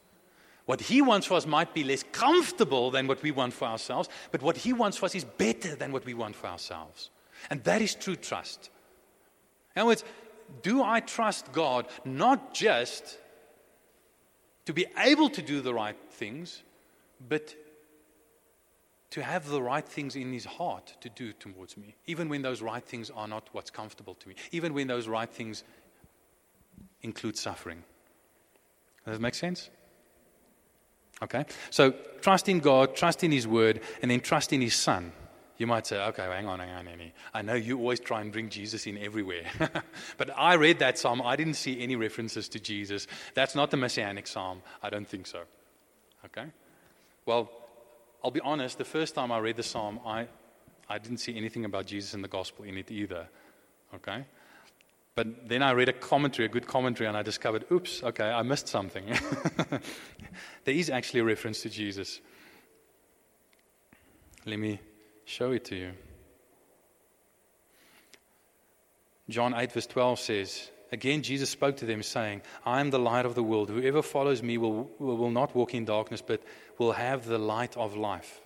What 0.66 0.80
He 0.80 1.02
wants 1.02 1.26
for 1.26 1.34
us 1.34 1.46
might 1.46 1.74
be 1.74 1.84
less 1.84 2.04
comfortable 2.12 2.90
than 2.90 3.06
what 3.06 3.22
we 3.22 3.30
want 3.30 3.52
for 3.52 3.66
ourselves, 3.66 4.08
but 4.30 4.42
what 4.42 4.56
He 4.56 4.72
wants 4.72 4.96
for 4.96 5.06
us 5.06 5.14
is 5.14 5.24
better 5.24 5.74
than 5.76 5.92
what 5.92 6.06
we 6.06 6.14
want 6.14 6.36
for 6.36 6.46
ourselves. 6.46 7.10
And 7.50 7.62
that 7.64 7.82
is 7.82 7.94
true 7.94 8.16
trust. 8.16 8.70
In 9.76 9.80
other 9.80 9.88
words, 9.88 10.04
do 10.62 10.82
I 10.82 11.00
trust 11.00 11.52
God 11.52 11.86
not 12.04 12.54
just 12.54 13.18
to 14.66 14.72
be 14.72 14.86
able 14.98 15.28
to 15.30 15.42
do 15.42 15.60
the 15.60 15.74
right 15.74 15.96
things, 16.12 16.62
but 17.28 17.54
to 19.10 19.22
have 19.22 19.48
the 19.48 19.62
right 19.62 19.86
things 19.86 20.16
in 20.16 20.32
his 20.32 20.44
heart 20.44 20.96
to 21.00 21.08
do 21.08 21.32
towards 21.32 21.76
me, 21.76 21.94
even 22.06 22.28
when 22.28 22.42
those 22.42 22.60
right 22.60 22.84
things 22.84 23.10
are 23.10 23.28
not 23.28 23.48
what's 23.52 23.70
comfortable 23.70 24.14
to 24.16 24.28
me, 24.28 24.34
even 24.50 24.74
when 24.74 24.88
those 24.88 25.06
right 25.06 25.30
things 25.30 25.62
include 27.02 27.36
suffering. 27.36 27.84
Does 29.04 29.14
that 29.14 29.20
make 29.20 29.34
sense? 29.34 29.70
Okay? 31.22 31.44
So 31.70 31.92
trust 32.22 32.48
in 32.48 32.58
God, 32.58 32.96
trust 32.96 33.22
in 33.22 33.30
His 33.30 33.46
Word, 33.46 33.80
and 34.02 34.10
then 34.10 34.20
trust 34.20 34.52
in 34.52 34.60
His 34.60 34.74
Son. 34.74 35.12
You 35.58 35.68
might 35.68 35.86
say, 35.86 36.02
okay, 36.06 36.24
hang 36.24 36.48
on, 36.48 36.58
hang 36.58 36.70
on, 36.70 36.88
Annie. 36.88 37.12
I 37.32 37.42
know 37.42 37.54
you 37.54 37.78
always 37.78 38.00
try 38.00 38.20
and 38.20 38.32
bring 38.32 38.48
Jesus 38.48 38.88
in 38.88 38.98
everywhere. 38.98 39.44
but 40.18 40.30
I 40.36 40.54
read 40.54 40.80
that 40.80 40.98
psalm. 40.98 41.22
I 41.22 41.36
didn't 41.36 41.54
see 41.54 41.80
any 41.80 41.94
references 41.94 42.48
to 42.48 42.58
Jesus. 42.58 43.06
That's 43.34 43.54
not 43.54 43.70
the 43.70 43.76
messianic 43.76 44.26
psalm. 44.26 44.62
I 44.82 44.90
don't 44.90 45.06
think 45.06 45.28
so. 45.28 45.42
Okay? 46.24 46.46
Well, 47.26 47.50
I'll 48.22 48.30
be 48.30 48.40
honest, 48.40 48.78
the 48.78 48.84
first 48.84 49.14
time 49.14 49.32
I 49.32 49.38
read 49.38 49.56
the 49.56 49.62
psalm, 49.62 50.00
I, 50.04 50.28
I 50.88 50.98
didn't 50.98 51.18
see 51.18 51.36
anything 51.36 51.64
about 51.64 51.86
Jesus 51.86 52.14
in 52.14 52.22
the 52.22 52.28
gospel 52.28 52.64
in 52.64 52.76
it 52.76 52.90
either. 52.90 53.28
Okay? 53.94 54.24
But 55.14 55.48
then 55.48 55.62
I 55.62 55.72
read 55.72 55.88
a 55.88 55.92
commentary, 55.92 56.46
a 56.46 56.48
good 56.48 56.66
commentary, 56.66 57.06
and 57.06 57.16
I 57.16 57.22
discovered, 57.22 57.64
oops, 57.70 58.02
okay, 58.02 58.28
I 58.28 58.42
missed 58.42 58.66
something. 58.66 59.04
there 60.64 60.74
is 60.74 60.90
actually 60.90 61.20
a 61.20 61.24
reference 61.24 61.62
to 61.62 61.70
Jesus. 61.70 62.20
Let 64.44 64.58
me 64.58 64.80
show 65.24 65.52
it 65.52 65.64
to 65.66 65.76
you. 65.76 65.92
John 69.28 69.54
8, 69.54 69.72
verse 69.72 69.86
12 69.86 70.18
says, 70.18 70.70
Again, 70.94 71.22
Jesus 71.22 71.50
spoke 71.50 71.76
to 71.78 71.86
them, 71.86 72.04
saying, 72.04 72.42
I 72.64 72.80
am 72.80 72.90
the 72.90 73.00
light 73.00 73.26
of 73.26 73.34
the 73.34 73.42
world. 73.42 73.68
Whoever 73.68 74.00
follows 74.00 74.44
me 74.44 74.58
will, 74.58 74.88
will 75.00 75.28
not 75.28 75.52
walk 75.52 75.74
in 75.74 75.84
darkness, 75.84 76.22
but 76.22 76.40
will 76.78 76.92
have 76.92 77.26
the 77.26 77.36
light 77.36 77.76
of 77.76 77.96
life. 77.96 78.40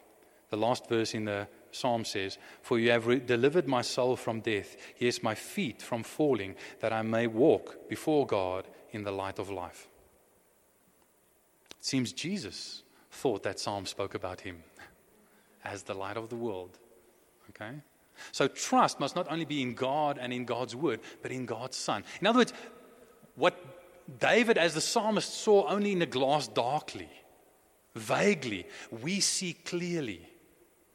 The 0.49 0.57
last 0.57 0.89
verse 0.89 1.13
in 1.13 1.27
the 1.27 1.47
psalm 1.73 2.07
says, 2.07 2.39
For 2.63 2.79
you 2.79 2.91
have 2.91 3.07
re- 3.07 3.19
delivered 3.19 3.69
my 3.69 3.83
soul 3.83 4.17
from 4.17 4.41
death, 4.41 4.79
yes, 4.97 5.23
my 5.23 5.35
feet 5.35 5.83
from 5.83 6.03
falling, 6.03 6.55
that 6.81 6.91
I 6.91 7.03
may 7.03 7.27
walk 7.27 7.87
before 7.87 8.27
God 8.27 8.67
in 8.93 9.03
the 9.03 9.13
light 9.13 9.39
of 9.39 9.51
life. 9.51 9.87
It 11.79 11.85
seems 11.85 12.15
Jesus 12.15 12.83
thought 13.11 13.43
that 13.43 13.61
psalm 13.61 13.85
spoke 13.85 14.15
about 14.15 14.41
him 14.41 14.65
as 15.67 15.83
the 15.83 15.93
light 15.93 16.17
of 16.17 16.31
the 16.31 16.37
world. 16.37 16.79
Okay? 17.51 17.75
So 18.33 18.49
trust 18.49 19.01
must 19.01 19.16
not 19.16 19.31
only 19.31 19.45
be 19.45 19.62
in 19.62 19.75
God 19.75 20.19
and 20.21 20.33
in 20.33 20.45
God's 20.45 20.75
word, 20.75 21.01
but 21.23 21.31
in 21.31 21.47
God's 21.47 21.77
Son. 21.77 22.05
In 22.21 22.27
other 22.27 22.39
words, 22.39 22.53
what 23.35 23.57
David, 24.19 24.59
as 24.59 24.75
the 24.75 24.81
psalmist, 24.81 25.33
saw 25.33 25.69
only 25.69 25.93
in 25.93 26.03
a 26.03 26.07
glass 26.07 26.49
darkly, 26.49 27.09
vaguely, 27.95 28.66
we 29.03 29.21
see 29.21 29.53
clearly 29.53 30.29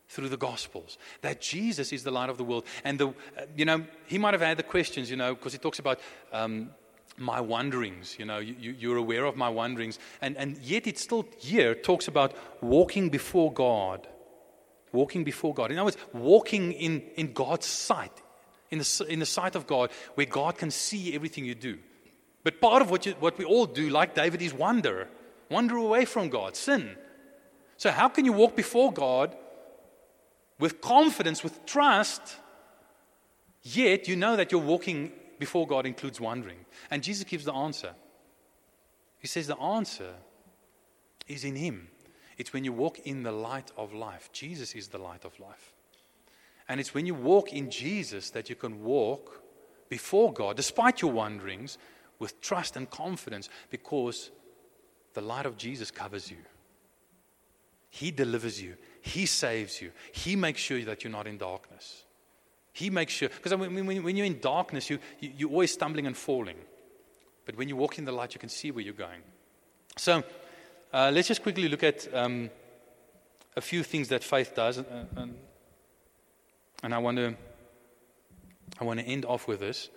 through 0.07 0.29
the 0.29 0.37
Gospels 0.37 0.97
that 1.21 1.41
Jesus 1.41 1.91
is 1.91 2.03
the 2.03 2.11
light 2.11 2.29
of 2.29 2.37
the 2.37 2.43
world. 2.43 2.65
And, 2.83 2.99
the, 2.99 3.07
uh, 3.09 3.45
you 3.55 3.65
know, 3.65 3.85
he 4.05 4.17
might 4.17 4.33
have 4.33 4.41
had 4.41 4.57
the 4.57 4.63
questions, 4.63 5.09
you 5.09 5.17
know, 5.17 5.35
because 5.35 5.53
he 5.53 5.59
talks 5.59 5.79
about. 5.79 5.99
Um, 6.31 6.71
my 7.15 7.39
wanderings, 7.39 8.15
you 8.17 8.25
know, 8.25 8.39
you, 8.39 8.75
you're 8.77 8.97
aware 8.97 9.25
of 9.25 9.35
my 9.35 9.47
wanderings. 9.47 9.99
And, 10.21 10.35
and 10.35 10.57
yet, 10.57 10.87
it 10.87 10.97
still 10.97 11.27
here 11.37 11.75
talks 11.75 12.07
about 12.07 12.33
walking 12.59 13.09
before 13.09 13.53
God 13.53 14.07
walking 14.93 15.23
before 15.25 15.53
God. 15.53 15.71
In 15.71 15.77
other 15.77 15.85
words, 15.85 15.97
walking 16.13 16.71
in, 16.71 17.03
in 17.15 17.33
God's 17.33 17.65
sight, 17.65 18.21
in 18.71 18.79
the, 18.79 19.05
in 19.09 19.19
the 19.19 19.25
sight 19.25 19.55
of 19.55 19.67
God, 19.67 19.91
where 20.13 20.25
God 20.25 20.57
can 20.57 20.71
see 20.71 21.13
everything 21.13 21.43
you 21.43 21.55
do. 21.55 21.79
But 22.43 22.61
part 22.61 22.81
of 22.81 22.89
what, 22.89 23.05
you, 23.05 23.13
what 23.19 23.37
we 23.37 23.45
all 23.45 23.65
do, 23.65 23.89
like 23.89 24.15
David, 24.15 24.41
is 24.41 24.53
wander. 24.53 25.09
Wander 25.49 25.75
away 25.75 26.05
from 26.05 26.29
God, 26.29 26.55
sin. 26.55 26.95
So, 27.77 27.91
how 27.91 28.07
can 28.07 28.25
you 28.25 28.33
walk 28.33 28.55
before 28.55 28.93
God 28.93 29.35
with 30.59 30.79
confidence, 30.79 31.43
with 31.43 31.65
trust, 31.65 32.21
yet 33.63 34.07
you 34.07 34.15
know 34.15 34.35
that 34.35 34.51
your 34.51 34.61
walking 34.61 35.11
before 35.39 35.67
God 35.67 35.85
includes 35.85 36.19
wandering? 36.19 36.65
And 36.91 37.03
Jesus 37.03 37.23
gives 37.23 37.45
the 37.45 37.53
answer. 37.53 37.93
He 39.19 39.27
says 39.27 39.47
the 39.47 39.57
answer 39.57 40.13
is 41.27 41.43
in 41.43 41.55
Him. 41.55 41.87
It's 42.43 42.51
when 42.51 42.65
you 42.65 42.73
walk 42.73 42.99
in 43.05 43.23
the 43.23 43.31
light 43.31 43.71
of 43.77 43.93
life. 43.93 44.29
Jesus 44.33 44.75
is 44.75 44.89
the 44.89 44.97
light 44.97 45.23
of 45.23 45.39
life. 45.39 45.71
And 46.67 46.77
it's 46.77 46.93
when 46.93 47.05
you 47.05 47.15
walk 47.15 47.53
in 47.53 47.71
Jesus 47.71 48.31
that 48.31 48.49
you 48.49 48.57
can 48.57 48.83
walk 48.83 49.41
before 49.87 50.33
God, 50.33 50.57
despite 50.57 51.01
your 51.01 51.13
wanderings, 51.13 51.77
with 52.19 52.41
trust 52.41 52.75
and 52.75 52.89
confidence 52.89 53.47
because 53.69 54.29
the 55.13 55.21
light 55.21 55.45
of 55.45 55.55
Jesus 55.55 55.89
covers 55.89 56.29
you. 56.29 56.35
He 57.89 58.11
delivers 58.11 58.61
you, 58.61 58.75
He 58.99 59.25
saves 59.25 59.81
you, 59.81 59.93
He 60.11 60.35
makes 60.35 60.59
sure 60.59 60.83
that 60.83 61.01
you're 61.01 61.13
not 61.13 61.27
in 61.27 61.37
darkness. 61.37 62.03
He 62.73 62.89
makes 62.89 63.13
sure, 63.13 63.29
because 63.29 63.55
when 63.55 64.17
you're 64.17 64.25
in 64.25 64.41
darkness, 64.41 64.89
you, 64.89 64.99
you're 65.21 65.49
always 65.49 65.71
stumbling 65.71 66.07
and 66.07 66.17
falling. 66.17 66.57
But 67.45 67.55
when 67.55 67.69
you 67.69 67.77
walk 67.77 67.99
in 67.99 68.03
the 68.03 68.11
light, 68.11 68.33
you 68.33 68.39
can 68.41 68.49
see 68.49 68.69
where 68.69 68.83
you're 68.83 68.93
going. 68.93 69.21
So, 69.95 70.23
uh, 70.93 71.11
let's 71.13 71.27
just 71.27 71.41
quickly 71.41 71.67
look 71.67 71.83
at 71.83 72.07
um, 72.13 72.49
a 73.55 73.61
few 73.61 73.83
things 73.83 74.09
that 74.09 74.23
faith 74.23 74.53
does. 74.55 74.77
Uh, 74.77 75.05
and, 75.15 75.35
and 76.83 76.93
I 76.93 76.99
want 76.99 77.17
to 77.17 77.35
I 78.79 78.83
want 78.83 78.99
to 78.99 79.05
end 79.05 79.25
off 79.25 79.47
with 79.47 79.59
this. 79.59 79.89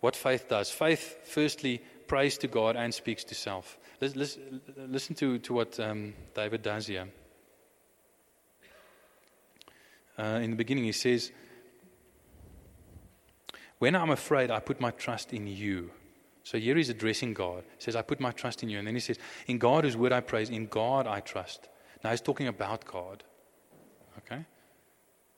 What 0.00 0.16
faith 0.16 0.48
does. 0.48 0.70
Faith, 0.70 1.18
firstly, 1.24 1.82
prays 2.06 2.38
to 2.38 2.48
God 2.48 2.76
and 2.76 2.92
speaks 2.92 3.22
to 3.24 3.34
self. 3.34 3.78
Listen, 4.00 4.60
listen 4.76 5.14
to, 5.16 5.38
to 5.40 5.52
what 5.52 5.78
um, 5.78 6.14
David 6.34 6.62
does 6.62 6.86
here. 6.86 7.08
Uh, 10.18 10.40
in 10.42 10.50
the 10.50 10.56
beginning, 10.56 10.84
he 10.84 10.92
says, 10.92 11.32
When 13.78 13.94
I'm 13.94 14.10
afraid, 14.10 14.50
I 14.50 14.60
put 14.60 14.80
my 14.80 14.90
trust 14.90 15.32
in 15.34 15.46
you. 15.46 15.90
So 16.50 16.58
here 16.58 16.74
he's 16.74 16.88
addressing 16.88 17.32
God. 17.32 17.62
He 17.78 17.84
says, 17.84 17.94
I 17.94 18.02
put 18.02 18.18
my 18.18 18.32
trust 18.32 18.64
in 18.64 18.68
you. 18.68 18.78
And 18.78 18.84
then 18.84 18.94
he 18.94 19.00
says, 19.00 19.20
In 19.46 19.58
God 19.58 19.84
whose 19.84 19.96
word 19.96 20.10
I 20.10 20.18
praise, 20.18 20.50
in 20.50 20.66
God 20.66 21.06
I 21.06 21.20
trust. 21.20 21.68
Now 22.02 22.10
he's 22.10 22.20
talking 22.20 22.48
about 22.48 22.84
God. 22.84 23.22
Okay? 24.18 24.44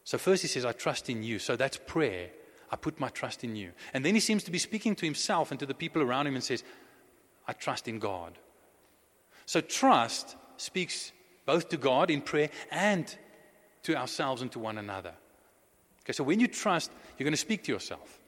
So 0.05 0.17
first 0.17 0.41
he 0.41 0.49
says, 0.49 0.65
I 0.65 0.73
trust 0.73 1.11
in 1.11 1.23
you. 1.23 1.39
So 1.39 1.55
that's 1.55 1.77
prayer. 1.77 2.31
I 2.71 2.77
put 2.77 2.99
my 2.99 3.11
trust 3.11 3.45
in 3.45 3.57
you. 3.57 3.73
And 3.93 4.03
then 4.03 4.15
he 4.15 4.21
seems 4.21 4.43
to 4.45 4.51
be 4.51 4.57
speaking 4.57 4.95
to 4.95 5.05
himself 5.05 5.51
and 5.51 5.61
to 5.61 5.67
the 5.67 5.75
people 5.75 6.01
around 6.01 6.29
him 6.29 6.35
and 6.35 6.43
says, 6.43 6.65
I 7.47 7.53
trust 7.53 7.89
in 7.89 7.99
God. 7.99 8.39
So 9.45 9.61
trust 9.61 10.35
speaks 10.57 11.13
both 11.45 11.69
to 11.69 11.77
God 11.77 12.11
in 12.11 12.23
prayer 12.23 12.49
and 12.71 13.15
to 13.83 13.95
ourselves 13.97 14.41
and 14.41 14.51
to 14.53 14.59
one 14.59 14.79
another. 14.79 15.13
Okay, 16.05 16.15
so 16.15 16.25
when 16.25 16.41
you 16.41 16.49
trust, 16.49 16.91
you're 17.19 17.27
going 17.27 17.35
to 17.35 17.37
speak 17.37 17.65
to 17.65 17.73
yourself. 17.73 18.19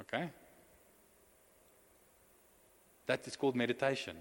Okay? 0.00 0.30
That 3.10 3.26
is 3.26 3.34
called 3.34 3.56
meditation. 3.56 4.16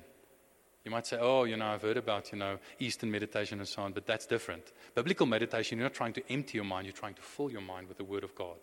You 0.83 0.89
might 0.89 1.05
say, 1.05 1.19
oh, 1.21 1.43
you 1.43 1.55
know, 1.55 1.67
I've 1.67 1.83
heard 1.83 1.97
about, 1.97 2.31
you 2.31 2.39
know, 2.39 2.57
Eastern 2.79 3.11
meditation 3.11 3.59
and 3.59 3.67
so 3.67 3.83
on, 3.83 3.91
but 3.91 4.07
that's 4.07 4.25
different. 4.25 4.63
Biblical 4.95 5.27
meditation, 5.27 5.77
you're 5.77 5.85
not 5.85 5.93
trying 5.93 6.13
to 6.13 6.23
empty 6.33 6.57
your 6.57 6.65
mind, 6.65 6.87
you're 6.87 6.95
trying 6.95 7.13
to 7.13 7.21
fill 7.21 7.51
your 7.51 7.61
mind 7.61 7.87
with 7.87 7.97
the 7.97 8.03
Word 8.03 8.23
of 8.23 8.33
God. 8.33 8.57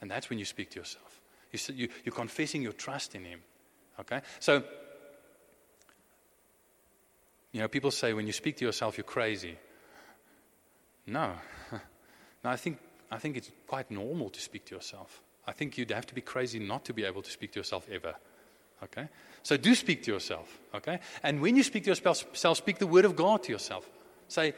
And 0.00 0.10
that's 0.10 0.30
when 0.30 0.38
you 0.38 0.46
speak 0.46 0.70
to 0.70 0.78
yourself. 0.78 1.20
You, 1.52 1.58
you, 1.74 1.88
you're 2.06 2.14
confessing 2.14 2.62
your 2.62 2.72
trust 2.72 3.14
in 3.14 3.26
Him. 3.26 3.40
Okay? 4.00 4.22
So, 4.40 4.62
you 7.52 7.60
know, 7.60 7.68
people 7.68 7.90
say 7.90 8.14
when 8.14 8.26
you 8.26 8.32
speak 8.32 8.56
to 8.56 8.64
yourself, 8.64 8.96
you're 8.96 9.04
crazy. 9.04 9.58
No. 11.06 11.34
no, 11.70 12.50
I 12.50 12.56
think, 12.56 12.78
I 13.10 13.18
think 13.18 13.36
it's 13.36 13.50
quite 13.66 13.90
normal 13.90 14.30
to 14.30 14.40
speak 14.40 14.64
to 14.66 14.74
yourself. 14.74 15.20
I 15.46 15.52
think 15.52 15.76
you'd 15.76 15.90
have 15.90 16.06
to 16.06 16.14
be 16.14 16.22
crazy 16.22 16.60
not 16.60 16.86
to 16.86 16.94
be 16.94 17.04
able 17.04 17.20
to 17.20 17.30
speak 17.30 17.52
to 17.52 17.60
yourself 17.60 17.86
ever. 17.92 18.14
Okay? 18.82 19.08
So 19.42 19.56
do 19.56 19.74
speak 19.74 20.02
to 20.04 20.12
yourself. 20.12 20.58
Okay? 20.74 21.00
And 21.22 21.40
when 21.40 21.56
you 21.56 21.62
speak 21.62 21.84
to 21.84 21.90
yourself, 21.90 22.56
speak 22.56 22.78
the 22.78 22.86
word 22.86 23.04
of 23.04 23.16
God 23.16 23.42
to 23.44 23.52
yourself. 23.52 23.88
Say, 24.28 24.54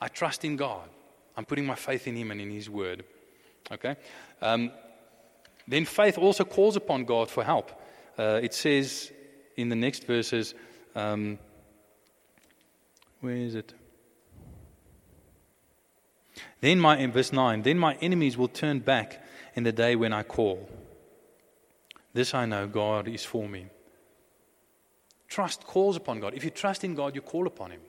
I 0.00 0.08
trust 0.08 0.44
in 0.44 0.56
God. 0.56 0.88
I'm 1.36 1.44
putting 1.44 1.66
my 1.66 1.74
faith 1.74 2.06
in 2.06 2.16
Him 2.16 2.30
and 2.30 2.40
in 2.40 2.50
His 2.50 2.68
word. 2.68 3.04
Okay? 3.70 3.96
Um, 4.42 4.70
then 5.66 5.84
faith 5.84 6.18
also 6.18 6.44
calls 6.44 6.76
upon 6.76 7.04
God 7.04 7.30
for 7.30 7.42
help. 7.44 7.70
Uh, 8.18 8.40
it 8.42 8.54
says 8.54 9.10
in 9.56 9.68
the 9.68 9.76
next 9.76 10.04
verses, 10.04 10.54
um, 10.94 11.38
where 13.20 13.36
is 13.36 13.54
it? 13.54 13.72
Then 16.60 16.80
my, 16.80 17.06
verse 17.06 17.32
9, 17.32 17.62
then 17.62 17.78
my 17.78 17.94
enemies 18.00 18.36
will 18.36 18.48
turn 18.48 18.80
back 18.80 19.22
in 19.54 19.62
the 19.62 19.72
day 19.72 19.96
when 19.96 20.12
I 20.12 20.22
call. 20.22 20.68
This 22.14 22.32
I 22.32 22.46
know 22.46 22.66
God 22.66 23.08
is 23.08 23.24
for 23.24 23.48
me. 23.48 23.66
Trust 25.28 25.64
calls 25.64 25.96
upon 25.96 26.20
God. 26.20 26.34
If 26.34 26.44
you 26.44 26.50
trust 26.50 26.84
in 26.84 26.94
God, 26.94 27.14
you 27.14 27.20
call 27.20 27.46
upon 27.46 27.72
Him. 27.72 27.80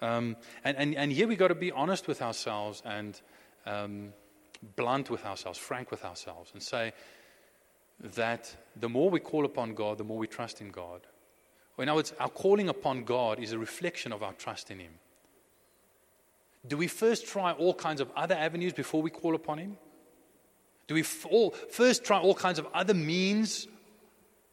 Um, 0.00 0.36
and, 0.64 0.76
and, 0.76 0.96
and 0.96 1.12
here 1.12 1.28
we've 1.28 1.38
got 1.38 1.48
to 1.48 1.54
be 1.54 1.70
honest 1.70 2.08
with 2.08 2.20
ourselves 2.20 2.82
and 2.84 3.20
um, 3.66 4.12
blunt 4.74 5.10
with 5.10 5.24
ourselves, 5.24 5.58
frank 5.58 5.92
with 5.92 6.04
ourselves, 6.04 6.50
and 6.52 6.62
say 6.62 6.92
that 8.00 8.54
the 8.74 8.88
more 8.88 9.10
we 9.10 9.20
call 9.20 9.44
upon 9.44 9.74
God, 9.74 9.98
the 9.98 10.04
more 10.04 10.18
we 10.18 10.26
trust 10.26 10.60
in 10.60 10.70
God. 10.70 11.02
In 11.78 11.88
other 11.88 11.96
words, 11.96 12.12
our 12.18 12.28
calling 12.28 12.68
upon 12.68 13.04
God 13.04 13.38
is 13.38 13.52
a 13.52 13.58
reflection 13.58 14.12
of 14.12 14.24
our 14.24 14.32
trust 14.32 14.72
in 14.72 14.80
Him. 14.80 14.92
Do 16.66 16.76
we 16.76 16.88
first 16.88 17.26
try 17.26 17.52
all 17.52 17.74
kinds 17.74 18.00
of 18.00 18.10
other 18.16 18.34
avenues 18.34 18.72
before 18.72 19.02
we 19.02 19.10
call 19.10 19.34
upon 19.36 19.58
Him? 19.58 19.76
Do 20.92 20.96
we 20.96 21.04
all, 21.30 21.52
first 21.70 22.04
try 22.04 22.18
all 22.18 22.34
kinds 22.34 22.58
of 22.58 22.66
other 22.74 22.92
means 22.92 23.66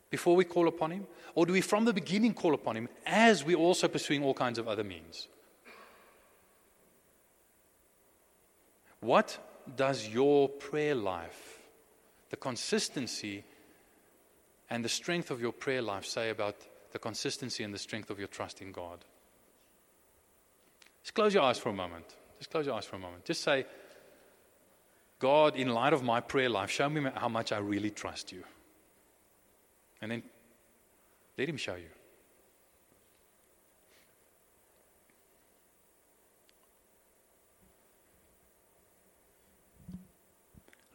before 0.10 0.38
we 0.38 0.46
call 0.46 0.70
upon 0.70 0.92
Him? 0.92 1.06
Or 1.36 1.46
do 1.46 1.52
we 1.52 1.60
from 1.60 1.84
the 1.84 1.92
beginning 1.92 2.34
call 2.34 2.54
upon 2.54 2.78
Him 2.78 2.88
as 3.06 3.44
we're 3.44 3.58
also 3.58 3.90
pursuing 3.90 4.24
all 4.24 4.34
kinds 4.34 4.58
of 4.58 4.66
other 4.66 4.86
means? 4.86 5.28
What 9.02 9.38
does 9.76 10.08
your 10.08 10.48
prayer 10.48 10.96
life, 10.96 11.60
the 12.30 12.38
consistency 12.38 13.44
and 14.70 14.86
the 14.86 14.90
strength 14.90 15.32
of 15.32 15.42
your 15.42 15.52
prayer 15.52 15.82
life 15.82 16.06
say 16.06 16.30
about 16.30 16.56
the 16.94 17.00
consistency 17.00 17.66
and 17.66 17.74
the 17.74 17.80
strength 17.80 18.10
of 18.10 18.18
your 18.18 18.30
trust 18.30 18.62
in 18.62 18.72
God? 18.72 19.04
Just 21.04 21.16
close 21.16 21.34
your 21.34 21.44
eyes 21.44 21.60
for 21.60 21.68
a 21.68 21.74
moment. 21.74 22.06
Just 22.38 22.50
close 22.50 22.66
your 22.66 22.76
eyes 22.76 22.86
for 22.86 22.96
a 22.96 23.00
moment. 23.00 23.26
Just 23.26 23.44
say, 23.44 23.66
God, 25.20 25.58
in 25.58 25.70
light 25.70 25.92
of 25.92 26.02
my 26.02 26.22
prayer 26.22 26.50
life, 26.50 26.70
show 26.70 26.90
me 26.90 27.10
how 27.14 27.28
much 27.28 27.52
I 27.52 27.58
really 27.58 27.90
trust 27.90 28.32
you. 28.32 28.44
And 30.02 30.12
then 30.12 30.24
let 31.38 31.50
Him 31.50 31.58
show 31.58 31.76
you. 31.76 31.90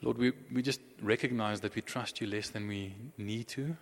Lord, 0.01 0.19
we, 0.19 0.33
we 0.53 0.61
just 0.61 0.81
recognize 1.03 1.61
that 1.61 1.75
we 1.75 1.81
trust 1.81 2.21
you 2.21 2.27
less 2.27 2.51
than 2.51 2.69
we 2.69 2.95
need 3.17 3.49
to. 3.49 3.75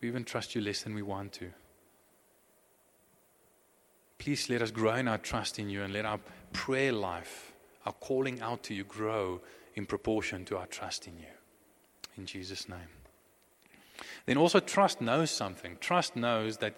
We 0.00 0.08
even 0.08 0.24
trust 0.24 0.54
you 0.54 0.62
less 0.62 0.82
than 0.82 0.94
we 0.94 1.02
want 1.02 1.32
to. 1.34 1.50
Please 4.18 4.48
let 4.48 4.62
us 4.62 4.70
grow 4.70 4.94
in 4.94 5.08
our 5.08 5.18
trust 5.18 5.58
in 5.58 5.68
you 5.68 5.82
and 5.82 5.92
let 5.92 6.06
our 6.06 6.20
prayer 6.52 6.92
life, 6.92 7.52
our 7.84 7.92
calling 7.92 8.40
out 8.40 8.62
to 8.64 8.74
you, 8.74 8.84
grow 8.84 9.40
in 9.74 9.86
proportion 9.86 10.44
to 10.46 10.56
our 10.58 10.66
trust 10.66 11.06
in 11.06 11.18
you. 11.18 11.32
In 12.16 12.26
Jesus' 12.26 12.68
name. 12.68 12.78
Then 14.26 14.36
also, 14.36 14.60
trust 14.60 15.00
knows 15.00 15.30
something. 15.30 15.76
Trust 15.80 16.16
knows 16.16 16.58
that 16.58 16.74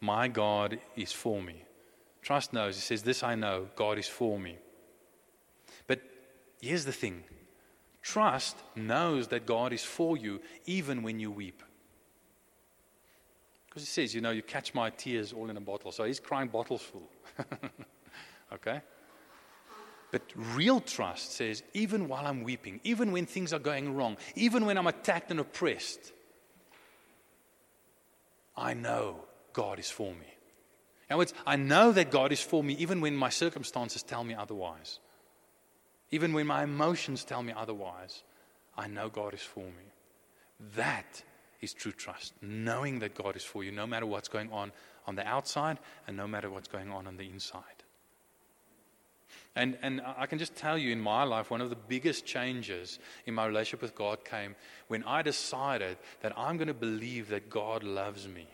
my 0.00 0.28
God 0.28 0.78
is 0.96 1.12
for 1.12 1.42
me. 1.42 1.62
Trust 2.22 2.52
knows, 2.52 2.74
he 2.74 2.80
says, 2.80 3.02
This 3.02 3.22
I 3.22 3.34
know, 3.34 3.68
God 3.76 3.98
is 3.98 4.08
for 4.08 4.38
me. 4.38 4.58
But 5.86 6.00
here's 6.60 6.84
the 6.84 6.92
thing 6.92 7.24
trust 8.02 8.56
knows 8.74 9.28
that 9.28 9.46
God 9.46 9.72
is 9.72 9.84
for 9.84 10.16
you 10.16 10.40
even 10.64 11.02
when 11.02 11.18
you 11.18 11.30
weep. 11.30 11.62
Because 13.68 13.82
he 13.82 13.86
says, 13.86 14.14
You 14.14 14.20
know, 14.20 14.30
you 14.30 14.42
catch 14.42 14.74
my 14.74 14.90
tears 14.90 15.32
all 15.32 15.50
in 15.50 15.56
a 15.56 15.60
bottle. 15.60 15.92
So 15.92 16.04
he's 16.04 16.20
crying 16.20 16.48
bottles 16.48 16.82
full. 16.82 17.08
okay? 18.52 18.80
But 20.12 20.22
real 20.34 20.80
trust 20.80 21.32
says, 21.32 21.62
even 21.74 22.08
while 22.08 22.26
I'm 22.26 22.42
weeping, 22.42 22.80
even 22.84 23.12
when 23.12 23.26
things 23.26 23.52
are 23.52 23.58
going 23.58 23.94
wrong, 23.94 24.16
even 24.34 24.64
when 24.64 24.78
I'm 24.78 24.86
attacked 24.86 25.30
and 25.30 25.40
oppressed, 25.40 26.12
I 28.56 28.74
know 28.74 29.16
God 29.52 29.78
is 29.78 29.90
for 29.90 30.12
me. 30.12 30.26
In 31.08 31.14
other 31.14 31.18
words, 31.18 31.34
I 31.46 31.56
know 31.56 31.92
that 31.92 32.10
God 32.10 32.32
is 32.32 32.40
for 32.40 32.62
me 32.62 32.74
even 32.74 33.00
when 33.00 33.14
my 33.16 33.28
circumstances 33.28 34.02
tell 34.02 34.24
me 34.24 34.34
otherwise. 34.34 34.98
Even 36.10 36.32
when 36.32 36.46
my 36.46 36.62
emotions 36.62 37.24
tell 37.24 37.42
me 37.42 37.52
otherwise, 37.56 38.22
I 38.76 38.86
know 38.86 39.08
God 39.08 39.34
is 39.34 39.42
for 39.42 39.64
me. 39.64 39.92
That 40.76 41.22
is 41.60 41.74
true 41.74 41.92
trust, 41.92 42.32
knowing 42.40 43.00
that 43.00 43.14
God 43.14 43.36
is 43.36 43.44
for 43.44 43.64
you 43.64 43.72
no 43.72 43.86
matter 43.86 44.06
what's 44.06 44.28
going 44.28 44.52
on 44.52 44.72
on 45.06 45.16
the 45.16 45.26
outside 45.26 45.78
and 46.06 46.16
no 46.16 46.26
matter 46.26 46.50
what's 46.50 46.68
going 46.68 46.90
on 46.90 47.06
on 47.06 47.16
the 47.16 47.28
inside. 47.28 47.62
And, 49.56 49.78
and 49.80 50.02
I 50.18 50.26
can 50.26 50.38
just 50.38 50.54
tell 50.54 50.76
you 50.76 50.92
in 50.92 51.00
my 51.00 51.24
life, 51.24 51.50
one 51.50 51.62
of 51.62 51.70
the 51.70 51.76
biggest 51.76 52.26
changes 52.26 52.98
in 53.24 53.34
my 53.34 53.46
relationship 53.46 53.80
with 53.80 53.94
God 53.94 54.22
came 54.22 54.54
when 54.88 55.02
I 55.04 55.22
decided 55.22 55.96
that 56.20 56.38
I'm 56.38 56.58
going 56.58 56.68
to 56.68 56.74
believe 56.74 57.30
that 57.30 57.48
God 57.48 57.82
loves 57.82 58.28
me, 58.28 58.46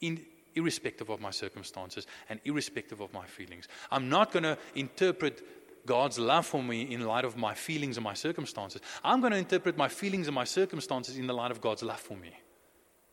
in, 0.00 0.24
irrespective 0.54 1.10
of 1.10 1.20
my 1.20 1.30
circumstances 1.30 2.06
and 2.30 2.40
irrespective 2.44 3.02
of 3.02 3.12
my 3.12 3.26
feelings. 3.26 3.68
I'm 3.90 4.08
not 4.08 4.32
going 4.32 4.44
to 4.44 4.56
interpret 4.74 5.46
God's 5.84 6.18
love 6.18 6.46
for 6.46 6.62
me 6.62 6.82
in 6.82 7.04
light 7.06 7.26
of 7.26 7.36
my 7.36 7.52
feelings 7.52 7.98
and 7.98 8.04
my 8.04 8.14
circumstances. 8.14 8.80
I'm 9.04 9.20
going 9.20 9.32
to 9.32 9.38
interpret 9.38 9.76
my 9.76 9.88
feelings 9.88 10.26
and 10.26 10.34
my 10.34 10.44
circumstances 10.44 11.18
in 11.18 11.26
the 11.26 11.34
light 11.34 11.50
of 11.50 11.60
God's 11.60 11.82
love 11.82 12.00
for 12.00 12.16
me. 12.16 12.32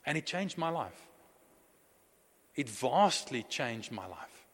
And 0.06 0.18
it 0.18 0.26
changed 0.26 0.58
my 0.58 0.70
life. 0.70 1.10
It 2.56 2.70
vastly 2.70 3.44
changed 3.44 3.92
my 3.92 4.08
life. 4.08 4.46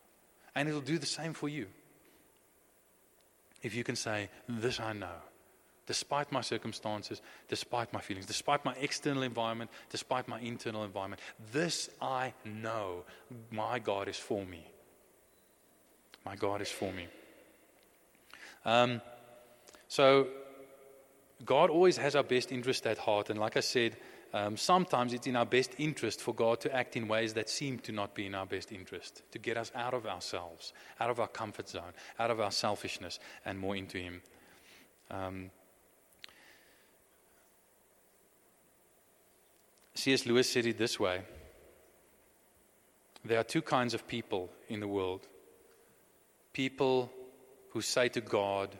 And 0.55 0.67
it'll 0.67 0.81
do 0.81 0.97
the 0.97 1.05
same 1.05 1.33
for 1.33 1.47
you. 1.47 1.67
If 3.61 3.75
you 3.75 3.83
can 3.83 3.95
say, 3.95 4.29
This 4.47 4.79
I 4.79 4.93
know, 4.93 5.21
despite 5.85 6.31
my 6.31 6.41
circumstances, 6.41 7.21
despite 7.47 7.91
my 7.93 8.01
feelings, 8.01 8.25
despite 8.25 8.63
my 8.63 8.73
external 8.75 9.23
environment, 9.23 9.71
despite 9.89 10.27
my 10.27 10.39
internal 10.39 10.83
environment, 10.83 11.21
this 11.51 11.89
I 12.01 12.33
know, 12.45 13.03
my 13.51 13.79
God 13.79 14.07
is 14.07 14.17
for 14.17 14.45
me. 14.45 14.65
My 16.25 16.35
God 16.35 16.61
is 16.61 16.69
for 16.69 16.91
me. 16.91 17.07
Um, 18.65 19.01
so, 19.87 20.27
God 21.45 21.69
always 21.69 21.97
has 21.97 22.15
our 22.15 22.23
best 22.23 22.51
interest 22.51 22.85
at 22.85 22.97
heart. 22.97 23.29
And 23.29 23.39
like 23.39 23.57
I 23.57 23.61
said, 23.61 23.95
um, 24.33 24.57
sometimes 24.57 25.13
it's 25.13 25.27
in 25.27 25.35
our 25.35 25.45
best 25.45 25.71
interest 25.77 26.21
for 26.21 26.33
God 26.33 26.59
to 26.61 26.75
act 26.75 26.95
in 26.95 27.07
ways 27.07 27.33
that 27.33 27.49
seem 27.49 27.79
to 27.79 27.91
not 27.91 28.13
be 28.13 28.25
in 28.25 28.35
our 28.35 28.45
best 28.45 28.71
interest, 28.71 29.23
to 29.31 29.39
get 29.39 29.57
us 29.57 29.71
out 29.73 29.93
of 29.93 30.05
ourselves, 30.05 30.73
out 30.99 31.09
of 31.09 31.19
our 31.19 31.27
comfort 31.27 31.67
zone, 31.67 31.93
out 32.19 32.29
of 32.29 32.39
our 32.39 32.51
selfishness, 32.51 33.19
and 33.45 33.57
more 33.57 33.75
into 33.75 33.97
Him. 33.97 34.21
Um, 35.09 35.49
C.S. 39.95 40.25
Lewis 40.25 40.49
said 40.49 40.65
it 40.65 40.77
this 40.77 40.99
way 40.99 41.23
There 43.25 43.39
are 43.39 43.43
two 43.43 43.63
kinds 43.63 43.93
of 43.93 44.07
people 44.07 44.49
in 44.67 44.79
the 44.79 44.87
world 44.87 45.27
people 46.53 47.11
who 47.71 47.81
say 47.81 48.09
to 48.09 48.21
God, 48.21 48.77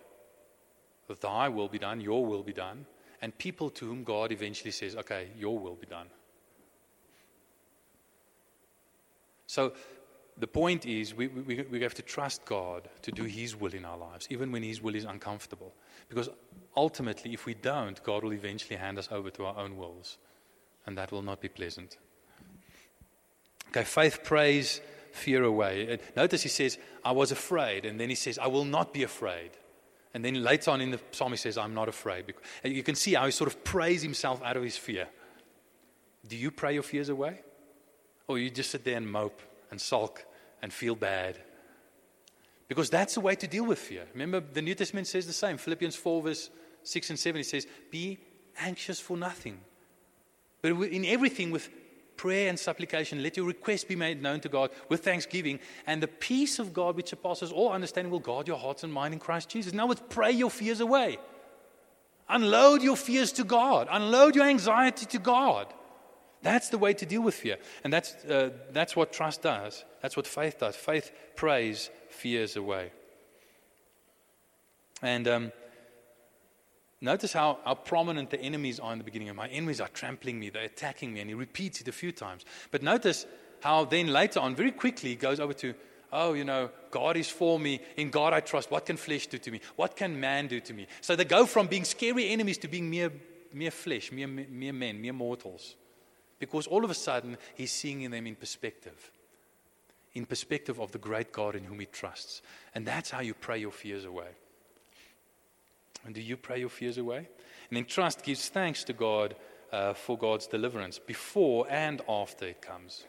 Thy 1.21 1.49
will 1.49 1.67
be 1.67 1.79
done, 1.79 2.01
your 2.01 2.25
will 2.25 2.43
be 2.43 2.53
done, 2.53 2.85
and 3.21 3.37
people 3.37 3.69
to 3.71 3.85
whom 3.85 4.03
God 4.03 4.31
eventually 4.31 4.71
says, 4.71 4.95
Okay, 4.95 5.29
your 5.37 5.57
will 5.57 5.75
be 5.75 5.87
done. 5.87 6.07
So 9.47 9.73
the 10.37 10.47
point 10.47 10.85
is, 10.85 11.13
we, 11.13 11.27
we, 11.27 11.63
we 11.63 11.81
have 11.81 11.95
to 11.95 12.01
trust 12.01 12.45
God 12.45 12.87
to 13.01 13.11
do 13.11 13.23
His 13.23 13.55
will 13.55 13.73
in 13.73 13.83
our 13.83 13.97
lives, 13.97 14.27
even 14.29 14.51
when 14.51 14.63
His 14.63 14.81
will 14.81 14.95
is 14.95 15.03
uncomfortable. 15.03 15.73
Because 16.07 16.29
ultimately, 16.77 17.33
if 17.33 17.45
we 17.45 17.55
don't, 17.55 18.01
God 18.03 18.23
will 18.23 18.33
eventually 18.33 18.77
hand 18.77 18.97
us 18.97 19.09
over 19.11 19.29
to 19.31 19.45
our 19.45 19.57
own 19.57 19.75
wills, 19.77 20.17
and 20.85 20.97
that 20.97 21.11
will 21.11 21.21
not 21.21 21.41
be 21.41 21.49
pleasant. 21.49 21.97
Okay, 23.69 23.83
faith 23.83 24.23
prays 24.23 24.81
fear 25.11 25.43
away. 25.43 25.93
Uh, 25.93 25.97
notice 26.15 26.43
he 26.43 26.49
says, 26.49 26.77
I 27.03 27.11
was 27.11 27.31
afraid, 27.31 27.85
and 27.85 27.99
then 27.99 28.09
he 28.09 28.15
says, 28.15 28.37
I 28.37 28.47
will 28.47 28.65
not 28.65 28.93
be 28.93 29.03
afraid. 29.03 29.51
And 30.13 30.25
then 30.25 30.43
later 30.43 30.71
on 30.71 30.81
in 30.81 30.91
the 30.91 30.99
psalm, 31.11 31.31
he 31.31 31.37
says, 31.37 31.57
I'm 31.57 31.73
not 31.73 31.87
afraid. 31.87 32.33
And 32.63 32.73
You 32.73 32.83
can 32.83 32.95
see 32.95 33.13
how 33.13 33.25
he 33.25 33.31
sort 33.31 33.49
of 33.49 33.63
prays 33.63 34.01
himself 34.01 34.41
out 34.43 34.57
of 34.57 34.63
his 34.63 34.77
fear. 34.77 35.07
Do 36.27 36.35
you 36.35 36.51
pray 36.51 36.73
your 36.73 36.83
fears 36.83 37.09
away? 37.09 37.41
Or 38.27 38.37
you 38.37 38.49
just 38.49 38.71
sit 38.71 38.83
there 38.83 38.97
and 38.97 39.09
mope 39.09 39.41
and 39.71 39.79
sulk 39.79 40.25
and 40.61 40.73
feel 40.73 40.95
bad? 40.95 41.37
Because 42.67 42.89
that's 42.89 43.15
the 43.15 43.21
way 43.21 43.35
to 43.35 43.47
deal 43.47 43.65
with 43.65 43.79
fear. 43.79 44.05
Remember, 44.13 44.39
the 44.39 44.61
New 44.61 44.75
Testament 44.75 45.07
says 45.07 45.25
the 45.25 45.33
same. 45.33 45.57
Philippians 45.57 45.95
4, 45.95 46.21
verse 46.21 46.49
6 46.83 47.09
and 47.11 47.19
7, 47.19 47.41
it 47.41 47.45
says, 47.45 47.67
Be 47.89 48.19
anxious 48.59 48.99
for 48.99 49.17
nothing. 49.17 49.59
But 50.61 50.71
in 50.71 51.05
everything, 51.05 51.51
with 51.51 51.69
prayer 52.19 52.49
and 52.49 52.59
supplication, 52.59 53.23
let 53.23 53.37
your 53.37 53.45
request 53.45 53.87
be 53.87 53.95
made 53.95 54.21
known 54.21 54.41
to 54.41 54.49
God 54.49 54.71
with 54.89 55.05
thanksgiving, 55.05 55.57
and 55.87 56.03
the 56.03 56.07
peace 56.07 56.59
of 56.59 56.73
God, 56.73 56.97
which 56.97 57.07
surpasses 57.07 57.49
all 57.49 57.71
understanding, 57.71 58.11
will 58.11 58.19
guard 58.19 58.45
your 58.45 58.57
hearts 58.57 58.83
and 58.83 58.91
mind 58.91 59.13
in 59.13 59.21
Christ 59.21 59.47
Jesus. 59.47 59.71
Now, 59.71 59.87
let's 59.87 60.03
pray 60.09 60.33
your 60.33 60.51
fears 60.51 60.81
away. 60.81 61.17
Unload 62.27 62.83
your 62.83 62.97
fears 62.97 63.31
to 63.33 63.45
God, 63.45 63.87
unload 63.89 64.35
your 64.35 64.45
anxiety 64.45 65.05
to 65.05 65.17
God. 65.17 65.73
That's 66.41 66.67
the 66.67 66.77
way 66.77 66.93
to 66.93 67.05
deal 67.05 67.21
with 67.21 67.35
fear. 67.35 67.57
And 67.85 67.93
that's, 67.93 68.13
uh, 68.25 68.49
that's 68.71 68.97
what 68.97 69.13
trust 69.13 69.41
does. 69.41 69.85
That's 70.01 70.17
what 70.17 70.27
faith 70.27 70.59
does. 70.59 70.75
Faith 70.75 71.11
prays 71.37 71.89
fears 72.09 72.57
away. 72.57 72.91
And 75.01 75.25
um, 75.27 75.51
Notice 77.01 77.31
how, 77.31 77.59
how 77.63 77.75
prominent 77.75 78.29
the 78.29 78.41
enemies 78.41 78.79
are 78.79 78.91
in 78.91 78.97
the 78.97 79.05
beginning. 79.05 79.33
My 79.33 79.47
enemies 79.47 79.79
are 79.79 79.87
trampling 79.87 80.39
me, 80.39 80.49
they're 80.49 80.63
attacking 80.63 81.13
me, 81.13 81.21
and 81.21 81.29
he 81.29 81.33
repeats 81.33 81.79
it 81.79 81.87
a 81.87 81.93
few 81.93 82.11
times. 82.11 82.43
But 82.71 82.83
notice 82.83 83.25
how 83.61 83.85
then 83.85 84.07
later 84.07 84.41
on, 84.41 84.55
very 84.55 84.71
quickly, 84.71 85.11
he 85.11 85.15
goes 85.15 85.39
over 85.39 85.53
to, 85.53 85.73
oh, 86.11 86.33
you 86.33 86.43
know, 86.43 86.69
God 86.91 87.15
is 87.15 87.29
for 87.29 87.57
me. 87.57 87.79
In 87.95 88.09
God 88.09 88.33
I 88.33 88.41
trust. 88.41 88.69
What 88.69 88.85
can 88.85 88.97
flesh 88.97 89.27
do 89.27 89.37
to 89.37 89.51
me? 89.51 89.61
What 89.77 89.95
can 89.95 90.19
man 90.19 90.47
do 90.47 90.59
to 90.59 90.73
me? 90.73 90.87
So 91.01 91.15
they 91.15 91.25
go 91.25 91.45
from 91.45 91.67
being 91.67 91.85
scary 91.85 92.29
enemies 92.29 92.57
to 92.59 92.67
being 92.67 92.89
mere, 92.89 93.11
mere 93.53 93.71
flesh, 93.71 94.11
mere, 94.11 94.27
mere 94.27 94.73
men, 94.73 95.01
mere 95.01 95.13
mortals. 95.13 95.75
Because 96.37 96.67
all 96.67 96.83
of 96.83 96.91
a 96.91 96.95
sudden, 96.95 97.37
he's 97.55 97.71
seeing 97.71 98.09
them 98.09 98.27
in 98.27 98.35
perspective. 98.35 99.11
In 100.13 100.25
perspective 100.25 100.79
of 100.81 100.91
the 100.91 100.97
great 100.97 101.31
God 101.31 101.55
in 101.55 101.63
whom 101.63 101.79
he 101.79 101.85
trusts. 101.85 102.41
And 102.75 102.85
that's 102.85 103.09
how 103.09 103.21
you 103.21 103.33
pray 103.33 103.59
your 103.59 103.71
fears 103.71 104.03
away. 104.03 104.29
And 106.05 106.15
do 106.15 106.21
you 106.21 106.37
pray 106.37 106.59
your 106.59 106.69
fears 106.69 106.97
away? 106.97 107.17
And 107.69 107.77
then 107.77 107.85
trust 107.85 108.23
gives 108.23 108.49
thanks 108.49 108.83
to 108.85 108.93
God 108.93 109.35
uh, 109.71 109.93
for 109.93 110.17
God's 110.17 110.47
deliverance 110.47 110.99
before 110.99 111.67
and 111.69 112.01
after 112.07 112.45
it 112.45 112.61
comes. 112.61 113.05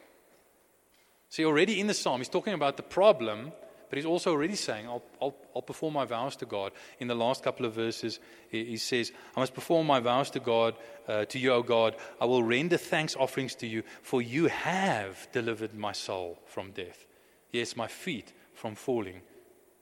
See, 1.29 1.45
already 1.45 1.79
in 1.79 1.87
the 1.87 1.93
psalm, 1.93 2.19
he's 2.19 2.29
talking 2.29 2.53
about 2.53 2.77
the 2.77 2.83
problem, 2.83 3.53
but 3.89 3.97
he's 3.97 4.05
also 4.05 4.31
already 4.31 4.55
saying, 4.55 4.87
I'll, 4.87 5.03
I'll, 5.21 5.35
I'll 5.55 5.61
perform 5.61 5.93
my 5.93 6.05
vows 6.05 6.35
to 6.37 6.45
God. 6.45 6.73
In 6.99 7.07
the 7.07 7.15
last 7.15 7.43
couple 7.43 7.65
of 7.65 7.73
verses, 7.73 8.19
he, 8.49 8.65
he 8.65 8.77
says, 8.77 9.11
I 9.35 9.39
must 9.39 9.53
perform 9.53 9.87
my 9.87 9.99
vows 9.99 10.29
to 10.31 10.39
God, 10.39 10.75
uh, 11.07 11.25
to 11.25 11.39
you, 11.39 11.53
O 11.53 11.63
God. 11.63 11.95
I 12.19 12.25
will 12.25 12.43
render 12.43 12.77
thanks 12.77 13.15
offerings 13.15 13.55
to 13.55 13.67
you, 13.67 13.83
for 14.01 14.21
you 14.21 14.47
have 14.47 15.27
delivered 15.31 15.73
my 15.73 15.93
soul 15.93 16.37
from 16.45 16.71
death. 16.71 17.05
Yes, 17.51 17.75
my 17.75 17.87
feet 17.87 18.33
from 18.53 18.75
falling 18.75 19.21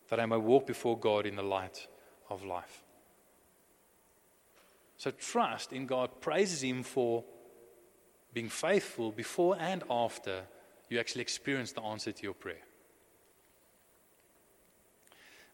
that 0.10 0.20
I 0.20 0.26
may 0.26 0.38
walk 0.38 0.66
before 0.66 0.97
God 0.97 1.26
in 1.26 1.36
the 1.36 1.43
light 1.43 1.88
of 2.30 2.43
life. 2.43 2.84
So 5.00 5.12
trust 5.12 5.72
in 5.72 5.86
God 5.86 6.20
praises 6.20 6.62
Him 6.62 6.84
for 6.84 7.24
being 8.34 8.50
faithful 8.50 9.12
before 9.12 9.56
and 9.58 9.82
after 9.89 10.43
you 10.89 11.00
actually 11.00 11.22
experience 11.22 11.72
the 11.72 11.82
answer 11.82 12.12
to 12.12 12.24
your 12.24 12.34
prayer. 12.34 12.62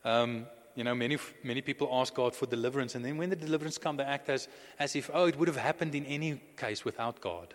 Um, 0.03 0.47
you 0.73 0.83
know, 0.83 0.95
many, 0.95 1.17
many 1.43 1.61
people 1.61 1.89
ask 1.91 2.15
God 2.15 2.35
for 2.35 2.47
deliverance, 2.47 2.95
and 2.95 3.05
then 3.05 3.17
when 3.17 3.29
the 3.29 3.35
deliverance 3.35 3.77
comes, 3.77 3.99
they 3.99 4.03
act 4.03 4.29
as, 4.29 4.47
as 4.79 4.95
if, 4.95 5.11
oh, 5.13 5.25
it 5.27 5.37
would 5.37 5.47
have 5.47 5.57
happened 5.57 5.93
in 5.93 6.05
any 6.05 6.41
case 6.57 6.83
without 6.83 7.21
God. 7.21 7.53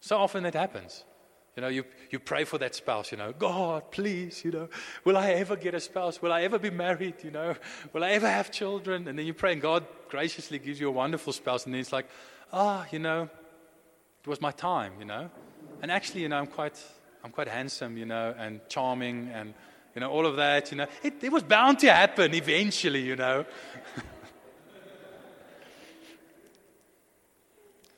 So 0.00 0.16
often 0.16 0.44
that 0.44 0.54
happens. 0.54 1.04
You 1.56 1.60
know, 1.60 1.68
you, 1.68 1.84
you 2.10 2.18
pray 2.18 2.42
for 2.42 2.58
that 2.58 2.74
spouse, 2.74 3.12
you 3.12 3.18
know, 3.18 3.32
God, 3.32 3.92
please, 3.92 4.44
you 4.44 4.50
know, 4.50 4.68
will 5.04 5.16
I 5.16 5.30
ever 5.32 5.54
get 5.54 5.74
a 5.74 5.80
spouse? 5.80 6.20
Will 6.20 6.32
I 6.32 6.42
ever 6.42 6.58
be 6.58 6.70
married? 6.70 7.22
You 7.22 7.30
know, 7.30 7.54
will 7.92 8.02
I 8.02 8.10
ever 8.10 8.28
have 8.28 8.50
children? 8.50 9.06
And 9.06 9.16
then 9.16 9.24
you 9.24 9.34
pray, 9.34 9.52
and 9.52 9.62
God 9.62 9.86
graciously 10.14 10.60
gives 10.60 10.78
you 10.78 10.86
a 10.86 10.92
wonderful 10.92 11.32
spouse, 11.32 11.64
and 11.64 11.74
then 11.74 11.80
it's 11.80 11.92
like, 11.92 12.06
ah, 12.52 12.84
oh, 12.84 12.88
you 12.92 13.00
know, 13.00 13.28
it 14.22 14.28
was 14.28 14.40
my 14.40 14.52
time, 14.52 14.92
you 15.00 15.04
know. 15.04 15.28
And 15.82 15.90
actually, 15.90 16.22
you 16.22 16.28
know, 16.28 16.38
I'm 16.38 16.46
quite, 16.46 16.80
I'm 17.24 17.32
quite 17.32 17.48
handsome, 17.48 17.96
you 17.96 18.06
know, 18.06 18.32
and 18.38 18.60
charming, 18.68 19.28
and, 19.34 19.54
you 19.92 20.00
know, 20.00 20.08
all 20.08 20.24
of 20.24 20.36
that, 20.36 20.70
you 20.70 20.76
know. 20.76 20.86
It, 21.02 21.14
it 21.20 21.32
was 21.32 21.42
bound 21.42 21.80
to 21.80 21.92
happen 21.92 22.32
eventually, 22.32 23.02
you 23.02 23.16
know. 23.16 23.44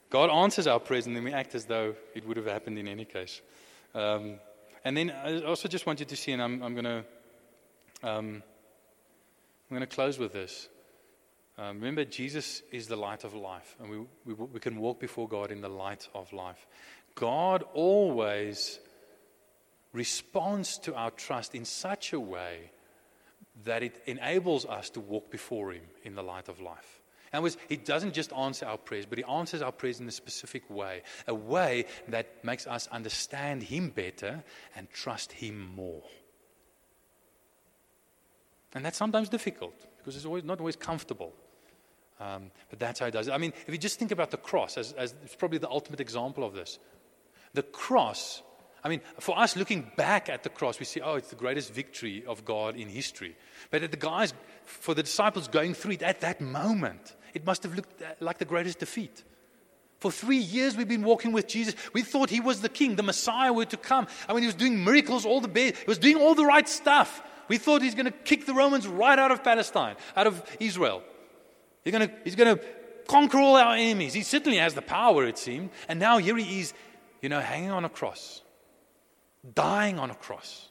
God 0.09 0.31
answers 0.31 0.67
our 0.67 0.81
prayers, 0.81 1.07
and 1.07 1.14
then 1.14 1.23
we 1.23 1.35
act 1.35 1.55
as 1.55 1.67
though 1.67 1.95
it 2.14 2.27
would 2.27 2.39
have 2.39 2.47
happened 2.47 2.79
in 2.79 2.89
any 2.89 3.05
case. 3.05 3.43
Um, 3.95 4.39
and 4.87 4.97
then 4.97 5.11
I 5.11 5.43
also 5.43 5.69
just 5.69 5.85
want 5.85 6.01
you 6.01 6.07
to 6.07 6.17
see, 6.17 6.33
and 6.33 6.41
I'm, 6.41 6.62
I'm 6.62 6.73
going 6.73 6.85
to 6.85 7.05
um, 8.03 8.43
I'm 9.69 9.77
going 9.77 9.87
to 9.87 9.95
close 9.95 10.19
with 10.19 10.33
this. 10.33 10.71
Um, 11.59 11.76
remember, 11.76 12.04
Jesus 12.04 12.62
is 12.70 12.86
the 12.86 12.96
light 12.96 13.24
of 13.24 13.34
life, 13.34 13.76
and 13.80 13.88
we, 13.88 13.98
we, 14.26 14.34
we 14.34 14.61
can 14.61 14.76
walk 14.76 15.00
before 15.00 15.26
God 15.26 15.50
in 15.50 15.62
the 15.62 15.70
light 15.70 16.07
of 16.14 16.32
life. 16.32 16.66
God 17.14 17.64
always 17.72 18.78
responds 19.94 20.76
to 20.78 20.94
our 20.94 21.11
trust 21.11 21.54
in 21.54 21.64
such 21.64 22.12
a 22.12 22.20
way 22.20 22.70
that 23.64 23.82
it 23.82 24.02
enables 24.04 24.66
us 24.66 24.90
to 24.90 25.00
walk 25.00 25.30
before 25.30 25.72
Him 25.72 25.84
in 26.04 26.14
the 26.14 26.22
light 26.22 26.48
of 26.50 26.61
life. 26.61 27.00
In 27.32 27.38
other 27.38 27.44
words, 27.44 27.57
He 27.70 27.78
doesn't 27.78 28.12
just 28.12 28.34
answer 28.34 28.66
our 28.66 28.76
prayers, 28.76 29.07
but 29.07 29.16
He 29.16 29.24
answers 29.24 29.62
our 29.62 29.72
prayers 29.72 29.98
in 29.98 30.07
a 30.07 30.12
specific 30.12 30.68
way, 30.68 31.02
a 31.26 31.34
way 31.34 31.86
that 32.09 32.44
makes 32.44 32.66
us 32.66 32.86
understand 32.88 33.62
Him 33.62 33.88
better 33.88 34.44
and 34.76 34.90
trust 34.90 35.32
Him 35.32 35.74
more. 35.74 36.02
And 38.74 38.84
that's 38.84 38.98
sometimes 38.98 39.30
difficult 39.30 39.86
because 39.96 40.16
it's 40.16 40.26
always, 40.26 40.44
not 40.44 40.61
always 40.61 40.76
comfortable. 40.76 41.32
Um, 42.19 42.51
but 42.71 42.79
that's 42.79 43.01
how 43.01 43.07
He 43.07 43.12
does 43.12 43.29
it. 43.29 43.33
I 43.33 43.39
mean, 43.39 43.53
if 43.67 43.73
you 43.73 43.79
just 43.79 43.99
think 43.99 44.11
about 44.11 44.31
the 44.31 44.37
cross, 44.37 44.79
as, 44.79 44.93
as 44.93 45.14
it's 45.23 45.37
probably 45.37 45.59
the 45.59 45.71
ultimate 45.71 46.01
example 46.01 46.45
of 46.45 46.55
this. 46.55 46.79
The 47.55 47.62
cross 47.62 48.43
I 48.87 48.89
mean, 48.89 49.01
for 49.19 49.37
us 49.37 49.57
looking 49.57 49.91
back 49.97 50.29
at 50.29 50.45
the 50.45 50.49
cross, 50.49 50.79
we 50.79 50.85
see, 50.85 51.01
oh, 51.01 51.17
it's 51.17 51.31
the 51.31 51.35
greatest 51.35 51.75
victory 51.75 52.25
of 52.25 52.45
God 52.45 52.77
in 52.77 52.89
history. 52.89 53.35
But 53.73 53.91
the 53.91 53.97
guys, 53.97 54.33
for 54.62 54.95
the 54.95 55.03
disciples 55.03 55.49
going 55.49 55.75
through 55.75 55.95
it 55.95 56.05
at 56.05 56.21
that 56.21 56.41
moment, 56.41 57.17
it 57.35 57.45
must 57.45 57.64
have 57.64 57.75
looked 57.75 58.01
uh, 58.01 58.14
like 58.21 58.39
the 58.39 58.45
greatest 58.45 58.79
defeat. 58.79 59.25
For 59.99 60.12
three 60.12 60.37
years, 60.37 60.77
we've 60.77 60.87
been 60.87 61.03
walking 61.03 61.33
with 61.33 61.49
Jesus. 61.49 61.75
We 61.95 62.03
thought 62.03 62.31
he 62.31 62.39
was 62.39 62.61
the 62.61 62.69
king, 62.69 62.95
the 62.95 63.03
Messiah 63.03 63.53
were 63.53 63.64
to 63.64 63.77
come. 63.77 64.07
I 64.29 64.35
mean, 64.35 64.43
he 64.43 64.47
was 64.47 64.55
doing 64.55 64.85
miracles, 64.85 65.27
all 65.27 65.41
the 65.41 65.49
best. 65.49 65.79
He 65.79 65.87
was 65.89 65.99
doing 65.99 66.19
all 66.19 66.37
the 66.37 66.47
right 66.47 66.69
stuff. 66.69 67.23
We 67.49 67.59
thought 67.59 67.83
he's 67.83 67.97
going 67.97 68.07
to 68.07 68.12
kick 68.12 68.47
the 68.47 68.55
Romans 68.55 68.87
right 68.87 69.19
out 69.19 69.33
of 69.33 69.43
Palestine, 69.43 69.97
out 70.14 70.29
of 70.29 70.45
Israel. 70.61 71.03
He's 71.87 71.93
going 71.93 72.09
to, 72.09 72.14
he's 72.24 72.34
going 72.34 72.59
to 72.59 72.64
conquer 73.07 73.39
all 73.39 73.55
our 73.55 73.76
enemies. 73.76 74.12
He 74.12 74.22
certainly 74.22 74.59
has 74.59 74.74
the 74.74 74.82
power, 74.82 75.24
it 75.24 75.39
seemed. 75.39 75.70
And 75.89 76.01
now 76.01 76.18
here 76.18 76.37
he 76.37 76.59
is, 76.59 76.74
you 77.22 77.28
know, 77.28 77.39
hanging 77.39 77.70
on 77.70 77.84
a 77.84 77.89
cross 77.89 78.43
dying 79.55 79.99
on 79.99 80.11
a 80.11 80.14
cross. 80.14 80.68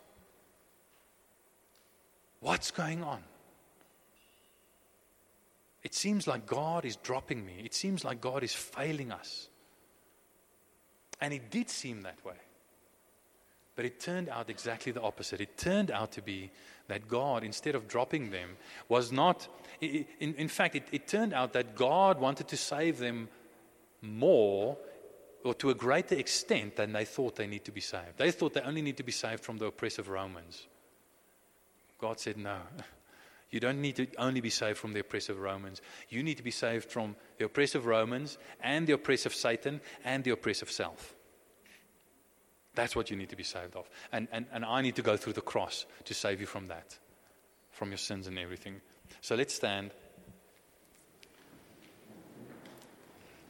What's 2.39 2.71
going 2.71 3.03
on? 3.03 3.23
It 5.83 5.93
seems 5.93 6.27
like 6.27 6.45
God 6.45 6.85
is 6.85 6.95
dropping 6.97 7.45
me. 7.45 7.61
It 7.63 7.73
seems 7.73 8.03
like 8.03 8.19
God 8.19 8.43
is 8.43 8.53
failing 8.53 9.11
us. 9.11 9.49
And 11.21 11.33
it 11.33 11.49
did 11.49 11.69
seem 11.69 12.01
that 12.01 12.23
way. 12.25 12.35
But 13.75 13.85
it 13.85 13.99
turned 13.99 14.29
out 14.29 14.49
exactly 14.49 14.91
the 14.91 15.01
opposite. 15.01 15.41
It 15.41 15.57
turned 15.57 15.91
out 15.91 16.13
to 16.13 16.21
be 16.21 16.51
that 16.87 17.07
God, 17.07 17.43
instead 17.43 17.75
of 17.75 17.87
dropping 17.87 18.31
them, 18.31 18.57
was 18.89 19.11
not. 19.11 19.47
In, 19.81 20.05
in 20.19 20.47
fact, 20.47 20.75
it, 20.75 20.83
it 20.91 21.07
turned 21.07 21.33
out 21.33 21.53
that 21.53 21.75
God 21.75 22.19
wanted 22.19 22.47
to 22.49 22.57
save 22.57 22.97
them 22.97 23.27
more 24.01 24.77
or 25.43 25.53
to 25.55 25.69
a 25.69 25.75
greater 25.75 26.15
extent 26.15 26.75
than 26.75 26.91
they 26.91 27.05
thought 27.05 27.35
they 27.35 27.47
need 27.47 27.65
to 27.65 27.71
be 27.71 27.81
saved. 27.81 28.17
They 28.17 28.31
thought 28.31 28.53
they 28.53 28.61
only 28.61 28.81
need 28.81 28.97
to 28.97 29.03
be 29.03 29.11
saved 29.11 29.43
from 29.43 29.57
the 29.57 29.65
oppressive 29.65 30.09
Romans. 30.09 30.67
God 31.99 32.19
said, 32.19 32.37
No. 32.37 32.57
You 33.51 33.61
don't 33.61 33.79
need 33.79 33.95
to 33.97 34.07
only 34.17 34.41
be 34.41 34.49
saved 34.49 34.77
from 34.77 34.91
the 34.91 34.99
oppressive 34.99 35.39
Romans. 35.39 35.81
You 36.09 36.23
need 36.23 36.35
to 36.37 36.43
be 36.43 36.51
saved 36.51 36.91
from 36.91 37.15
the 37.37 37.45
oppressive 37.45 37.85
Romans 37.85 38.37
and 38.59 38.85
the 38.85 38.93
oppressive 38.93 39.33
Satan 39.33 39.79
and 40.03 40.25
the 40.25 40.31
oppressive 40.31 40.69
self. 40.69 41.14
That's 42.75 42.95
what 42.95 43.09
you 43.09 43.15
need 43.15 43.29
to 43.29 43.35
be 43.35 43.43
saved 43.43 43.75
of. 43.75 43.89
And, 44.11 44.27
and, 44.31 44.45
and 44.51 44.65
I 44.65 44.81
need 44.81 44.95
to 44.95 45.01
go 45.01 45.17
through 45.17 45.33
the 45.33 45.41
cross 45.41 45.85
to 46.03 46.13
save 46.13 46.39
you 46.39 46.45
from 46.45 46.67
that, 46.67 46.97
from 47.71 47.89
your 47.89 47.97
sins 47.97 48.27
and 48.27 48.37
everything. 48.37 48.81
So 49.21 49.35
let's 49.35 49.53
stand. 49.53 49.91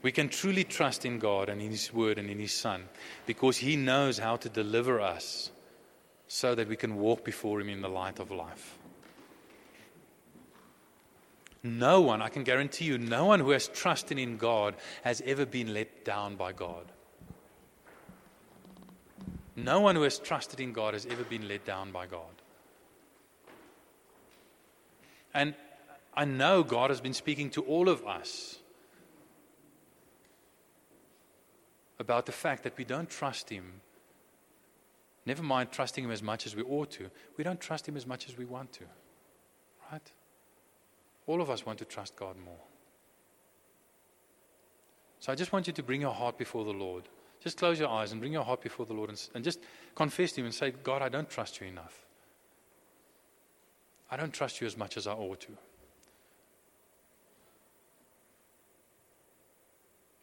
We 0.01 0.11
can 0.11 0.29
truly 0.29 0.63
trust 0.63 1.03
in 1.03 1.17
God 1.17 1.49
and 1.49 1.59
in 1.59 1.71
His 1.71 1.91
Word 1.91 2.19
and 2.19 2.29
in 2.29 2.37
His 2.37 2.53
Son 2.53 2.83
because 3.25 3.57
He 3.57 3.75
knows 3.75 4.19
how 4.19 4.35
to 4.37 4.49
deliver 4.49 5.01
us 5.01 5.49
so 6.27 6.53
that 6.53 6.67
we 6.67 6.75
can 6.75 6.97
walk 6.97 7.25
before 7.25 7.59
Him 7.59 7.69
in 7.69 7.81
the 7.81 7.89
light 7.89 8.19
of 8.19 8.29
life. 8.29 8.77
No 11.63 12.01
one, 12.01 12.21
I 12.21 12.29
can 12.29 12.43
guarantee 12.43 12.85
you, 12.85 12.99
no 12.99 13.25
one 13.25 13.39
who 13.39 13.49
has 13.49 13.67
trusted 13.67 14.19
in 14.19 14.37
God 14.37 14.75
has 15.03 15.23
ever 15.25 15.47
been 15.47 15.73
let 15.73 16.05
down 16.05 16.35
by 16.35 16.51
God. 16.51 16.91
No 19.55 19.79
one 19.79 19.95
who 19.95 20.01
has 20.01 20.19
trusted 20.19 20.59
in 20.59 20.73
God 20.73 20.93
has 20.93 21.05
ever 21.05 21.23
been 21.23 21.47
let 21.47 21.65
down 21.65 21.91
by 21.91 22.07
God. 22.07 22.23
And 25.33 25.53
I 26.13 26.25
know 26.25 26.63
God 26.63 26.89
has 26.89 27.01
been 27.01 27.13
speaking 27.13 27.49
to 27.51 27.61
all 27.63 27.89
of 27.89 28.05
us 28.05 28.59
about 31.99 32.25
the 32.25 32.31
fact 32.31 32.63
that 32.63 32.77
we 32.77 32.83
don't 32.83 33.09
trust 33.09 33.49
Him. 33.49 33.81
Never 35.25 35.43
mind 35.43 35.71
trusting 35.71 36.03
Him 36.03 36.11
as 36.11 36.21
much 36.21 36.45
as 36.45 36.55
we 36.55 36.63
ought 36.63 36.91
to, 36.91 37.09
we 37.37 37.43
don't 37.43 37.59
trust 37.59 37.87
Him 37.87 37.97
as 37.97 38.05
much 38.05 38.29
as 38.29 38.37
we 38.37 38.45
want 38.45 38.71
to. 38.73 38.83
Right? 39.91 40.11
All 41.27 41.41
of 41.41 41.49
us 41.49 41.65
want 41.65 41.79
to 41.79 41.85
trust 41.85 42.15
God 42.15 42.35
more. 42.43 42.53
So 45.19 45.31
I 45.31 45.35
just 45.35 45.51
want 45.51 45.67
you 45.67 45.73
to 45.73 45.83
bring 45.83 46.01
your 46.01 46.13
heart 46.13 46.37
before 46.37 46.65
the 46.65 46.73
Lord. 46.73 47.03
Just 47.45 47.59
close 47.59 47.79
your 47.79 47.89
eyes 47.89 48.11
and 48.11 48.19
bring 48.19 48.33
your 48.33 48.43
heart 48.43 48.59
before 48.59 48.87
the 48.87 48.93
Lord 48.95 49.11
and, 49.11 49.29
and 49.35 49.43
just 49.43 49.59
confess 49.93 50.31
to 50.31 50.41
Him 50.41 50.45
and 50.45 50.53
say, 50.53 50.71
God, 50.71 51.03
I 51.03 51.09
don't 51.09 51.29
trust 51.29 51.61
you 51.61 51.67
enough. 51.67 52.07
I 54.09 54.17
don't 54.17 54.33
trust 54.33 54.59
you 54.61 54.65
as 54.65 54.75
much 54.75 54.97
as 54.97 55.05
I 55.05 55.11
ought 55.11 55.41
to. 55.41 55.51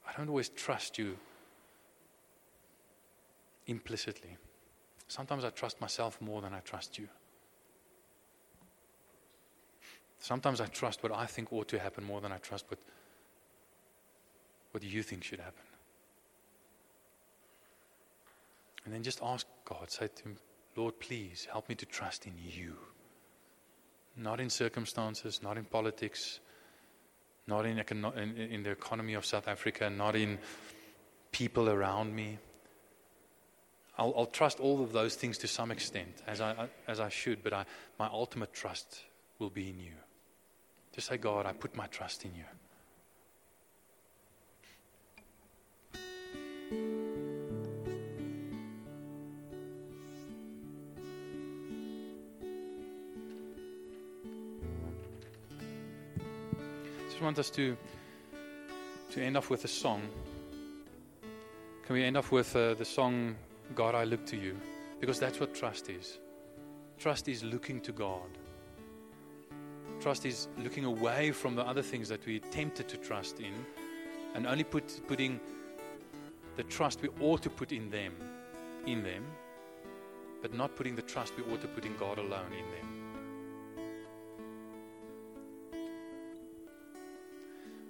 I 0.09 0.18
don't 0.18 0.29
always 0.29 0.49
trust 0.49 0.99
you 0.99 1.16
implicitly. 3.68 4.37
Sometimes 5.07 5.45
I 5.45 5.51
trust 5.51 5.81
myself 5.81 6.20
more 6.20 6.43
than 6.43 6.53
I 6.53 6.59
trust 6.59 6.99
you. 6.99 7.07
Sometimes 10.18 10.61
I 10.61 10.66
trust 10.66 11.05
what 11.05 11.12
I 11.12 11.27
think 11.27 11.53
ought 11.53 11.68
to 11.68 11.79
happen 11.79 12.03
more 12.03 12.20
than 12.20 12.33
I 12.33 12.39
trust 12.39 12.64
what, 12.68 12.81
what 14.73 14.83
you 14.83 15.05
think 15.05 15.23
should 15.23 15.39
happen. 15.39 15.72
And 18.85 18.93
then 18.93 19.03
just 19.03 19.20
ask 19.22 19.47
God, 19.64 19.91
say 19.91 20.09
to 20.09 20.22
Him, 20.22 20.37
Lord, 20.76 20.99
please 20.99 21.47
help 21.51 21.68
me 21.68 21.74
to 21.76 21.87
trust 21.87 22.26
in 22.26 22.35
you. 22.39 22.76
Not 24.16 24.41
in 24.41 24.51
circumstances, 24.51 25.41
not 25.43 25.57
in 25.57 25.64
politics, 25.64 26.41
not 27.47 27.66
in, 27.66 27.78
in, 27.78 28.37
in 28.37 28.62
the 28.62 28.70
economy 28.70 29.14
of 29.14 29.24
South 29.24 29.49
Africa, 29.49 29.91
not 29.91 30.16
in 30.16 30.39
people 31.30 31.68
around 31.68 32.14
me. 32.14 32.39
I'll, 33.99 34.14
I'll, 34.16 34.26
trust 34.26 34.61
all 34.61 34.83
of 34.83 34.93
those 34.93 35.16
things 35.16 35.39
to 35.39 35.49
some 35.49 35.70
extent, 35.70 36.22
as 36.26 36.41
I, 36.41 36.68
as 36.89 36.99
I 36.99 37.09
should, 37.09 37.43
but 37.43 37.53
I, 37.53 37.64
my 37.99 38.07
ultimate 38.07 38.53
trust 38.53 39.03
will 39.39 39.51
be 39.51 39.68
in 39.68 39.78
you. 39.78 39.93
Just 40.95 41.09
say, 41.09 41.18
God, 41.18 41.47
I 41.47 41.53
put 41.53 41.76
my 41.76 41.87
trust 41.87 42.24
in 42.24 42.35
you. 42.35 42.45
Want 57.23 57.39
us 57.39 57.51
to, 57.51 57.77
to 59.12 59.23
end 59.23 59.37
off 59.37 59.49
with 59.51 59.64
a 59.64 59.68
song. 59.68 60.03
Can 61.87 61.95
we 61.95 62.05
end 62.05 62.16
off 62.16 62.33
with 62.33 62.55
uh, 62.57 62.75
the 62.75 62.85
song, 62.85 63.37
God, 63.75 63.95
I 63.95 64.05
Look 64.05 64.27
to 64.27 64.37
You? 64.37 64.57
Because 65.01 65.18
that's 65.18 65.39
what 65.41 65.55
trust 65.55 65.89
is. 65.89 66.18
Trust 66.99 67.29
is 67.29 67.43
looking 67.43 67.81
to 67.83 67.93
God. 67.93 68.29
Trust 70.01 70.27
is 70.27 70.49
looking 70.59 70.85
away 70.85 71.31
from 71.31 71.55
the 71.55 71.62
other 71.62 71.83
things 71.83 72.09
that 72.09 72.25
we're 72.27 72.41
tempted 72.51 72.89
to 72.89 72.97
trust 72.97 73.41
in 73.41 73.55
and 74.35 74.47
only 74.47 74.64
put, 74.64 75.07
putting 75.07 75.41
the 76.57 76.62
trust 76.64 77.03
we 77.03 77.09
ought 77.20 77.43
to 77.43 77.51
put 77.51 77.73
in 77.73 77.91
them, 77.91 78.12
in 78.87 79.03
them, 79.03 79.25
but 80.41 80.53
not 80.53 80.75
putting 80.77 80.97
the 80.97 81.03
trust 81.03 81.35
we 81.37 81.53
ought 81.53 81.61
to 81.61 81.68
put 81.68 81.85
in 81.85 81.97
God 81.97 82.18
alone 82.18 82.53
in 82.53 82.70
them. 82.70 83.01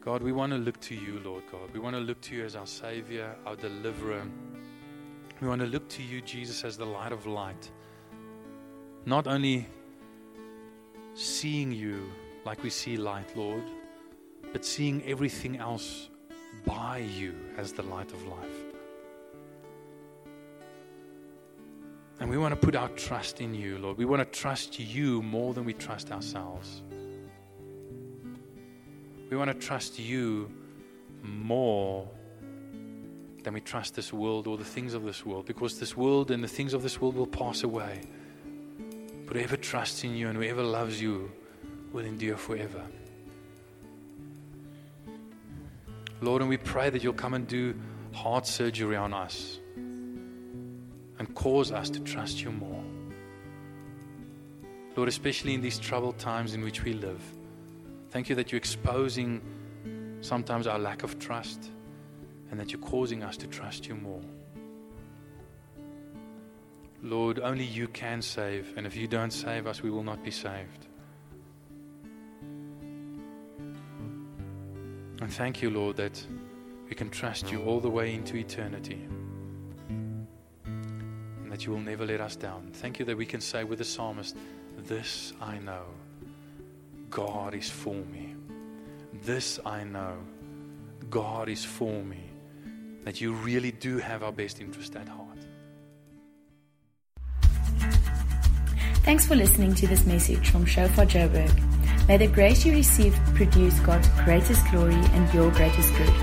God, 0.05 0.20
we 0.20 0.32
want 0.32 0.50
to 0.50 0.59
look 0.59 0.80
to 0.80 0.96
you, 0.96 1.20
Lord 1.24 1.44
God. 1.53 1.70
We 1.72 1.78
want 1.78 1.94
to 1.94 2.00
look 2.00 2.20
to 2.22 2.34
you 2.34 2.44
as 2.44 2.57
our 2.57 2.66
Savior, 2.66 3.36
our 3.46 3.55
deliverer. 3.55 4.26
We 5.40 5.46
want 5.46 5.61
to 5.61 5.66
look 5.66 5.88
to 5.90 6.03
you, 6.03 6.20
Jesus, 6.20 6.64
as 6.64 6.76
the 6.76 6.84
light 6.84 7.12
of 7.12 7.24
light. 7.24 7.70
Not 9.07 9.28
only 9.28 9.68
seeing 11.14 11.70
you 11.70 12.11
like 12.44 12.64
we 12.64 12.70
see 12.70 12.96
light, 12.96 13.36
Lord, 13.36 13.62
but 14.53 14.64
seeing 14.64 15.05
everything 15.07 15.59
else 15.59 16.09
by 16.66 16.98
you 16.98 17.34
as 17.57 17.72
the 17.72 17.82
light 17.82 18.12
of 18.12 18.26
life. 18.26 18.64
And 22.18 22.28
we 22.28 22.38
want 22.38 22.55
to 22.55 22.61
put 22.61 22.74
our 22.74 22.88
trust 22.90 23.40
in 23.40 23.55
you, 23.55 23.78
Lord. 23.78 23.98
We 23.98 24.05
want 24.05 24.20
to 24.20 24.38
trust 24.38 24.80
you 24.80 25.22
more 25.22 25.55
than 25.55 25.64
we 25.64 25.74
trust 25.74 26.11
ourselves. 26.11 26.82
We 29.33 29.39
want 29.39 29.51
to 29.51 29.66
trust 29.66 29.99
you 29.99 30.53
more 31.22 32.07
than 33.43 33.55
we 33.55 33.62
trust 33.62 33.95
this 33.95 34.12
world 34.12 34.47
or 34.47 34.59
the 34.59 34.64
things 34.64 34.93
of 34.93 35.05
this 35.05 35.24
world 35.24 35.47
because 35.47 35.80
this 35.80 35.97
world 35.97 36.30
and 36.30 36.45
the 36.45 36.49
things 36.49 36.74
of 36.74 36.83
this 36.83 37.01
world 37.01 37.16
will 37.16 37.26
pass 37.26 37.62
away. 37.62 38.03
But 39.26 39.39
whoever 39.39 39.57
trusts 39.57 40.05
in 40.05 40.14
you 40.16 40.28
and 40.28 40.37
whoever 40.37 40.62
loves 40.62 41.01
you 41.01 41.33
will 41.95 42.05
endure 42.05 42.37
forever. 42.37 42.83
Lord, 46.20 46.43
and 46.43 46.51
we 46.51 46.59
pray 46.59 46.91
that 46.91 47.03
you'll 47.03 47.14
come 47.14 47.33
and 47.33 47.49
do 47.49 47.74
heart 48.12 48.47
surgery 48.47 48.97
on 48.97 49.14
us 49.14 49.59
and 49.74 51.35
cause 51.35 51.72
us 51.72 51.89
to 51.89 52.01
trust 52.01 52.43
you 52.43 52.53
more. 52.53 52.85
Lord, 54.95 55.09
especially 55.09 55.55
in 55.55 55.62
these 55.62 55.78
troubled 55.78 56.18
times 56.18 56.53
in 56.53 56.62
which 56.62 56.85
we 56.85 56.93
live. 56.93 57.22
Thank 58.12 58.28
you 58.28 58.34
that 58.34 58.52
you're 58.52 58.58
exposing 58.58 59.40
sometimes 60.20 60.66
our 60.66 60.78
lack 60.78 61.02
of 61.02 61.18
trust 61.18 61.70
and 62.50 62.60
that 62.60 62.70
you're 62.70 62.82
causing 62.82 63.22
us 63.22 63.38
to 63.38 63.46
trust 63.46 63.88
you 63.88 63.94
more. 63.94 64.20
Lord, 67.02 67.40
only 67.40 67.64
you 67.64 67.88
can 67.88 68.20
save, 68.20 68.74
and 68.76 68.86
if 68.86 68.94
you 68.96 69.08
don't 69.08 69.32
save 69.32 69.66
us, 69.66 69.82
we 69.82 69.88
will 69.90 70.02
not 70.02 70.22
be 70.22 70.30
saved. 70.30 70.88
And 75.22 75.32
thank 75.32 75.62
you, 75.62 75.70
Lord, 75.70 75.96
that 75.96 76.22
we 76.90 76.94
can 76.94 77.08
trust 77.08 77.50
you 77.50 77.62
all 77.62 77.80
the 77.80 77.88
way 77.88 78.14
into 78.14 78.36
eternity 78.36 79.08
and 80.66 81.50
that 81.50 81.64
you 81.64 81.72
will 81.72 81.80
never 81.80 82.04
let 82.04 82.20
us 82.20 82.36
down. 82.36 82.72
Thank 82.74 82.98
you 82.98 83.06
that 83.06 83.16
we 83.16 83.24
can 83.24 83.40
say 83.40 83.64
with 83.64 83.78
the 83.78 83.86
psalmist, 83.86 84.36
This 84.76 85.32
I 85.40 85.56
know. 85.60 85.86
God 87.12 87.54
is 87.54 87.70
for 87.70 87.94
me. 87.94 88.34
This 89.22 89.60
I 89.66 89.84
know. 89.84 90.16
God 91.10 91.50
is 91.50 91.62
for 91.62 92.02
me. 92.02 92.30
That 93.04 93.20
you 93.20 93.34
really 93.34 93.70
do 93.70 93.98
have 93.98 94.22
our 94.22 94.32
best 94.32 94.58
interest 94.60 94.96
at 94.96 95.06
heart. 95.08 95.28
Thanks 99.04 99.26
for 99.26 99.36
listening 99.36 99.74
to 99.74 99.86
this 99.86 100.06
message 100.06 100.48
from 100.48 100.64
Shofar 100.64 101.04
Joburg. 101.04 101.52
May 102.08 102.16
the 102.16 102.28
grace 102.28 102.64
you 102.64 102.72
receive 102.72 103.14
produce 103.34 103.78
God's 103.80 104.08
greatest 104.24 104.66
glory 104.70 104.94
and 104.94 105.34
your 105.34 105.50
greatest 105.50 105.94
good. 105.94 106.14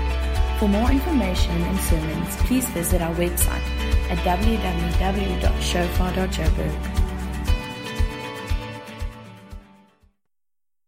For 0.58 0.68
more 0.68 0.90
information 0.90 1.62
and 1.62 1.78
sermons, 1.78 2.36
please 2.48 2.68
visit 2.70 3.00
our 3.00 3.14
website 3.14 3.62
at 4.10 4.18
www.shofar.joburg. 4.18 6.99